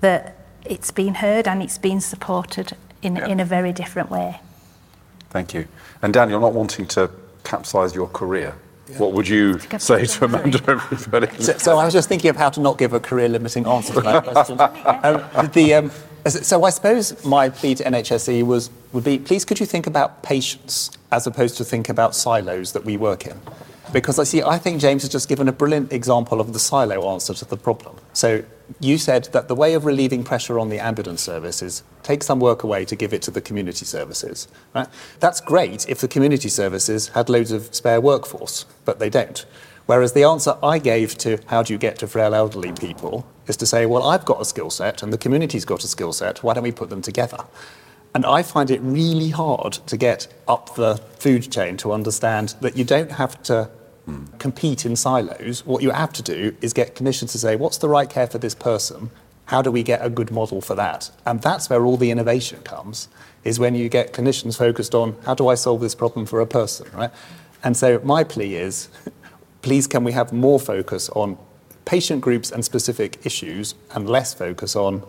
that 0.01 0.39
it's 0.65 0.91
been 0.91 1.15
heard 1.15 1.47
and 1.47 1.63
it's 1.63 1.79
been 1.79 2.01
supported 2.01 2.73
in, 3.01 3.15
Yeah. 3.15 3.29
in 3.29 3.39
a 3.39 3.45
very 3.45 3.73
different 3.73 4.11
way. 4.11 4.41
Thank 5.31 5.55
you. 5.55 5.69
And 6.03 6.13
Dan, 6.13 6.31
you're 6.31 6.41
not 6.41 6.53
wanting 6.53 6.89
to 6.89 7.13
capsize 7.45 7.95
your 7.95 8.09
career. 8.09 8.57
What 8.97 9.13
would 9.13 9.29
you 9.29 9.59
say 9.79 10.07
to 10.07 10.25
Amanda 10.25 10.63
everybody? 10.67 11.29
So, 11.39 11.57
so 11.59 11.79
I 11.79 11.85
was 11.85 11.93
just 11.93 12.09
thinking 12.09 12.31
of 12.31 12.37
how 12.37 12.51
to 12.51 12.61
not 12.61 12.79
give 12.79 12.93
a 12.93 13.01
career 13.01 13.29
limiting 13.29 13.67
answer 13.67 13.95
to 13.95 14.01
that 14.01 14.25
question. 14.25 14.61
um, 14.61 15.51
the, 15.53 15.75
um, 15.75 15.91
so 16.27 16.65
I 16.65 16.71
suppose 16.71 17.25
my 17.25 17.49
plea 17.49 17.75
to 17.77 17.85
NHSE 17.85 18.45
was, 18.45 18.71
would 18.93 19.05
be, 19.05 19.19
please 19.19 19.45
could 19.45 19.61
you 19.61 19.67
think 19.67 19.87
about 19.87 20.23
patients 20.23 20.91
as 21.13 21.27
opposed 21.27 21.57
to 21.59 21.65
think 21.65 21.89
about 21.89 22.15
silos 22.15 22.73
that 22.73 22.85
we 22.85 22.97
work 22.97 23.27
in? 23.27 23.39
Because 23.93 24.19
I 24.19 24.25
see, 24.25 24.43
I 24.43 24.59
think 24.59 24.81
James 24.81 25.03
has 25.03 25.11
just 25.11 25.29
given 25.29 25.49
a 25.49 25.53
brilliant 25.53 25.93
example 25.93 26.41
of 26.41 26.53
the 26.53 26.59
silo 26.59 27.11
answer 27.13 27.35
to 27.35 27.45
the 27.45 27.57
problem. 27.57 27.97
So 28.13 28.45
you 28.81 28.99
said 28.99 29.25
that 29.33 29.49
the 29.49 29.55
way 29.55 29.75
of 29.75 29.85
relieving 29.85 30.25
pressure 30.25 30.59
on 30.59 30.69
the 30.69 30.79
ambulance 30.79 31.23
service 31.23 31.63
is 31.63 31.83
take 32.03 32.23
some 32.23 32.41
work 32.41 32.63
away 32.63 32.85
to 32.85 32.97
give 32.97 33.13
it 33.13 33.23
to 33.23 33.31
the 33.31 33.41
community 33.41 33.85
services. 33.85 34.49
Right? 34.75 34.89
That's 35.21 35.41
great 35.41 35.89
if 35.89 36.01
the 36.01 36.09
community 36.09 36.49
services 36.49 37.09
had 37.09 37.29
loads 37.29 37.53
of 37.53 37.75
spare 37.75 38.01
workforce, 38.01 38.67
but 38.85 38.99
they 38.99 39.11
don't. 39.11 39.45
Whereas 39.87 40.13
the 40.13 40.25
answer 40.25 40.57
I 40.63 40.79
gave 40.79 41.17
to 41.19 41.39
how 41.47 41.63
do 41.63 41.73
you 41.73 41.79
get 41.79 41.99
to 42.01 42.07
frail 42.07 42.35
elderly 42.35 42.73
people 42.73 43.27
is 43.47 43.57
to 43.57 43.67
say, 43.67 43.87
well, 43.87 44.03
I've 44.03 44.27
got 44.27 44.41
a 44.41 44.45
skill 44.45 44.69
set 44.69 45.03
and 45.03 45.13
the 45.13 45.19
community's 45.19 45.65
got 45.65 45.83
a 45.83 45.89
skill 45.89 46.13
set, 46.13 46.43
why 46.43 46.53
don't 46.53 46.63
we 46.63 46.73
put 46.73 46.91
them 46.91 47.01
together? 47.01 47.39
And 48.15 48.27
I 48.27 48.43
find 48.43 48.71
it 48.71 48.81
really 48.83 49.31
hard 49.31 49.73
to 49.73 49.97
get 49.97 50.29
up 50.47 50.75
the 50.75 50.97
food 51.19 51.51
chain 51.51 51.79
to 51.79 51.93
understand 51.93 52.55
that 52.61 52.77
you 52.77 52.85
don't 52.85 53.13
have 53.13 53.43
to 53.45 53.71
compete 54.39 54.87
in 54.87 54.97
silos. 54.97 55.65
What 55.67 55.83
you 55.83 55.91
have 55.91 56.13
to 56.15 56.23
do 56.23 56.57
is 56.61 56.73
get 56.73 56.95
clinicians 56.95 57.33
to 57.33 57.39
say, 57.39 57.57
what's 57.57 57.79
the 57.79 57.89
right 57.89 58.09
care 58.09 58.27
for 58.27 58.39
this 58.39 58.55
person? 58.55 59.11
How 59.47 59.63
do 59.63 59.71
we 59.71 59.83
get 59.83 60.05
a 60.05 60.11
good 60.11 60.31
model 60.31 60.61
for 60.61 60.75
that? 60.75 61.11
And 61.25 61.41
that's 61.41 61.71
where 61.71 61.85
all 61.85 61.97
the 61.97 62.11
innovation 62.11 62.61
comes, 62.63 63.09
is 63.45 63.59
when 63.59 63.75
you 63.75 63.89
get 63.89 64.13
clinicians 64.13 64.59
focused 64.59 64.95
on 64.95 65.17
how 65.25 65.35
do 65.35 65.49
I 65.49 65.55
solve 65.55 65.81
this 65.81 65.95
problem 65.95 66.27
for 66.27 66.41
a 66.41 66.47
person, 66.47 66.89
right? 66.93 67.11
And 67.65 67.77
so 67.77 68.01
my 68.05 68.25
plea 68.25 68.57
is, 68.57 68.89
please 69.63 69.87
can 69.87 70.05
we 70.05 70.13
have 70.13 70.33
more 70.33 70.61
focus 70.61 71.09
on 71.11 71.39
patient 71.85 72.21
groups 72.21 72.51
and 72.51 72.65
specific 72.65 73.19
issues 73.25 73.75
and 73.95 74.09
less 74.09 74.35
focus 74.35 74.77
on 74.77 75.03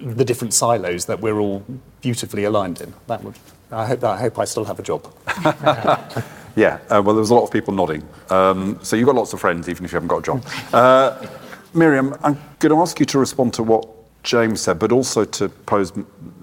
the 0.00 0.24
different 0.24 0.54
silos 0.54 1.06
that 1.06 1.20
we're 1.20 1.38
all 1.38 1.64
beautifully 2.00 2.44
aligned 2.44 2.80
in. 2.80 2.94
That 3.08 3.22
would, 3.24 3.34
I 3.70 3.86
hope 3.86 4.00
that 4.00 4.10
I 4.10 4.18
hope 4.18 4.38
I 4.38 4.44
still 4.44 4.64
have 4.64 4.78
a 4.78 4.82
job. 4.82 5.12
Yeah, 6.56 6.78
uh, 6.90 7.02
well, 7.02 7.14
there 7.14 7.20
was 7.20 7.30
a 7.30 7.34
lot 7.34 7.44
of 7.44 7.50
people 7.50 7.72
nodding. 7.72 8.06
Um, 8.30 8.78
so 8.82 8.96
you've 8.96 9.06
got 9.06 9.14
lots 9.14 9.32
of 9.32 9.40
friends, 9.40 9.68
even 9.68 9.84
if 9.84 9.92
you 9.92 9.96
haven't 9.96 10.08
got 10.08 10.18
a 10.18 10.22
job. 10.22 10.44
Uh, 10.72 11.26
Miriam, 11.74 12.14
I'm 12.22 12.34
going 12.58 12.74
to 12.74 12.80
ask 12.80 13.00
you 13.00 13.06
to 13.06 13.18
respond 13.18 13.54
to 13.54 13.62
what 13.62 13.88
James 14.22 14.60
said, 14.60 14.78
but 14.78 14.92
also 14.92 15.24
to 15.24 15.48
pose 15.48 15.92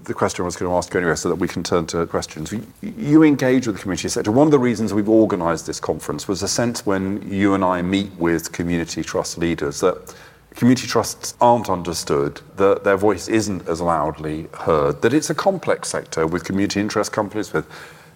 the 0.04 0.14
question 0.14 0.42
I 0.42 0.46
was 0.46 0.56
going 0.56 0.70
to 0.70 0.76
ask 0.76 0.92
you 0.92 1.00
anyway, 1.00 1.14
so 1.14 1.28
that 1.28 1.36
we 1.36 1.48
can 1.48 1.62
turn 1.62 1.86
to 1.88 2.06
questions. 2.06 2.52
You, 2.82 3.22
engage 3.22 3.66
with 3.66 3.76
the 3.76 3.82
community 3.82 4.08
sector. 4.08 4.32
One 4.32 4.46
of 4.46 4.50
the 4.50 4.58
reasons 4.58 4.92
we've 4.92 5.08
organised 5.08 5.66
this 5.66 5.80
conference 5.80 6.26
was 6.26 6.42
a 6.42 6.48
sense 6.48 6.84
when 6.84 7.26
you 7.30 7.54
and 7.54 7.64
I 7.64 7.80
meet 7.82 8.10
with 8.18 8.52
community 8.52 9.02
trust 9.02 9.38
leaders 9.38 9.80
that 9.80 10.14
community 10.56 10.86
trusts 10.86 11.34
aren't 11.40 11.70
understood, 11.70 12.40
that 12.56 12.84
their 12.84 12.96
voice 12.96 13.28
isn't 13.28 13.66
as 13.68 13.80
loudly 13.80 14.48
heard, 14.58 15.00
that 15.02 15.14
it's 15.14 15.30
a 15.30 15.34
complex 15.34 15.88
sector 15.88 16.26
with 16.26 16.44
community 16.44 16.80
interest 16.80 17.12
companies, 17.12 17.52
with 17.52 17.66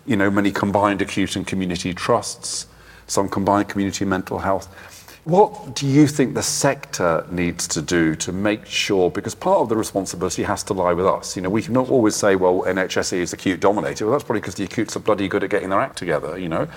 you 0.06 0.16
know 0.16 0.30
many 0.30 0.50
combined 0.50 1.02
acute 1.02 1.36
and 1.36 1.46
community 1.46 1.94
trusts, 1.94 2.66
some 3.06 3.28
combined 3.28 3.68
community 3.68 4.04
mental 4.04 4.38
health. 4.38 4.68
What 5.24 5.74
do 5.74 5.86
you 5.86 6.06
think 6.06 6.34
the 6.34 6.42
sector 6.42 7.26
needs 7.30 7.66
to 7.68 7.80
do 7.80 8.14
to 8.16 8.30
make 8.30 8.66
sure? 8.66 9.10
Because 9.10 9.34
part 9.34 9.60
of 9.60 9.70
the 9.70 9.76
responsibility 9.76 10.42
has 10.42 10.62
to 10.64 10.74
lie 10.74 10.92
with 10.92 11.06
us. 11.06 11.34
You 11.34 11.40
know, 11.40 11.48
we 11.48 11.62
can 11.62 11.72
not 11.72 11.88
always 11.88 12.14
say, 12.14 12.36
"Well, 12.36 12.62
NHSE 12.66 13.18
is 13.18 13.32
acute 13.32 13.60
dominated." 13.60 14.04
Well, 14.04 14.12
that's 14.12 14.24
probably 14.24 14.40
because 14.42 14.56
the 14.56 14.64
acutes 14.64 14.96
are 14.96 15.00
bloody 15.00 15.26
good 15.28 15.42
at 15.42 15.48
getting 15.48 15.70
their 15.70 15.80
act 15.80 15.96
together. 15.96 16.38
You 16.38 16.50
know, 16.50 16.68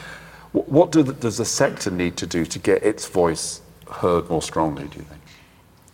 Wh- 0.53 0.69
what 0.71 0.91
do 0.91 1.03
the, 1.03 1.13
does 1.13 1.37
the 1.37 1.45
sector 1.45 1.91
need 1.91 2.17
to 2.17 2.25
do 2.27 2.45
to 2.45 2.59
get 2.59 2.83
its 2.83 3.07
voice 3.07 3.61
heard 3.91 4.29
more 4.29 4.41
strongly? 4.41 4.87
Do 4.87 4.99
you 4.99 5.05
think? 5.05 5.21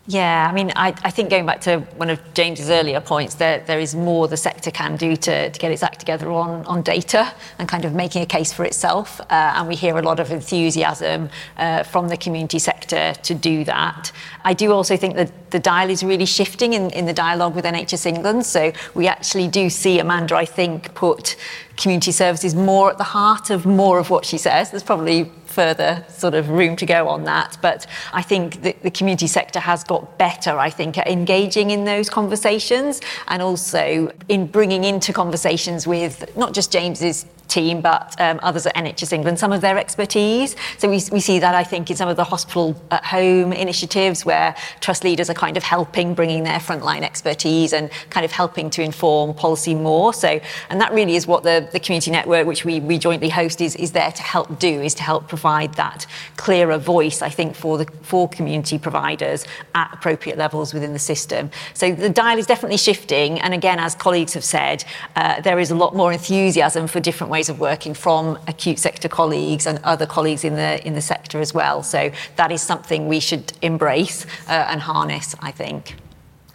Yeah, 0.06 0.50
I 0.50 0.54
mean, 0.54 0.74
I, 0.76 0.90
I 1.04 1.12
think 1.12 1.30
going 1.30 1.46
back 1.46 1.62
to 1.62 1.80
one 1.96 2.10
of 2.10 2.20
James's 2.34 2.70
earlier 2.70 3.00
points, 3.00 3.36
there, 3.36 3.64
there 3.66 3.80
is 3.80 3.96
more 3.96 4.28
the 4.28 4.36
sector 4.36 4.70
can 4.70 4.98
do 4.98 5.16
to, 5.16 5.50
to 5.50 5.60
get 5.60 5.72
its 5.72 5.82
act 5.82 6.02
together 6.02 6.30
on, 6.30 6.66
on 6.66 6.82
data 6.82 7.34
and 7.58 7.70
kind 7.70 7.86
of 7.86 7.94
making 7.94 8.22
a 8.22 8.26
case 8.26 8.52
for 8.52 8.66
itself. 8.66 9.22
Uh, 9.22 9.54
and 9.56 9.66
we 9.66 9.76
hear 9.76 9.98
a 9.98 10.02
lot 10.02 10.20
of 10.20 10.30
enthusiasm 10.30 11.30
uh, 11.56 11.84
from 11.84 12.10
the 12.10 12.18
community 12.18 12.60
sector 12.60 13.14
to 13.24 13.34
do 13.34 13.64
that. 13.64 14.12
I 14.44 14.54
do 14.54 14.74
also 14.74 14.98
think 14.98 15.16
that 15.16 15.52
the 15.52 15.60
dial 15.60 15.90
is 15.90 16.04
really 16.04 16.26
shifting 16.26 16.74
in, 16.74 16.90
in 16.90 17.06
the 17.06 17.14
dialogue 17.14 17.56
with 17.56 17.64
NHS 17.64 18.06
England. 18.06 18.46
So 18.46 18.74
we 18.94 19.08
actually 19.08 19.48
do 19.48 19.70
see 19.70 20.00
Amanda, 20.00 20.36
I 20.36 20.46
think, 20.46 20.94
put 20.96 21.38
community 21.78 22.12
services 22.12 22.54
more 22.54 22.92
at 22.92 22.98
the 22.98 23.06
heart 23.06 23.50
of 23.50 23.66
more 23.66 24.00
of 24.00 24.10
what 24.10 24.26
she 24.26 24.38
says. 24.38 24.70
There's 24.70 24.84
probably 24.84 25.32
further 25.54 26.04
sort 26.10 26.34
of 26.34 26.50
room 26.50 26.76
to 26.78 26.86
go 26.86 27.08
on 27.08 27.24
that. 27.26 27.58
But 27.62 27.88
I 28.12 28.22
think 28.22 28.62
the, 28.62 28.76
the 28.82 28.92
community 28.92 29.28
sector 29.28 29.60
has 29.60 29.84
got 29.84 30.18
better, 30.18 30.58
I 30.58 30.70
think, 30.70 30.98
at 30.98 31.08
engaging 31.08 31.72
in 31.72 31.86
those 31.86 32.10
conversations 32.10 33.02
and 33.28 33.42
also 33.42 34.12
in 34.28 34.48
bringing 34.48 34.84
into 34.84 35.14
conversations 35.14 35.86
with 35.88 36.36
not 36.36 36.54
just 36.54 36.72
James's 36.72 37.26
team, 37.54 37.82
but 37.82 38.20
um, 38.20 38.40
others 38.44 38.66
at 38.66 38.76
NHS 38.76 39.14
England, 39.14 39.38
some 39.40 39.52
of 39.52 39.62
their 39.62 39.78
expertise. 39.78 40.56
So 40.78 40.90
we, 40.90 41.00
we 41.12 41.20
see 41.20 41.40
that, 41.40 41.54
I 41.54 41.64
think, 41.64 41.90
in 41.92 41.96
some 41.96 42.10
of 42.10 42.18
the 42.18 42.24
hospital 42.24 42.76
at 42.92 43.06
home 43.06 43.54
initiatives 43.54 44.26
where 44.26 44.56
trust 44.82 45.04
leaders 45.04 45.30
are 45.30 45.36
kind 45.36 45.56
of 45.58 45.64
helping, 45.64 46.14
bringing 46.14 46.44
their 46.44 46.60
frontline 46.60 47.04
expertise 47.04 47.74
and 47.74 47.90
kind 48.10 48.26
of 48.26 48.32
helping 48.32 48.70
to 48.72 48.82
inform 48.82 49.34
policy 49.34 49.76
more. 49.76 50.14
So, 50.14 50.40
and 50.70 50.82
that 50.82 50.92
really 50.94 51.16
is 51.16 51.28
what 51.28 51.44
the, 51.44 51.70
the 51.72 51.80
community 51.80 52.12
network, 52.12 52.48
which 52.48 52.66
we, 52.66 52.80
we 52.80 52.98
jointly 52.98 53.30
host, 53.30 53.62
is, 53.62 53.76
is 53.76 53.92
there 53.92 54.12
to 54.12 54.24
help 54.24 54.60
do, 54.60 54.82
is 54.82 54.96
to 54.96 55.04
help 55.04 55.28
provide 55.28 55.76
that 55.76 56.06
clearer 56.38 56.78
voice, 56.78 57.22
I 57.22 57.30
think, 57.30 57.56
for 57.56 57.78
the 57.78 57.86
for 58.02 58.28
community 58.28 58.78
providers 58.78 59.46
at 59.76 59.94
appropriate 59.94 60.38
levels 60.38 60.74
within 60.74 60.94
the 60.94 61.00
system. 61.00 61.52
So 61.74 61.94
the 61.94 62.10
dial 62.10 62.38
is 62.38 62.46
definitely 62.46 62.78
shifting. 62.78 63.40
And 63.42 63.54
again, 63.54 63.80
as 63.80 63.96
colleagues 63.96 64.34
have 64.34 64.44
said, 64.44 64.84
uh, 65.16 65.42
there 65.42 65.60
is 65.60 65.72
a 65.72 65.76
lot 65.76 65.96
more 65.96 66.12
enthusiasm 66.12 66.88
for 66.88 67.00
different 67.00 67.32
ways 67.32 67.43
of 67.50 67.60
working 67.60 67.94
from 67.94 68.38
acute 68.48 68.80
sector 68.80 69.08
colleagues 69.08 69.68
and 69.68 69.80
other 69.84 70.06
colleagues 70.06 70.44
in 70.44 70.56
the 70.56 70.86
in 70.86 70.94
the 70.94 71.02
sector 71.02 71.40
as 71.40 71.54
well. 71.54 71.84
So 71.84 72.12
that 72.36 72.52
is 72.52 72.62
something 72.62 73.08
we 73.08 73.20
should 73.20 73.54
embrace 73.62 74.26
uh, 74.48 74.68
and 74.70 74.82
harness, 74.82 75.36
I 75.40 75.52
think. 75.52 75.96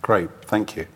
Great, 0.03 0.30
thank 0.45 0.76
you. 0.76 0.86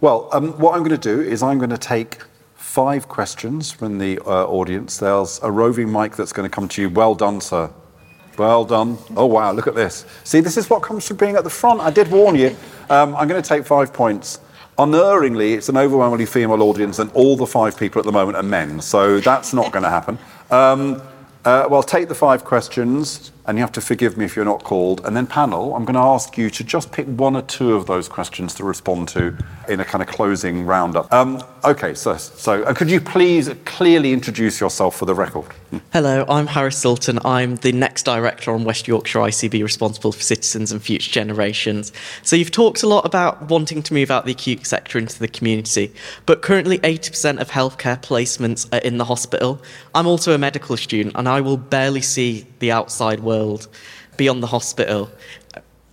Well, 0.00 0.28
um, 0.32 0.52
what 0.58 0.74
I'm 0.74 0.82
going 0.82 1.00
to 1.00 1.16
do 1.16 1.20
is 1.20 1.42
I'm 1.42 1.58
going 1.58 1.70
to 1.70 1.78
take 1.78 2.18
five 2.54 3.08
questions 3.08 3.72
from 3.72 3.98
the 3.98 4.18
uh, 4.20 4.44
audience. 4.44 4.98
There's 4.98 5.40
a 5.42 5.50
roving 5.50 5.90
mic 5.90 6.14
that's 6.16 6.32
going 6.32 6.48
to 6.48 6.54
come 6.54 6.68
to 6.68 6.82
you. 6.82 6.90
Well 6.90 7.14
done, 7.14 7.40
sir. 7.40 7.70
Well 8.36 8.66
done. 8.66 8.98
Oh, 9.16 9.24
wow, 9.24 9.52
look 9.52 9.66
at 9.66 9.74
this. 9.74 10.04
See, 10.24 10.40
this 10.40 10.58
is 10.58 10.68
what 10.68 10.82
comes 10.82 11.08
from 11.08 11.16
being 11.16 11.36
at 11.36 11.44
the 11.44 11.50
front. 11.50 11.80
I 11.80 11.90
did 11.90 12.10
warn 12.10 12.36
you. 12.36 12.54
Um, 12.90 13.16
I'm 13.16 13.28
going 13.28 13.42
to 13.42 13.48
take 13.48 13.64
five 13.64 13.94
points. 13.94 14.40
Unerringly, 14.78 15.54
it's 15.54 15.68
an 15.70 15.76
overwhelmingly 15.76 16.26
female 16.26 16.62
audience, 16.62 16.98
and 16.98 17.10
all 17.12 17.36
the 17.36 17.46
five 17.46 17.78
people 17.78 17.98
at 17.98 18.04
the 18.04 18.12
moment 18.12 18.36
are 18.36 18.42
men, 18.42 18.80
so 18.80 19.20
that's 19.20 19.54
not 19.54 19.72
going 19.72 19.82
to 19.82 19.88
happen. 19.88 20.18
Um, 20.50 21.00
uh, 21.46 21.66
well, 21.70 21.82
take 21.82 22.08
the 22.08 22.14
five 22.14 22.44
questions. 22.44 23.32
And 23.46 23.56
you 23.56 23.62
have 23.62 23.72
to 23.72 23.80
forgive 23.80 24.16
me 24.16 24.24
if 24.24 24.34
you're 24.34 24.44
not 24.44 24.64
called. 24.64 25.04
And 25.04 25.16
then, 25.16 25.26
panel, 25.26 25.74
I'm 25.74 25.84
going 25.84 25.94
to 25.94 26.00
ask 26.00 26.36
you 26.36 26.50
to 26.50 26.64
just 26.64 26.90
pick 26.90 27.06
one 27.06 27.36
or 27.36 27.42
two 27.42 27.74
of 27.74 27.86
those 27.86 28.08
questions 28.08 28.54
to 28.54 28.64
respond 28.64 29.08
to 29.08 29.36
in 29.68 29.80
a 29.80 29.84
kind 29.84 30.02
of 30.02 30.08
closing 30.08 30.66
roundup. 30.66 31.12
Um, 31.12 31.42
okay, 31.64 31.94
so, 31.94 32.16
so 32.16 32.64
uh, 32.64 32.74
could 32.74 32.90
you 32.90 33.00
please 33.00 33.48
clearly 33.64 34.12
introduce 34.12 34.60
yourself 34.60 34.96
for 34.96 35.04
the 35.04 35.14
record? 35.14 35.46
Hello, 35.92 36.24
I'm 36.28 36.48
Harris 36.48 36.78
Sultan. 36.78 37.18
I'm 37.24 37.56
the 37.56 37.72
next 37.72 38.04
director 38.04 38.52
on 38.52 38.64
West 38.64 38.88
Yorkshire 38.88 39.20
ICB 39.20 39.62
responsible 39.62 40.12
for 40.12 40.22
citizens 40.22 40.72
and 40.72 40.82
future 40.82 41.10
generations. 41.10 41.92
So, 42.22 42.34
you've 42.34 42.50
talked 42.50 42.82
a 42.82 42.88
lot 42.88 43.06
about 43.06 43.48
wanting 43.48 43.82
to 43.84 43.94
move 43.94 44.10
out 44.10 44.24
the 44.24 44.32
acute 44.32 44.66
sector 44.66 44.98
into 44.98 45.18
the 45.18 45.28
community, 45.28 45.92
but 46.24 46.42
currently 46.42 46.78
80% 46.80 47.40
of 47.40 47.50
healthcare 47.50 48.00
placements 48.00 48.72
are 48.72 48.84
in 48.84 48.98
the 48.98 49.04
hospital. 49.04 49.62
I'm 49.94 50.06
also 50.06 50.32
a 50.32 50.38
medical 50.38 50.76
student 50.76 51.14
and 51.16 51.28
I 51.28 51.40
will 51.40 51.56
barely 51.56 52.00
see 52.00 52.46
the 52.58 52.72
outside 52.72 53.20
world 53.20 53.35
beyond 54.16 54.42
the 54.42 54.46
hospital 54.48 55.10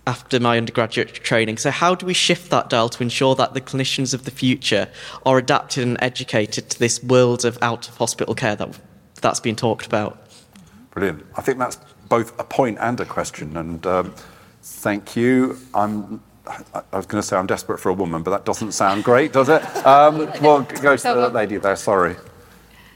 after 0.06 0.38
my 0.38 0.58
undergraduate 0.58 1.14
training. 1.14 1.58
So, 1.58 1.70
how 1.70 1.94
do 1.94 2.06
we 2.06 2.14
shift 2.14 2.50
that 2.50 2.68
dial 2.68 2.88
to 2.90 3.02
ensure 3.02 3.34
that 3.36 3.54
the 3.54 3.60
clinicians 3.60 4.12
of 4.14 4.24
the 4.24 4.30
future 4.30 4.88
are 5.24 5.38
adapted 5.38 5.86
and 5.86 5.96
educated 6.00 6.70
to 6.70 6.78
this 6.78 7.02
world 7.02 7.44
of 7.44 7.58
out 7.62 7.88
of 7.88 7.96
hospital 7.96 8.34
care 8.34 8.56
that, 8.56 8.78
that's 9.20 9.40
been 9.40 9.56
talked 9.56 9.86
about? 9.86 10.26
Brilliant. 10.90 11.24
I 11.36 11.42
think 11.42 11.58
that's 11.58 11.78
both 12.08 12.38
a 12.38 12.44
point 12.44 12.78
and 12.80 13.00
a 13.00 13.04
question. 13.04 13.56
And 13.56 13.86
um, 13.86 14.14
thank 14.62 15.16
you. 15.16 15.58
I'm. 15.74 16.22
I 16.46 16.96
was 16.96 17.06
going 17.06 17.22
to 17.22 17.26
say 17.26 17.38
I'm 17.38 17.46
desperate 17.46 17.78
for 17.78 17.88
a 17.88 17.94
woman, 17.94 18.22
but 18.22 18.30
that 18.30 18.44
doesn't 18.44 18.72
sound 18.72 19.02
great, 19.02 19.32
does 19.32 19.48
it? 19.48 19.62
Um, 19.86 20.18
well, 20.42 20.60
go 20.82 20.94
to 20.94 21.02
the 21.02 21.30
lady 21.30 21.56
there. 21.56 21.74
Sorry. 21.74 22.16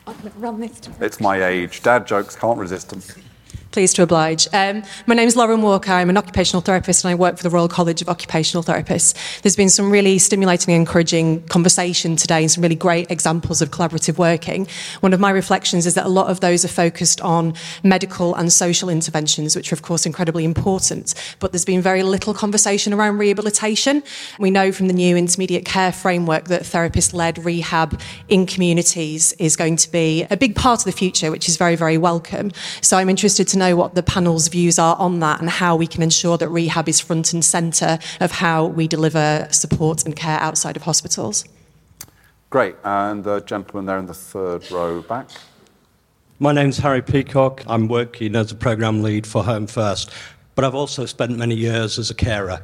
Run 0.37 0.61
this 0.61 0.83
It's 1.01 1.19
my 1.19 1.43
age. 1.43 1.83
Dad 1.83 2.07
jokes 2.07 2.37
can't 2.37 2.59
resist 2.59 2.91
them. 2.91 3.01
Pleased 3.71 3.97
to 3.97 4.03
oblige. 4.03 4.49
Um, 4.55 4.83
my 5.07 5.15
name 5.15 5.29
is 5.29 5.37
Lauren 5.37 5.61
Walker. 5.61 5.93
I'm 5.93 6.09
an 6.09 6.17
occupational 6.17 6.63
therapist 6.63 7.05
and 7.05 7.11
I 7.11 7.15
work 7.15 7.37
for 7.37 7.43
the 7.43 7.51
Royal 7.51 7.69
College 7.69 8.01
of 8.01 8.09
Occupational 8.09 8.63
Therapists. 8.63 9.43
There's 9.43 9.57
been 9.57 9.69
some 9.69 9.91
really 9.91 10.19
stimulating 10.19 10.73
and 10.73 10.81
encouraging 10.81 11.43
conversation 11.49 12.17
today 12.17 12.41
and 12.41 12.51
some 12.51 12.63
really 12.63 12.75
great 12.75 13.11
examples 13.11 13.61
of 13.61 13.71
collaborative 13.71 14.17
working. 14.17 14.67
One 15.01 15.13
of 15.13 15.21
my 15.21 15.29
reflections 15.29 15.85
is 15.85 15.95
that 15.97 16.07
a 16.07 16.09
lot 16.09 16.31
of 16.31 16.41
those 16.41 16.65
are 16.65 16.69
focused 16.69 17.21
on 17.21 17.53
medical 17.83 18.35
and 18.37 18.51
social 18.51 18.89
interventions, 18.89 19.55
which 19.55 19.71
are, 19.71 19.75
of 19.75 19.83
course, 19.83 20.07
incredibly 20.07 20.47
important. 20.47 21.13
But 21.39 21.53
there's 21.53 21.67
been 21.67 21.83
very 21.83 22.03
little 22.03 22.33
conversation 22.33 22.95
around 22.95 23.19
rehabilitation. 23.19 24.03
We 24.39 24.51
know 24.51 24.73
from 24.73 24.87
the 24.87 24.95
new 24.95 25.15
intermediate 25.15 25.67
care 25.67 25.93
framework 25.93 26.45
that 26.45 26.65
therapist 26.65 27.13
led 27.13 27.45
rehab 27.45 28.01
in 28.29 28.47
communities 28.47 29.35
is 29.35 29.57
going 29.57 29.77
to 29.77 29.93
be 29.93 30.25
a 30.31 30.39
big 30.39 30.57
part 30.57 30.81
of 30.81 30.85
the 30.87 30.93
future, 30.93 31.31
which 31.31 31.51
is 31.51 31.59
very, 31.59 31.77
very 31.77 31.99
welcome. 31.99 32.51
So 32.81 32.97
I'm 32.97 33.11
interested 33.11 33.47
to 33.49 33.58
know 33.59 33.77
what 33.77 33.95
the 33.95 34.03
panel's 34.03 34.49
views 34.49 34.79
are 34.79 34.97
on 34.97 35.21
that 35.21 35.41
and 35.41 35.51
how 35.51 35.77
we 35.77 35.87
can 35.87 36.03
ensure 36.03 36.39
that 36.39 36.49
rehab 36.49 36.89
is 36.89 37.01
front 37.01 37.33
and 37.33 37.45
centre 37.45 37.99
of 38.21 38.31
how 38.31 38.65
we 38.65 38.89
deliver 38.89 39.47
support 39.51 40.05
and 40.05 40.17
care 40.17 40.39
outside 40.41 40.77
of 40.77 40.83
hospitals. 40.83 41.45
Great. 42.51 42.77
And 42.85 43.25
the 43.25 43.41
gentleman 43.41 43.87
there 43.87 43.99
in 43.99 44.07
the 44.07 44.15
third 44.15 44.71
row 44.71 45.03
back. 45.03 45.29
My 46.39 46.53
name's 46.53 46.79
Harry 46.79 47.03
Peacock. 47.03 47.65
I'm 47.67 47.89
working 47.89 48.37
as 48.37 48.53
a 48.53 48.55
programme 48.55 49.03
lead 49.03 49.27
for 49.27 49.43
Home 49.43 49.67
First, 49.67 50.13
but 50.55 50.65
I've 50.65 50.75
also 50.75 51.05
spent 51.05 51.37
many 51.37 51.57
years 51.57 51.99
as 51.99 52.11
a 52.11 52.15
carer. 52.15 52.63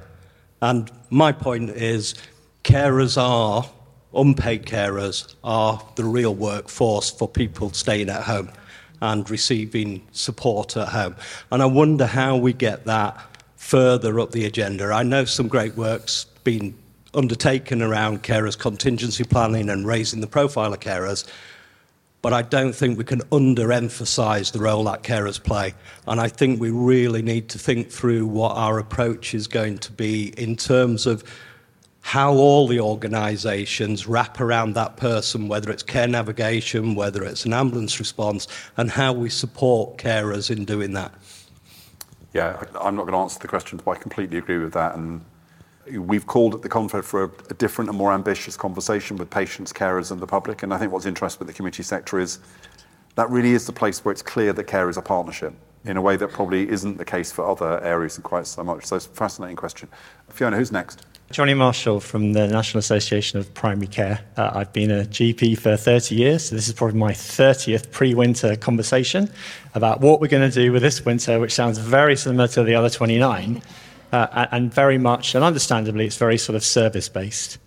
And 0.63 0.91
my 1.11 1.33
point 1.33 1.71
is, 1.71 2.15
carers 2.63 3.21
are, 3.21 3.69
unpaid 4.15 4.65
carers, 4.65 5.35
are 5.43 5.83
the 5.97 6.05
real 6.05 6.35
workforce 6.35 7.11
for 7.11 7.29
people 7.29 7.71
staying 7.73 8.09
at 8.09 8.23
home 8.23 8.51
and 9.05 9.29
receiving 9.29 10.01
support 10.13 10.79
at 10.79 10.89
home. 10.89 11.15
And 11.53 11.63
I 11.63 11.67
wonder 11.67 12.07
how 12.07 12.37
we 12.37 12.55
get 12.55 12.87
that 12.87 13.19
further 13.57 14.19
up 14.19 14.33
the 14.33 14.47
agenda. 14.47 14.93
I 14.93 15.03
know 15.03 15.27
some 15.27 15.47
great 15.47 15.77
work's 15.77 16.25
been 16.43 16.75
undertaken 17.13 17.83
around 17.83 18.23
carers 18.23 18.59
contingency 18.59 19.25
planning 19.25 19.69
and 19.69 19.87
raising 19.87 20.23
the 20.23 20.27
profile 20.27 20.73
of 20.73 20.81
carers, 20.81 21.29
but 22.23 22.33
I 22.33 22.41
don't 22.41 22.75
think 22.75 22.97
we 22.97 23.05
can 23.05 23.21
underemphasize 23.25 24.53
the 24.53 24.59
role 24.59 24.85
that 24.85 25.03
carers 25.03 25.43
play. 25.43 25.75
And 26.07 26.19
I 26.19 26.29
think 26.29 26.59
we 26.59 26.71
really 26.71 27.21
need 27.21 27.51
to 27.51 27.59
think 27.59 27.91
through 27.91 28.27
what 28.27 28.57
our 28.57 28.79
approach 28.79 29.35
is 29.35 29.47
going 29.47 29.79
to 29.79 29.93
be 29.93 30.29
in 30.39 30.57
terms 30.57 31.07
of 31.07 31.23
how 32.05 32.35
all 32.35 32.67
the 32.67 32.79
organisations 32.79 34.07
wrap 34.07 34.39
around 34.39 34.75
that 34.75 34.95
person, 34.99 35.49
whether 35.49 35.71
it's 35.71 35.83
care 35.83 36.07
navigation, 36.07 36.95
whether 36.95 37.25
it's 37.25 37.47
an 37.47 37.55
ambulance 37.55 37.99
response, 37.99 38.47
and 38.77 38.91
how 38.91 39.11
we 39.11 39.31
support 39.31 39.97
carers 39.97 40.55
in 40.55 40.67
doing 40.67 40.93
that. 40.93 41.15
Yeah, 42.35 42.63
I'm 42.79 42.95
not 42.95 43.05
going 43.05 43.15
to 43.15 43.19
answer 43.21 43.39
the 43.39 43.49
questions, 43.49 43.81
but 43.83 43.93
I 43.93 43.95
completely 43.97 44.37
agree 44.37 44.59
with 44.59 44.75
that. 44.75 44.95
And 44.97 45.25
we've 45.93 46.27
called 46.27 46.55
at 46.55 46.61
the 46.61 46.69
Confed 46.69 47.05
for 47.05 47.25
a, 47.25 47.31
a 47.49 47.55
different 47.55 47.89
and 47.89 47.97
more 47.97 48.13
ambitious 48.13 48.55
conversation 48.55 49.17
with 49.17 49.31
patients, 49.31 49.73
carers, 49.73 50.13
and 50.13 50.21
the 50.21 50.27
public. 50.27 50.63
And 50.63 50.75
I 50.75 50.79
think 50.79 50.93
what's 50.93 51.07
interesting 51.07 51.39
with 51.39 51.49
the 51.49 51.57
community 51.57 51.83
sector 51.83 52.21
is 52.21 52.39
that 53.15 53.31
really 53.31 53.53
is 53.53 53.65
the 53.65 53.73
place 53.73 54.05
where 54.05 54.13
it's 54.13 54.21
clear 54.21 54.53
that 54.53 54.65
care 54.65 54.91
is 54.91 54.99
a 54.99 55.03
partnership 55.03 55.55
in 55.87 55.97
a 55.97 56.03
way 56.03 56.17
that 56.17 56.29
probably 56.33 56.69
isn't 56.69 56.99
the 56.99 57.05
case 57.05 57.33
for 57.33 57.49
other 57.49 57.83
areas 57.83 58.19
quite 58.19 58.47
so 58.47 58.63
much. 58.63 58.85
So 58.85 58.97
it's 58.97 59.07
a 59.07 59.09
fascinating 59.09 59.57
question. 59.57 59.89
Fiona, 60.29 60.59
who's 60.59 60.71
next? 60.71 61.07
Johnny 61.35 61.55
Marshall 61.55 61.99
from 61.99 62.33
the 62.33 62.47
National 62.47 62.79
Association 62.79 63.41
of 63.41 63.53
Primary 63.55 63.89
Care. 63.89 64.21
Uh, 64.37 64.53
I've 64.55 64.73
been 64.73 64.93
a 64.93 65.03
GP 65.03 65.59
for 65.59 65.77
30 65.77 66.15
years, 66.15 66.45
so 66.45 66.55
this 66.55 66.69
is 66.69 66.75
probably 66.75 66.97
my 66.97 67.11
30th 67.11 67.91
pre 67.91 68.15
winter 68.15 68.55
conversation 68.55 69.29
about 69.75 70.01
what 70.01 70.21
we're 70.21 70.29
going 70.29 70.49
to 70.49 70.55
do 70.55 70.71
with 70.71 70.83
this 70.83 71.05
winter, 71.05 71.41
which 71.41 71.53
sounds 71.53 71.79
very 71.79 72.15
similar 72.15 72.47
to 72.47 72.63
the 72.63 72.77
other 72.77 72.89
29, 72.89 73.61
uh, 74.13 74.47
and 74.53 74.73
very 74.73 74.97
much, 74.97 75.35
and 75.35 75.43
understandably, 75.43 76.07
it's 76.07 76.19
very 76.19 76.39
sort 76.39 76.55
of 76.55 76.63
service 76.63 77.09
based. 77.09 77.59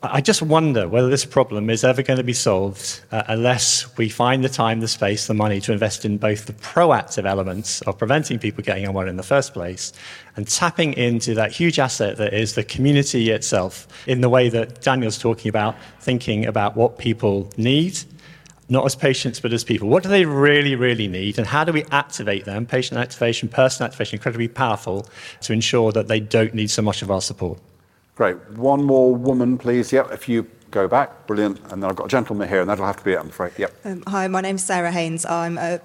I 0.00 0.20
just 0.20 0.42
wonder 0.42 0.86
whether 0.86 1.08
this 1.08 1.24
problem 1.24 1.68
is 1.68 1.82
ever 1.82 2.04
going 2.04 2.18
to 2.18 2.22
be 2.22 2.32
solved 2.32 3.00
uh, 3.10 3.24
unless 3.26 3.96
we 3.96 4.08
find 4.08 4.44
the 4.44 4.48
time, 4.48 4.78
the 4.78 4.86
space, 4.86 5.26
the 5.26 5.34
money 5.34 5.60
to 5.62 5.72
invest 5.72 6.04
in 6.04 6.18
both 6.18 6.46
the 6.46 6.52
proactive 6.52 7.24
elements 7.24 7.80
of 7.82 7.98
preventing 7.98 8.38
people 8.38 8.62
getting 8.62 8.86
unwell 8.86 9.08
in 9.08 9.16
the 9.16 9.24
first 9.24 9.52
place 9.52 9.92
and 10.36 10.46
tapping 10.46 10.92
into 10.92 11.34
that 11.34 11.50
huge 11.50 11.80
asset 11.80 12.16
that 12.18 12.32
is 12.32 12.54
the 12.54 12.62
community 12.62 13.30
itself 13.30 13.88
in 14.06 14.20
the 14.20 14.28
way 14.28 14.48
that 14.48 14.80
Daniel's 14.82 15.18
talking 15.18 15.48
about, 15.48 15.74
thinking 15.98 16.46
about 16.46 16.76
what 16.76 16.98
people 16.98 17.50
need, 17.56 17.98
not 18.68 18.86
as 18.86 18.94
patients, 18.94 19.40
but 19.40 19.52
as 19.52 19.64
people. 19.64 19.88
What 19.88 20.04
do 20.04 20.08
they 20.08 20.26
really, 20.26 20.76
really 20.76 21.08
need, 21.08 21.38
and 21.38 21.46
how 21.48 21.64
do 21.64 21.72
we 21.72 21.82
activate 21.90 22.44
them? 22.44 22.66
Patient 22.66 23.00
activation, 23.00 23.48
person 23.48 23.84
activation, 23.84 24.18
incredibly 24.18 24.46
powerful 24.46 25.08
to 25.40 25.52
ensure 25.52 25.90
that 25.90 26.06
they 26.06 26.20
don't 26.20 26.54
need 26.54 26.70
so 26.70 26.82
much 26.82 27.02
of 27.02 27.10
our 27.10 27.20
support. 27.20 27.58
Great. 28.18 28.36
One 28.50 28.82
more 28.82 29.14
woman, 29.14 29.56
please. 29.56 29.92
Yep, 29.92 30.10
if 30.10 30.28
you 30.28 30.44
go 30.72 30.88
back. 30.88 31.28
Brilliant. 31.28 31.60
And 31.70 31.80
then 31.80 31.88
I've 31.88 31.94
got 31.94 32.06
a 32.06 32.08
gentleman 32.08 32.48
here, 32.48 32.60
and 32.60 32.68
that'll 32.68 32.84
have 32.84 32.96
to 32.96 33.04
be 33.04 33.12
it, 33.12 33.20
I'm 33.20 33.28
afraid. 33.28 33.52
Yep. 33.56 33.72
Um, 33.84 34.02
hi, 34.08 34.26
my 34.26 34.40
name's 34.40 34.64
Sarah 34.64 34.90
Haynes. 34.90 35.24
I'm 35.24 35.56
a 35.56 35.80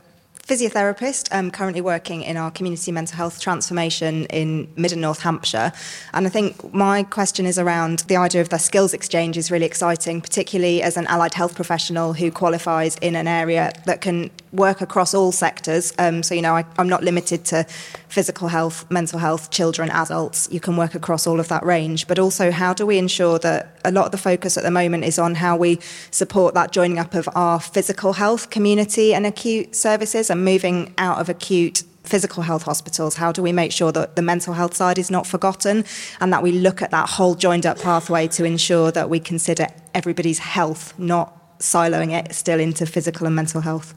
physiotherapist. 0.48 1.30
I'm 1.32 1.52
currently 1.52 1.80
working 1.80 2.22
in 2.22 2.36
our 2.36 2.52
community 2.52 2.92
mental 2.92 3.16
health 3.16 3.40
transformation 3.40 4.26
in 4.26 4.68
Mid 4.76 4.92
and 4.92 5.02
North 5.02 5.22
Hampshire. 5.22 5.72
And 6.14 6.28
I 6.28 6.30
think 6.30 6.74
my 6.74 7.04
question 7.04 7.46
is 7.46 7.58
around 7.58 8.00
the 8.00 8.18
idea 8.18 8.42
of 8.42 8.50
the 8.50 8.58
skills 8.58 8.94
exchange 8.94 9.38
is 9.38 9.50
really 9.50 9.66
exciting, 9.66 10.20
particularly 10.20 10.82
as 10.82 10.98
an 10.98 11.08
allied 11.08 11.34
health 11.34 11.56
professional 11.56 12.12
who 12.12 12.30
qualifies 12.30 12.98
in 12.98 13.16
an 13.16 13.28
area 13.28 13.72
that 13.86 14.02
can 14.02 14.32
work 14.52 14.82
across 14.82 15.14
all 15.14 15.32
sectors. 15.32 15.94
Um, 15.98 16.22
so, 16.22 16.36
you 16.36 16.42
know, 16.42 16.56
I, 16.56 16.66
I'm 16.78 16.90
not 16.90 17.04
limited 17.04 17.46
to 17.46 17.64
physical 18.10 18.50
health, 18.50 18.90
mental 18.92 19.20
health, 19.20 19.50
children, 19.50 19.90
adults. 19.90 20.50
You 20.52 20.60
can 20.60 20.76
work 20.76 20.94
across 20.94 21.26
all 21.26 21.40
of 21.40 21.48
that 21.48 21.64
range. 21.66 22.06
But 22.06 22.20
also, 22.20 22.52
how 22.52 22.74
do 22.74 22.86
we 22.86 22.98
ensure 22.98 23.40
that 23.40 23.80
a 23.86 23.92
lot 23.92 24.06
of 24.06 24.12
the 24.12 24.18
focus 24.18 24.58
at 24.58 24.64
the 24.64 24.72
moment 24.72 25.06
is 25.06 25.18
on 25.18 25.36
how 25.36 25.56
we 25.56 25.80
support 26.12 26.54
that 26.54 26.72
joining 26.72 27.00
up 27.00 27.16
of 27.16 27.28
our 27.34 27.60
physical 27.60 28.14
health 28.14 28.50
community 28.50 29.14
and 29.14 29.26
acute 29.26 29.76
services 29.76 30.30
and 30.34 30.44
moving 30.44 30.94
out 30.98 31.20
of 31.20 31.30
acute 31.30 31.84
physical 32.04 32.44
health 32.44 32.64
hospitals? 32.64 33.16
How 33.16 33.32
do 33.32 33.42
we 33.42 33.54
make 33.54 33.72
sure 33.72 33.92
that 33.94 34.18
the 34.18 34.22
mental 34.22 34.54
health 34.54 34.74
side 34.74 34.98
is 34.98 35.10
not 35.10 35.26
forgotten 35.26 35.86
and 36.20 36.34
that 36.34 36.44
we 36.44 36.52
look 36.52 36.82
at 36.82 36.92
that 36.92 37.08
whole 37.08 37.36
joined 37.36 37.66
up 37.66 37.80
pathway 37.80 38.28
to 38.30 38.44
ensure 38.44 38.92
that 38.92 39.10
we 39.10 39.20
consider 39.20 39.68
everybody's 39.94 40.40
health, 40.40 40.98
not 41.00 41.60
siloing 41.60 42.12
it 42.12 42.34
still 42.34 42.60
into 42.60 42.86
physical 42.86 43.28
and 43.28 43.36
mental 43.36 43.62
health? 43.62 43.94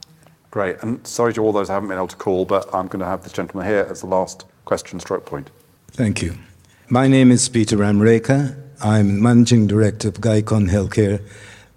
Great. 0.51 0.77
And 0.81 1.05
sorry 1.05 1.33
to 1.33 1.41
all 1.41 1.51
those 1.51 1.69
I 1.69 1.73
haven't 1.73 1.89
been 1.89 1.97
able 1.97 2.07
to 2.07 2.15
call, 2.15 2.45
but 2.45 2.73
I'm 2.73 2.87
going 2.87 3.01
to 3.01 3.05
have 3.05 3.23
this 3.23 3.33
gentleman 3.33 3.67
here 3.67 3.85
as 3.89 4.01
the 4.01 4.07
last 4.07 4.45
question 4.63 4.99
stroke 4.99 5.25
point. 5.25 5.49
Thank 5.91 6.21
you. 6.21 6.37
My 6.87 7.07
name 7.07 7.31
is 7.31 7.49
Peter 7.49 7.75
Ramreka. 7.75 8.55
I'm 8.81 9.21
Managing 9.21 9.65
Director 9.65 10.07
of 10.07 10.21
Gaikon 10.21 10.69
Healthcare 10.69 11.21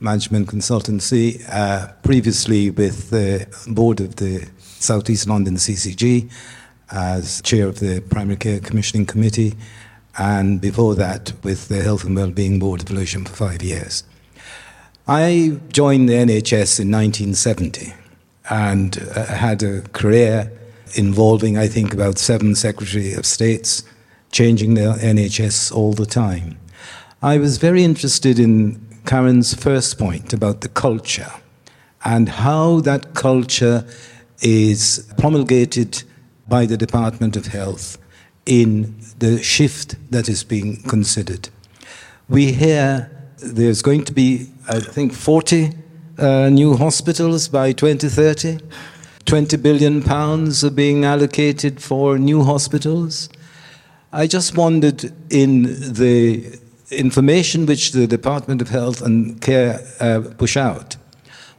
Management 0.01 0.49
Consultancy, 0.49 1.45
uh, 1.51 1.93
previously 2.03 2.71
with 2.71 3.11
the 3.11 3.47
board 3.69 4.01
of 4.01 4.17
the 4.17 4.49
Southeast 4.59 5.29
London 5.29 5.57
CCG 5.57 6.31
as 6.91 7.43
chair 7.43 7.69
of 7.69 7.81
the 7.81 8.01
Primary 8.01 8.37
Care 8.37 8.61
Commissioning 8.61 9.07
Committee, 9.07 9.55
and 10.19 10.61
before 10.61 10.95
that 10.95 11.33
with 11.45 11.69
the 11.69 11.83
Health 11.83 12.05
and 12.05 12.17
Wellbeing 12.17 12.59
Board 12.59 12.83
of 12.83 12.91
Lewisham 12.91 13.25
for 13.27 13.35
five 13.35 13.63
years. 13.63 14.03
I 15.07 15.59
joined 15.69 16.09
the 16.09 16.15
NHS 16.15 16.81
in 16.81 16.91
1970 16.91 17.95
and 18.49 18.99
uh, 19.15 19.27
had 19.27 19.63
a 19.63 19.83
career 19.93 20.51
involving, 20.95 21.59
I 21.59 21.69
think, 21.69 21.93
about 21.93 22.19
seven 22.19 22.55
Secretary 22.55 23.13
of 23.13 23.27
States, 23.27 23.85
changing 24.33 24.75
the 24.75 24.97
NHS 25.01 25.73
all 25.73 25.93
the 25.93 26.07
time. 26.07 26.59
I 27.23 27.39
was 27.39 27.59
very 27.59 27.85
interested 27.85 28.39
in 28.39 28.90
Karen's 29.07 29.55
first 29.55 29.99
point 29.99 30.33
about 30.33 30.61
the 30.61 30.69
culture 30.69 31.33
and 32.05 32.29
how 32.29 32.81
that 32.81 33.15
culture 33.15 33.85
is 34.43 35.07
promulgated 35.19 36.03
by 36.49 36.67
the 36.67 36.77
Department 36.77 37.37
of 37.37 37.47
Health 37.47 37.99
in 38.47 38.97
the 39.19 39.43
shift 39.43 39.97
that 40.11 40.29
is 40.29 40.43
being 40.45 40.83
considered. 40.83 41.49
We 42.29 42.53
hear 42.53 43.11
there's 43.39 43.83
going 43.83 44.05
to 44.05 44.13
be, 44.13 44.51
I 44.69 44.81
think, 44.81 45.13
40 45.13 45.73
uh, 46.19 46.49
new 46.49 46.77
hospitals 46.77 47.49
by 47.49 47.73
2030. 47.73 48.59
20 49.25 49.57
billion 49.59 50.03
pounds 50.03 50.65
are 50.65 50.71
being 50.71 51.05
allocated 51.05 51.81
for 51.81 52.19
new 52.19 52.43
hospitals. 52.43 53.29
I 54.13 54.27
just 54.27 54.57
wondered 54.57 55.13
in 55.31 55.63
the 55.93 56.59
information 56.91 57.67
which 57.67 57.93
the 57.93 58.07
Department 58.07 58.61
of 58.61 58.69
Health 58.69 59.01
and 59.01 59.41
Care 59.41 59.81
uh, 60.01 60.23
push 60.37 60.57
out, 60.57 60.97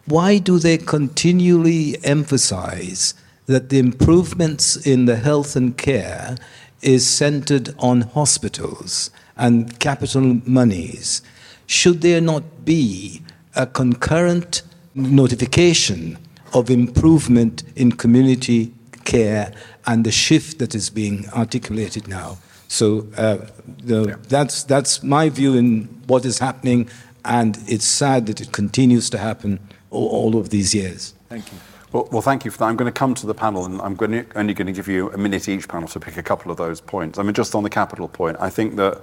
why 0.05 0.38
do 0.39 0.59
they 0.59 0.77
continually 0.77 1.97
emphasize 2.03 3.13
that 3.45 3.69
the 3.69 3.79
improvements 3.79 4.75
in 4.75 5.05
the 5.05 5.17
health 5.17 5.55
and 5.55 5.77
care 5.77 6.36
is 6.82 7.07
centered 7.07 7.73
on 7.77 8.01
hospitals 8.01 9.11
and 9.38 9.79
capital 9.79 10.41
monies? 10.45 11.21
Should 11.65 12.01
there 12.01 12.21
not 12.21 12.65
be 12.65 13.21
a 13.55 13.67
concurrent 13.67 14.63
notification 14.95 16.17
of 16.53 16.69
improvement 16.69 17.63
in 17.75 17.93
community 17.93 18.73
care 19.05 19.53
and 19.86 20.03
the 20.03 20.11
shift 20.11 20.59
that 20.59 20.75
is 20.75 20.89
being 20.89 21.29
articulated 21.29 22.07
now? 22.07 22.38
So 22.72 23.05
uh, 23.17 23.47
the, 23.84 24.07
yeah. 24.07 24.15
that's, 24.30 24.63
that's 24.63 25.03
my 25.03 25.28
view 25.28 25.55
in 25.55 25.89
what 26.07 26.24
is 26.24 26.39
happening, 26.39 26.89
and 27.26 27.59
it's 27.67 27.84
sad 27.84 28.28
that 28.28 28.39
it 28.39 28.53
continues 28.53 29.09
to 29.09 29.17
happen 29.17 29.59
all, 29.89 30.07
all 30.07 30.38
of 30.38 30.51
these 30.51 30.74
years. 30.74 31.13
Thank 31.28 31.51
you. 31.51 31.57
Well, 31.91 32.07
well, 32.13 32.22
thank 32.22 32.45
you 32.45 32.51
for 32.51 32.59
that. 32.59 32.65
I'm 32.65 32.78
going 32.78 32.91
to 32.91 32.97
come 32.97 33.13
to 33.15 33.28
the 33.28 33.34
panel, 33.34 33.65
and 33.65 33.82
I'm 33.82 33.95
going 33.95 34.11
to, 34.11 34.26
only 34.38 34.53
going 34.53 34.67
to 34.67 34.72
give 34.72 34.88
you 34.88 35.11
a 35.11 35.17
minute 35.17 35.49
each 35.49 35.67
panel 35.67 35.89
to 35.89 35.99
pick 35.99 36.15
a 36.15 36.24
couple 36.24 36.49
of 36.49 36.55
those 36.55 36.80
points. 36.80 37.19
I 37.19 37.24
mean, 37.24 37.34
just 37.34 37.53
on 37.55 37.63
the 37.63 37.69
capital 37.69 38.07
point, 38.07 38.38
I 38.39 38.49
think 38.49 38.78
that 38.78 39.01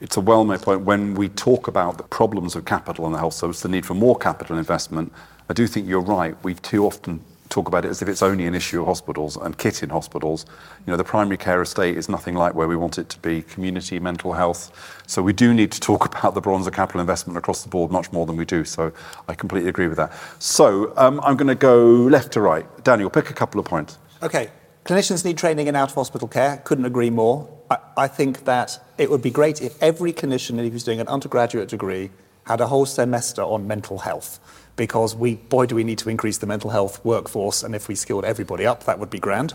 it's 0.00 0.16
a 0.16 0.20
well-made 0.20 0.62
point 0.62 0.82
when 0.82 1.16
we 1.16 1.30
talk 1.30 1.66
about 1.66 1.98
the 1.98 2.04
problems 2.04 2.54
of 2.54 2.64
capital 2.64 3.06
in 3.06 3.12
the 3.12 3.18
health 3.18 3.34
service, 3.34 3.60
the 3.60 3.68
need 3.68 3.86
for 3.86 3.94
more 3.94 4.16
capital 4.16 4.56
investment. 4.56 5.12
I 5.50 5.52
do 5.52 5.66
think 5.66 5.88
you're 5.88 6.00
right. 6.00 6.36
We've 6.44 6.62
too 6.62 6.86
often 6.86 7.24
talk 7.48 7.68
about 7.68 7.84
it 7.84 7.88
as 7.88 8.02
if 8.02 8.08
it's 8.08 8.22
only 8.22 8.46
an 8.46 8.54
issue 8.54 8.80
of 8.80 8.86
hospitals 8.86 9.36
and 9.36 9.56
kit 9.58 9.82
in 9.82 9.90
hospitals. 9.90 10.46
You 10.86 10.90
know, 10.90 10.96
the 10.96 11.04
primary 11.04 11.36
care 11.36 11.60
estate 11.62 11.96
is 11.96 12.08
nothing 12.08 12.34
like 12.34 12.54
where 12.54 12.68
we 12.68 12.76
want 12.76 12.98
it 12.98 13.08
to 13.10 13.18
be, 13.18 13.42
community 13.42 13.98
mental 13.98 14.32
health. 14.32 14.72
So 15.06 15.22
we 15.22 15.32
do 15.32 15.54
need 15.54 15.72
to 15.72 15.80
talk 15.80 16.06
about 16.18 16.34
the 16.34 16.40
bronze 16.40 16.66
of 16.66 16.74
capital 16.74 17.00
investment 17.00 17.36
across 17.36 17.62
the 17.62 17.68
board 17.68 17.90
much 17.90 18.12
more 18.12 18.26
than 18.26 18.36
we 18.36 18.44
do. 18.44 18.64
So 18.64 18.92
I 19.28 19.34
completely 19.34 19.68
agree 19.68 19.88
with 19.88 19.96
that. 19.96 20.12
So 20.38 20.92
um, 20.96 21.20
I'm 21.22 21.36
going 21.36 21.48
to 21.48 21.54
go 21.54 21.84
left 21.84 22.32
to 22.32 22.40
right. 22.40 22.66
Daniel, 22.84 23.10
pick 23.10 23.30
a 23.30 23.34
couple 23.34 23.60
of 23.60 23.66
points. 23.66 23.98
Okay. 24.22 24.50
Clinicians 24.84 25.24
need 25.24 25.36
training 25.36 25.66
in 25.66 25.76
out 25.76 25.90
of 25.90 25.94
hospital 25.94 26.28
care. 26.28 26.62
Couldn't 26.64 26.86
agree 26.86 27.10
more. 27.10 27.48
I, 27.70 27.78
I 27.96 28.08
think 28.08 28.44
that 28.44 28.82
it 28.96 29.10
would 29.10 29.20
be 29.20 29.30
great 29.30 29.60
if 29.60 29.80
every 29.82 30.12
clinician 30.12 30.56
who's 30.70 30.84
doing 30.84 31.00
an 31.00 31.08
undergraduate 31.08 31.68
degree 31.68 32.10
had 32.44 32.62
a 32.62 32.66
whole 32.66 32.86
semester 32.86 33.42
on 33.42 33.66
mental 33.66 33.98
health 33.98 34.40
because 34.78 35.14
we, 35.14 35.34
boy, 35.34 35.66
do 35.66 35.74
we 35.74 35.84
need 35.84 35.98
to 35.98 36.08
increase 36.08 36.38
the 36.38 36.46
mental 36.46 36.70
health 36.70 37.04
workforce, 37.04 37.62
and 37.62 37.74
if 37.74 37.88
we 37.88 37.94
skilled 37.94 38.24
everybody 38.24 38.64
up, 38.64 38.84
that 38.84 38.98
would 38.98 39.10
be 39.10 39.18
grand. 39.18 39.52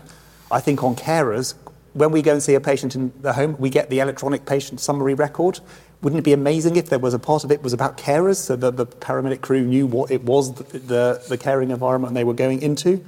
I 0.52 0.60
think 0.60 0.84
on 0.84 0.94
carers, 0.94 1.54
when 1.94 2.12
we 2.12 2.22
go 2.22 2.32
and 2.32 2.42
see 2.42 2.54
a 2.54 2.60
patient 2.60 2.94
in 2.94 3.12
the 3.20 3.32
home, 3.32 3.56
we 3.58 3.70
get 3.70 3.90
the 3.90 3.98
electronic 3.98 4.46
patient 4.46 4.78
summary 4.80 5.14
record. 5.14 5.58
Wouldn't 6.02 6.20
it 6.20 6.24
be 6.24 6.34
amazing 6.34 6.76
if 6.76 6.90
there 6.90 6.98
was 6.98 7.14
a 7.14 7.18
part 7.18 7.42
of 7.42 7.50
it 7.50 7.62
was 7.62 7.72
about 7.72 7.96
carers, 7.96 8.36
so 8.36 8.54
that 8.54 8.76
the 8.76 8.86
paramedic 8.86 9.40
crew 9.40 9.64
knew 9.64 9.86
what 9.86 10.12
it 10.12 10.22
was, 10.22 10.54
the, 10.54 10.78
the, 10.78 11.24
the 11.28 11.38
caring 11.38 11.70
environment 11.70 12.14
they 12.14 12.24
were 12.24 12.34
going 12.34 12.62
into? 12.62 13.02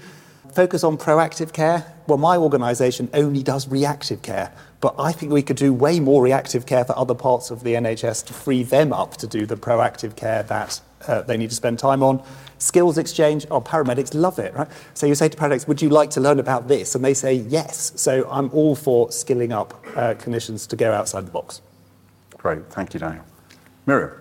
Focus 0.55 0.83
on 0.83 0.97
proactive 0.97 1.53
care. 1.53 1.85
Well, 2.07 2.17
my 2.17 2.39
organisation 2.39 3.11
only 3.13 3.43
does 3.43 3.69
reactive 3.69 4.23
care, 4.23 4.53
but 4.81 4.95
I 4.99 5.13
think 5.13 5.31
we 5.31 5.43
could 5.43 5.59
do 5.59 5.75
way 5.75 6.01
more 6.01 6.23
reactive 6.23 6.65
care 6.65 6.85
for 6.85 6.99
other 6.99 7.15
parts 7.15 7.51
of 7.51 7.63
the 7.63 7.75
NHS 7.75 8.25
to 8.27 8.33
free 8.33 8.63
them 8.63 8.93
up 8.95 9.19
to 9.19 9.27
do 9.27 9.45
the 9.45 9.57
proactive 9.57 10.17
care 10.17 10.43
that 10.45 10.81
uh, 11.07 11.23
they 11.23 11.37
need 11.37 11.51
to 11.51 11.57
spend 11.57 11.79
time 11.79 12.03
on. 12.03 12.23
Skills 12.59 12.97
exchange, 12.99 13.47
oh, 13.51 13.61
paramedics 13.61 14.15
love 14.15 14.39
it, 14.39 14.55
right? 14.55 14.69
So 14.95 15.07
you 15.07 15.15
say 15.15 15.29
to 15.29 15.37
paramedics, 15.37 15.69
would 15.69 15.83
you 15.83 15.91
like 15.91 16.11
to 16.11 16.21
learn 16.21 16.39
about 16.39 16.69
this? 16.69 16.95
And 16.95 17.05
they 17.05 17.15
say 17.15 17.35
yes. 17.35 17.93
So 17.97 18.29
I'm 18.31 18.51
all 18.51 18.75
for 18.75 19.13
skilling 19.13 19.53
up 19.53 19.75
uh, 19.91 20.15
clinicians 20.15 20.67
to 20.69 20.77
go 20.77 20.93
outside 20.93 21.27
the 21.27 21.31
box. 21.31 21.61
Great, 22.39 22.67
thank 22.71 22.95
you, 22.95 23.01
Daniel. 23.01 23.25
Miriam. 23.85 24.13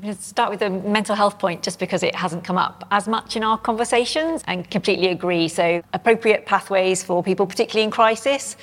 I'm 0.00 0.02
going 0.02 0.16
to 0.16 0.22
start 0.22 0.50
with 0.50 0.60
the 0.60 0.70
mental 0.70 1.14
health 1.14 1.38
point 1.38 1.62
just 1.62 1.78
because 1.78 2.02
it 2.02 2.14
hasn't 2.14 2.42
come 2.42 2.56
up 2.56 2.86
as 2.90 3.06
much 3.06 3.36
in 3.36 3.44
our 3.44 3.58
conversations 3.58 4.42
and 4.46 4.68
completely 4.70 5.08
agree. 5.08 5.46
So, 5.46 5.82
appropriate 5.92 6.46
pathways 6.46 7.04
for 7.04 7.22
people, 7.22 7.46
particularly 7.46 7.84
in 7.84 7.90
crisis, 7.90 8.56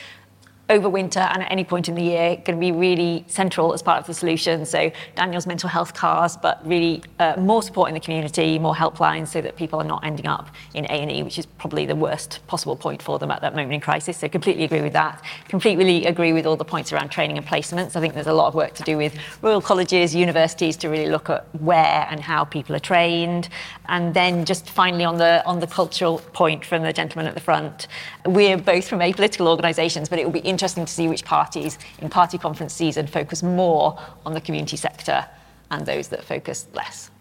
over 0.70 0.90
winter 0.90 1.20
and 1.20 1.44
at 1.44 1.52
any 1.52 1.64
point 1.64 1.88
in 1.88 1.96
the 1.96 2.04
year 2.04 2.36
going 2.36 2.58
to 2.58 2.60
be 2.60 2.72
really 2.72 3.24
central 3.28 3.74
as 3.74 3.82
part 3.82 4.00
of 4.00 4.08
the 4.08 4.14
solution. 4.14 4.66
So 4.66 4.92
Daniel's 5.16 5.48
mental 5.48 5.70
health 5.70 5.94
cars, 5.94 6.36
but 6.36 6.66
really 6.68 7.04
uh, 7.20 7.36
more 7.38 7.64
support 7.64 7.88
in 7.88 7.94
the 7.94 8.00
community, 8.00 8.60
more 8.60 8.76
helplines 8.76 9.30
so 9.30 9.42
that 9.42 9.56
people 9.56 9.80
are 9.80 9.86
not 9.86 10.04
ending 10.06 10.28
up 10.28 10.50
in 10.74 10.86
A&E, 10.86 11.24
which 11.24 11.40
is 11.40 11.46
probably 11.46 11.86
the 11.86 11.96
worst 11.96 12.46
possible 12.48 12.76
point 12.76 13.02
for 13.02 13.18
them 13.18 13.32
at 13.32 13.42
that 13.42 13.56
moment 13.56 13.74
in 13.74 13.80
crisis. 13.80 14.18
So 14.18 14.28
completely 14.28 14.66
agree 14.66 14.82
with 14.82 14.94
that. 14.94 15.24
Completely 15.48 16.06
agree 16.06 16.34
with 16.34 16.46
all 16.46 16.58
the 16.58 16.66
points 16.66 16.92
around 16.92 17.10
training 17.10 17.38
and 17.38 17.46
placements. 17.48 17.96
I 17.96 18.02
think 18.02 18.14
there's 18.14 18.28
a 18.28 18.34
lot 18.34 18.48
of 18.48 18.56
work 18.56 18.74
to 18.76 18.84
do 18.84 18.98
with 18.98 19.16
royal 19.42 19.62
colleges, 19.62 20.14
universities 20.14 20.76
to 20.78 20.90
really 20.90 21.10
look 21.10 21.30
at 21.30 21.46
where 21.62 22.08
and 22.10 22.20
how 22.20 22.44
people 22.44 22.76
are 22.76 22.80
trained. 22.80 23.48
And 23.88 24.14
then 24.14 24.44
just 24.44 24.70
finally 24.70 25.06
on 25.06 25.18
the 25.18 25.46
on 25.46 25.60
the 25.60 25.68
cultural 25.68 26.20
point 26.34 26.66
from 26.66 26.84
the 26.84 26.92
gentleman 26.92 27.26
at 27.26 27.36
the 27.36 27.40
front, 27.40 27.88
we're 28.26 28.58
both 28.58 28.88
from 28.88 29.00
apolitical 29.00 29.48
organisations, 29.48 30.10
but 30.10 30.20
it 30.20 30.26
will 30.26 30.32
be 30.32 30.40
interesting 30.58 30.86
to 30.86 30.92
see 30.92 31.08
which 31.08 31.24
parties 31.24 31.78
in 32.00 32.10
party 32.10 32.36
conference 32.40 32.74
season 32.74 33.06
focus 33.06 33.44
more 33.44 33.96
on 34.26 34.34
the 34.34 34.42
community 34.42 34.76
sector 34.76 35.24
and 35.70 35.86
those 35.86 36.08
that 36.08 36.24
focus 36.24 36.66
less. 36.74 37.12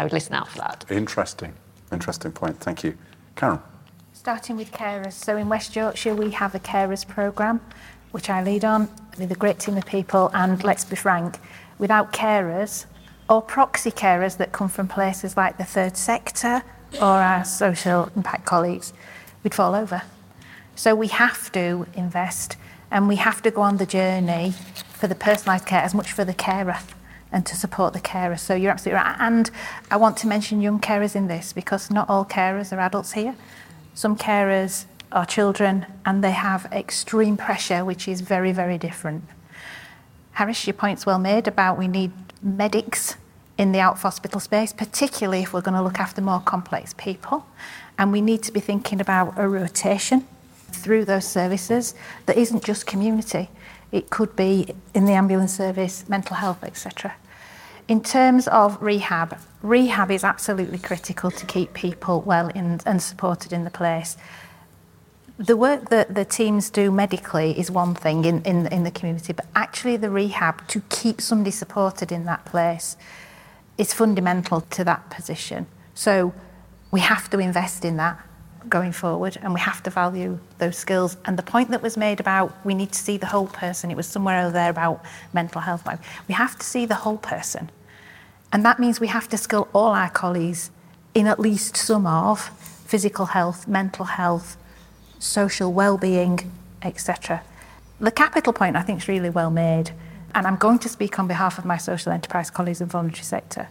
I 0.00 0.02
would 0.02 0.12
listen 0.12 0.34
out 0.34 0.48
for 0.48 0.58
that. 0.58 0.84
Interesting. 0.90 1.52
Interesting 1.92 2.32
point. 2.32 2.58
Thank 2.58 2.82
you. 2.82 2.98
Karen. 3.36 3.60
Starting 4.12 4.56
with 4.56 4.72
carers. 4.72 5.12
So 5.12 5.36
in 5.36 5.48
West 5.48 5.76
Yorkshire, 5.76 6.16
we 6.16 6.32
have 6.32 6.52
a 6.56 6.58
carers 6.58 7.06
programme, 7.06 7.60
which 8.10 8.28
I 8.28 8.42
lead 8.42 8.64
on 8.64 8.88
with 9.20 9.30
a 9.30 9.36
great 9.36 9.60
team 9.60 9.76
of 9.76 9.86
people. 9.86 10.32
And 10.34 10.64
let's 10.64 10.84
be 10.84 10.96
frank, 10.96 11.38
without 11.78 12.12
carers 12.12 12.86
or 13.30 13.40
proxy 13.40 13.92
carers 13.92 14.36
that 14.38 14.50
come 14.50 14.68
from 14.68 14.88
places 14.88 15.36
like 15.36 15.58
the 15.58 15.64
third 15.64 15.96
sector 15.96 16.64
or 16.94 17.22
our 17.22 17.44
social 17.44 18.10
impact 18.16 18.46
colleagues, 18.46 18.92
we'd 19.44 19.54
fall 19.54 19.76
over. 19.76 20.02
So 20.74 20.96
we 20.96 21.06
have 21.06 21.52
to 21.52 21.86
invest 21.94 22.56
and 22.94 23.08
we 23.08 23.16
have 23.16 23.42
to 23.42 23.50
go 23.50 23.60
on 23.60 23.76
the 23.76 23.84
journey 23.84 24.52
for 24.92 25.08
the 25.08 25.16
personalised 25.16 25.66
care 25.66 25.82
as 25.82 25.92
much 25.92 26.12
for 26.12 26.24
the 26.24 26.32
carer 26.32 26.78
and 27.32 27.44
to 27.44 27.56
support 27.56 27.92
the 27.92 28.00
carer. 28.00 28.36
So 28.36 28.54
you're 28.54 28.70
absolutely 28.70 29.02
right. 29.02 29.16
And 29.18 29.50
I 29.90 29.96
want 29.96 30.16
to 30.18 30.28
mention 30.28 30.60
young 30.60 30.78
carers 30.78 31.16
in 31.16 31.26
this 31.26 31.52
because 31.52 31.90
not 31.90 32.08
all 32.08 32.24
carers 32.24 32.72
are 32.72 32.78
adults 32.78 33.12
here. 33.12 33.34
Some 33.94 34.16
carers 34.16 34.84
are 35.10 35.26
children 35.26 35.86
and 36.06 36.22
they 36.22 36.30
have 36.30 36.66
extreme 36.66 37.36
pressure, 37.36 37.84
which 37.84 38.06
is 38.06 38.20
very, 38.20 38.52
very 38.52 38.78
different. 38.78 39.24
Harris, 40.34 40.64
your 40.64 40.74
point's 40.74 41.04
well 41.04 41.18
made 41.18 41.48
about 41.48 41.76
we 41.76 41.88
need 41.88 42.12
medics 42.40 43.16
in 43.58 43.72
the 43.72 43.80
out 43.80 43.98
hospital 43.98 44.38
space, 44.38 44.72
particularly 44.72 45.42
if 45.42 45.52
we're 45.52 45.62
going 45.62 45.76
to 45.76 45.82
look 45.82 45.98
after 45.98 46.20
more 46.20 46.40
complex 46.40 46.94
people. 46.94 47.44
And 47.98 48.12
we 48.12 48.20
need 48.20 48.44
to 48.44 48.52
be 48.52 48.60
thinking 48.60 49.00
about 49.00 49.34
a 49.36 49.48
rotation 49.48 50.28
through 50.76 51.04
those 51.04 51.26
services 51.26 51.94
that 52.26 52.36
isn't 52.36 52.64
just 52.64 52.86
community. 52.86 53.50
It 53.92 54.10
could 54.10 54.34
be 54.34 54.74
in 54.94 55.04
the 55.04 55.12
ambulance 55.12 55.54
service, 55.54 56.08
mental 56.08 56.36
health, 56.36 56.64
etc. 56.64 57.14
In 57.86 58.02
terms 58.02 58.48
of 58.48 58.80
rehab, 58.82 59.38
rehab 59.62 60.10
is 60.10 60.24
absolutely 60.24 60.78
critical 60.78 61.30
to 61.30 61.46
keep 61.46 61.74
people 61.74 62.22
well 62.22 62.48
in, 62.48 62.80
and 62.86 63.02
supported 63.02 63.52
in 63.52 63.64
the 63.64 63.70
place. 63.70 64.16
The 65.36 65.56
work 65.56 65.90
that 65.90 66.14
the 66.14 66.24
teams 66.24 66.70
do 66.70 66.90
medically 66.90 67.58
is 67.58 67.70
one 67.70 67.94
thing 67.94 68.24
in, 68.24 68.42
in, 68.42 68.66
in 68.68 68.84
the 68.84 68.90
community, 68.90 69.32
but 69.32 69.46
actually 69.54 69.96
the 69.96 70.10
rehab 70.10 70.66
to 70.68 70.80
keep 70.88 71.20
somebody 71.20 71.50
supported 71.50 72.10
in 72.10 72.24
that 72.24 72.44
place 72.44 72.96
is 73.76 73.92
fundamental 73.92 74.60
to 74.60 74.84
that 74.84 75.10
position. 75.10 75.66
So 75.94 76.32
we 76.90 77.00
have 77.00 77.28
to 77.30 77.38
invest 77.38 77.84
in 77.84 77.96
that 77.96 78.24
going 78.68 78.92
forward 78.92 79.38
and 79.42 79.54
we 79.54 79.60
have 79.60 79.82
to 79.82 79.90
value 79.90 80.38
those 80.58 80.76
skills. 80.76 81.16
And 81.24 81.38
the 81.38 81.42
point 81.42 81.70
that 81.70 81.82
was 81.82 81.96
made 81.96 82.20
about 82.20 82.54
we 82.64 82.74
need 82.74 82.92
to 82.92 82.98
see 82.98 83.16
the 83.16 83.26
whole 83.26 83.46
person 83.46 83.90
it 83.90 83.96
was 83.96 84.06
somewhere 84.06 84.42
over 84.42 84.52
there 84.52 84.70
about 84.70 85.04
mental 85.32 85.60
health 85.60 85.86
we 86.28 86.34
have 86.34 86.58
to 86.58 86.64
see 86.64 86.86
the 86.86 86.94
whole 86.94 87.18
person. 87.18 87.70
And 88.52 88.64
that 88.64 88.78
means 88.78 89.00
we 89.00 89.08
have 89.08 89.28
to 89.28 89.36
skill 89.36 89.68
all 89.72 89.92
our 89.92 90.10
colleagues 90.10 90.70
in 91.14 91.26
at 91.26 91.40
least 91.40 91.76
some 91.76 92.06
of 92.06 92.40
physical 92.86 93.26
health 93.26 93.66
mental 93.66 94.04
health 94.04 94.56
social 95.18 95.72
well-being, 95.72 96.52
etc. 96.82 97.42
The 98.00 98.10
capital 98.10 98.52
point 98.52 98.76
I 98.76 98.82
think 98.82 99.00
is 99.02 99.08
really 99.08 99.30
well 99.30 99.50
made, 99.50 99.92
and 100.34 100.46
I'm 100.46 100.56
going 100.56 100.78
to 100.80 100.88
speak 100.88 101.18
on 101.18 101.26
behalf 101.26 101.58
of 101.58 101.64
my 101.64 101.76
social 101.76 102.12
enterprise 102.12 102.50
colleagues 102.50 102.80
in 102.80 102.88
voluntary 102.88 103.24
sector, 103.24 103.68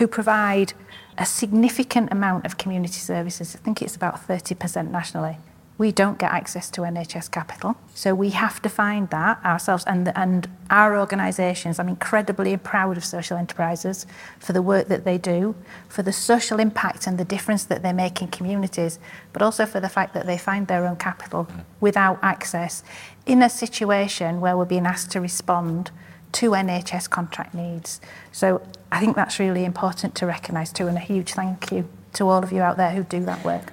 who 0.00 0.08
provide 0.08 0.72
a 1.18 1.26
significant 1.26 2.10
amount 2.10 2.46
of 2.46 2.56
community 2.56 2.94
services. 2.94 3.54
I 3.54 3.58
think 3.58 3.82
it's 3.82 3.94
about 3.94 4.26
30% 4.26 4.90
nationally. 4.90 5.36
We 5.76 5.92
don't 5.92 6.18
get 6.18 6.32
access 6.32 6.70
to 6.70 6.82
NHS 6.82 7.30
capital, 7.30 7.76
so 7.94 8.14
we 8.14 8.30
have 8.30 8.62
to 8.62 8.70
find 8.70 9.10
that 9.10 9.44
ourselves. 9.44 9.84
And, 9.86 10.10
and 10.16 10.48
our 10.70 10.98
organisations, 10.98 11.78
I'm 11.78 11.88
incredibly 11.88 12.56
proud 12.56 12.96
of 12.96 13.04
social 13.04 13.36
enterprises 13.36 14.06
for 14.38 14.54
the 14.54 14.62
work 14.62 14.88
that 14.88 15.04
they 15.04 15.18
do, 15.18 15.54
for 15.88 16.02
the 16.02 16.12
social 16.12 16.60
impact 16.60 17.06
and 17.06 17.18
the 17.18 17.24
difference 17.24 17.64
that 17.64 17.82
they 17.82 17.92
make 17.92 18.22
in 18.22 18.28
communities, 18.28 18.98
but 19.34 19.42
also 19.42 19.66
for 19.66 19.80
the 19.80 19.88
fact 19.88 20.14
that 20.14 20.24
they 20.24 20.38
find 20.38 20.66
their 20.66 20.86
own 20.86 20.96
capital 20.96 21.44
mm. 21.44 21.64
without 21.80 22.18
access 22.22 22.82
in 23.26 23.42
a 23.42 23.50
situation 23.50 24.40
where 24.40 24.56
we're 24.56 24.64
being 24.64 24.86
asked 24.86 25.10
to 25.10 25.20
respond 25.20 25.90
to 26.32 26.50
NHS 26.50 27.08
contract 27.10 27.54
needs. 27.54 28.00
So 28.32 28.62
I 28.92 29.00
think 29.00 29.16
that's 29.16 29.38
really 29.38 29.64
important 29.64 30.14
to 30.16 30.26
recognise 30.26 30.72
too, 30.72 30.86
and 30.86 30.96
a 30.96 31.00
huge 31.00 31.32
thank 31.32 31.72
you 31.72 31.88
to 32.14 32.28
all 32.28 32.42
of 32.42 32.52
you 32.52 32.62
out 32.62 32.76
there 32.76 32.90
who 32.90 33.04
do 33.04 33.24
that 33.24 33.44
work. 33.44 33.72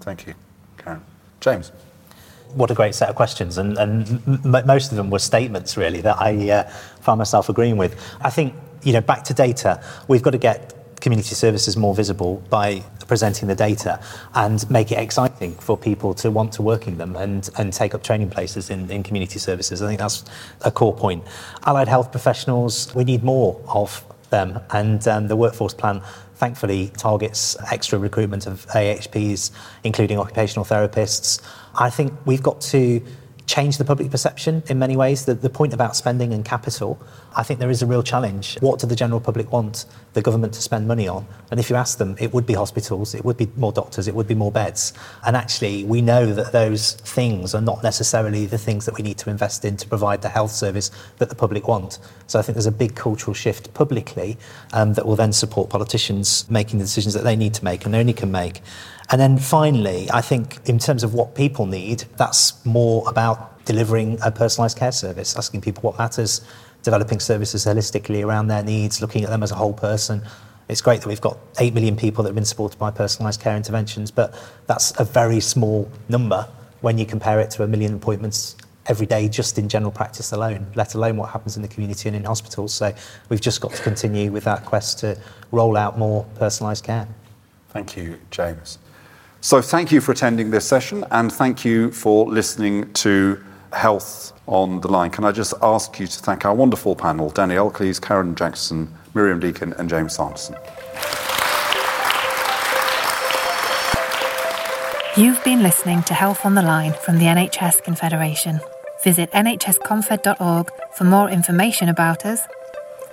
Thank 0.00 0.26
you, 0.26 0.34
Karen. 0.78 1.02
James. 1.40 1.72
What 2.54 2.70
a 2.70 2.74
great 2.74 2.94
set 2.94 3.08
of 3.08 3.14
questions, 3.14 3.56
and, 3.56 3.78
and 3.78 4.44
m- 4.44 4.66
most 4.66 4.90
of 4.90 4.96
them 4.96 5.08
were 5.08 5.18
statements 5.18 5.78
really 5.78 6.02
that 6.02 6.20
I 6.20 6.50
uh, 6.50 6.70
found 7.00 7.18
myself 7.18 7.48
agreeing 7.48 7.78
with. 7.78 7.98
I 8.20 8.28
think 8.28 8.54
you 8.82 8.92
know 8.92 9.00
back 9.00 9.24
to 9.24 9.34
data, 9.34 9.82
we've 10.06 10.22
got 10.22 10.32
to 10.32 10.38
get 10.38 10.81
community 11.02 11.34
services 11.34 11.76
more 11.76 11.94
visible 11.94 12.36
by 12.48 12.82
presenting 13.06 13.48
the 13.48 13.54
data 13.54 14.00
and 14.34 14.68
make 14.70 14.90
it 14.90 14.98
exciting 14.98 15.52
for 15.56 15.76
people 15.76 16.14
to 16.14 16.30
want 16.30 16.52
to 16.52 16.62
work 16.62 16.86
in 16.86 16.96
them 16.96 17.16
and, 17.16 17.50
and 17.58 17.72
take 17.72 17.94
up 17.94 18.02
training 18.02 18.30
places 18.30 18.70
in, 18.70 18.90
in 18.90 19.02
community 19.02 19.38
services. 19.38 19.82
I 19.82 19.88
think 19.88 20.00
that's 20.00 20.24
a 20.62 20.70
core 20.70 20.94
point. 20.94 21.24
Allied 21.66 21.88
health 21.88 22.10
professionals, 22.10 22.94
we 22.94 23.04
need 23.04 23.22
more 23.22 23.60
of 23.68 24.02
them, 24.30 24.60
and 24.70 25.06
um, 25.08 25.28
the 25.28 25.36
workforce 25.36 25.74
plan 25.74 26.00
thankfully 26.36 26.90
targets 26.96 27.56
extra 27.70 27.98
recruitment 27.98 28.46
of 28.46 28.66
AHPs, 28.68 29.50
including 29.84 30.18
occupational 30.18 30.64
therapists. 30.64 31.42
I 31.74 31.90
think 31.90 32.12
we've 32.24 32.42
got 32.42 32.60
to 32.72 33.02
change 33.52 33.76
the 33.76 33.84
public 33.84 34.10
perception 34.10 34.62
in 34.68 34.78
many 34.78 34.96
ways. 34.96 35.26
The, 35.26 35.34
the 35.34 35.50
point 35.50 35.74
about 35.74 35.94
spending 35.94 36.32
and 36.32 36.42
capital, 36.42 36.98
I 37.36 37.42
think 37.42 37.60
there 37.60 37.68
is 37.68 37.82
a 37.82 37.86
real 37.86 38.02
challenge. 38.02 38.58
What 38.60 38.78
do 38.78 38.86
the 38.86 38.96
general 38.96 39.20
public 39.20 39.52
want 39.52 39.84
the 40.14 40.22
government 40.22 40.54
to 40.54 40.62
spend 40.62 40.88
money 40.88 41.06
on? 41.06 41.26
And 41.50 41.60
if 41.60 41.68
you 41.68 41.76
ask 41.76 41.98
them, 41.98 42.16
it 42.18 42.32
would 42.32 42.46
be 42.46 42.54
hospitals, 42.54 43.14
it 43.14 43.26
would 43.26 43.36
be 43.36 43.48
more 43.56 43.70
doctors, 43.70 44.08
it 44.08 44.14
would 44.14 44.26
be 44.26 44.34
more 44.34 44.50
beds. 44.50 44.94
And 45.26 45.36
actually, 45.36 45.84
we 45.84 46.00
know 46.00 46.32
that 46.32 46.52
those 46.52 46.92
things 46.92 47.54
are 47.54 47.60
not 47.60 47.82
necessarily 47.82 48.46
the 48.46 48.56
things 48.56 48.86
that 48.86 48.96
we 48.96 49.02
need 49.02 49.18
to 49.18 49.28
invest 49.28 49.66
in 49.66 49.76
to 49.76 49.86
provide 49.86 50.22
the 50.22 50.30
health 50.30 50.52
service 50.52 50.90
that 51.18 51.28
the 51.28 51.34
public 51.34 51.68
want. 51.68 51.98
So 52.28 52.38
I 52.38 52.42
think 52.42 52.54
there's 52.56 52.64
a 52.64 52.72
big 52.72 52.94
cultural 52.94 53.34
shift 53.34 53.74
publicly 53.74 54.38
um, 54.72 54.94
that 54.94 55.04
will 55.04 55.16
then 55.16 55.34
support 55.34 55.68
politicians 55.68 56.50
making 56.50 56.78
the 56.78 56.86
decisions 56.86 57.12
that 57.12 57.24
they 57.24 57.36
need 57.36 57.52
to 57.52 57.64
make 57.64 57.84
and 57.84 57.94
only 57.94 58.14
can 58.14 58.32
make. 58.32 58.62
And 59.12 59.20
then 59.20 59.36
finally, 59.36 60.08
I 60.10 60.22
think 60.22 60.58
in 60.66 60.78
terms 60.78 61.04
of 61.04 61.12
what 61.12 61.34
people 61.34 61.66
need, 61.66 62.04
that's 62.16 62.64
more 62.64 63.06
about 63.06 63.62
delivering 63.66 64.14
a 64.24 64.32
personalised 64.32 64.78
care 64.78 64.90
service, 64.90 65.36
asking 65.36 65.60
people 65.60 65.82
what 65.82 65.98
matters, 65.98 66.40
developing 66.82 67.20
services 67.20 67.66
holistically 67.66 68.24
around 68.24 68.48
their 68.48 68.62
needs, 68.62 69.02
looking 69.02 69.22
at 69.22 69.28
them 69.28 69.42
as 69.42 69.50
a 69.50 69.54
whole 69.54 69.74
person. 69.74 70.22
It's 70.70 70.80
great 70.80 71.02
that 71.02 71.08
we've 71.08 71.20
got 71.20 71.36
8 71.60 71.74
million 71.74 71.94
people 71.94 72.24
that 72.24 72.30
have 72.30 72.34
been 72.34 72.46
supported 72.46 72.78
by 72.78 72.90
personalised 72.90 73.40
care 73.40 73.54
interventions, 73.54 74.10
but 74.10 74.34
that's 74.66 74.98
a 74.98 75.04
very 75.04 75.40
small 75.40 75.90
number 76.08 76.48
when 76.80 76.96
you 76.96 77.04
compare 77.04 77.38
it 77.38 77.50
to 77.50 77.64
a 77.64 77.66
million 77.66 77.94
appointments 77.94 78.56
every 78.86 79.06
day 79.06 79.28
just 79.28 79.58
in 79.58 79.68
general 79.68 79.92
practice 79.92 80.32
alone, 80.32 80.66
let 80.74 80.94
alone 80.94 81.18
what 81.18 81.28
happens 81.28 81.56
in 81.56 81.62
the 81.62 81.68
community 81.68 82.08
and 82.08 82.16
in 82.16 82.24
hospitals. 82.24 82.72
So 82.72 82.94
we've 83.28 83.42
just 83.42 83.60
got 83.60 83.72
to 83.74 83.82
continue 83.82 84.32
with 84.32 84.44
that 84.44 84.64
quest 84.64 85.00
to 85.00 85.18
roll 85.50 85.76
out 85.76 85.98
more 85.98 86.24
personalised 86.36 86.84
care. 86.84 87.06
Thank 87.68 87.96
you, 87.96 88.18
James. 88.30 88.78
So, 89.44 89.60
thank 89.60 89.90
you 89.90 90.00
for 90.00 90.12
attending 90.12 90.52
this 90.52 90.64
session 90.64 91.04
and 91.10 91.32
thank 91.32 91.64
you 91.64 91.90
for 91.90 92.26
listening 92.26 92.92
to 92.92 93.42
Health 93.72 94.32
on 94.46 94.80
the 94.80 94.86
Line. 94.86 95.10
Can 95.10 95.24
I 95.24 95.32
just 95.32 95.52
ask 95.60 95.98
you 95.98 96.06
to 96.06 96.18
thank 96.20 96.44
our 96.44 96.54
wonderful 96.54 96.94
panel 96.94 97.28
Danny 97.28 97.56
Elkeles, 97.56 98.00
Karen 98.00 98.36
Jackson, 98.36 98.88
Miriam 99.14 99.40
Deakin, 99.40 99.72
and 99.72 99.90
James 99.90 100.14
Sanderson. 100.14 100.54
You've 105.16 105.42
been 105.42 105.64
listening 105.64 106.04
to 106.04 106.14
Health 106.14 106.46
on 106.46 106.54
the 106.54 106.62
Line 106.62 106.92
from 106.92 107.18
the 107.18 107.24
NHS 107.24 107.82
Confederation. 107.82 108.60
Visit 109.02 109.28
nhsconfed.org 109.32 110.70
for 110.94 111.02
more 111.02 111.28
information 111.28 111.88
about 111.88 112.24
us 112.24 112.46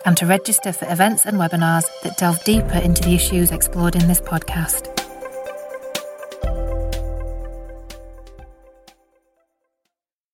and 0.05 0.15
to 0.17 0.27
register 0.27 0.73
for 0.73 0.87
events 0.91 1.25
and 1.25 1.37
webinars 1.37 1.85
that 2.03 2.17
delve 2.17 2.43
deeper 2.43 2.77
into 2.77 3.01
the 3.01 3.15
issues 3.15 3.49
explored 3.49 3.95
in 3.95 4.07
this 4.07 4.21
podcast. 4.21 4.98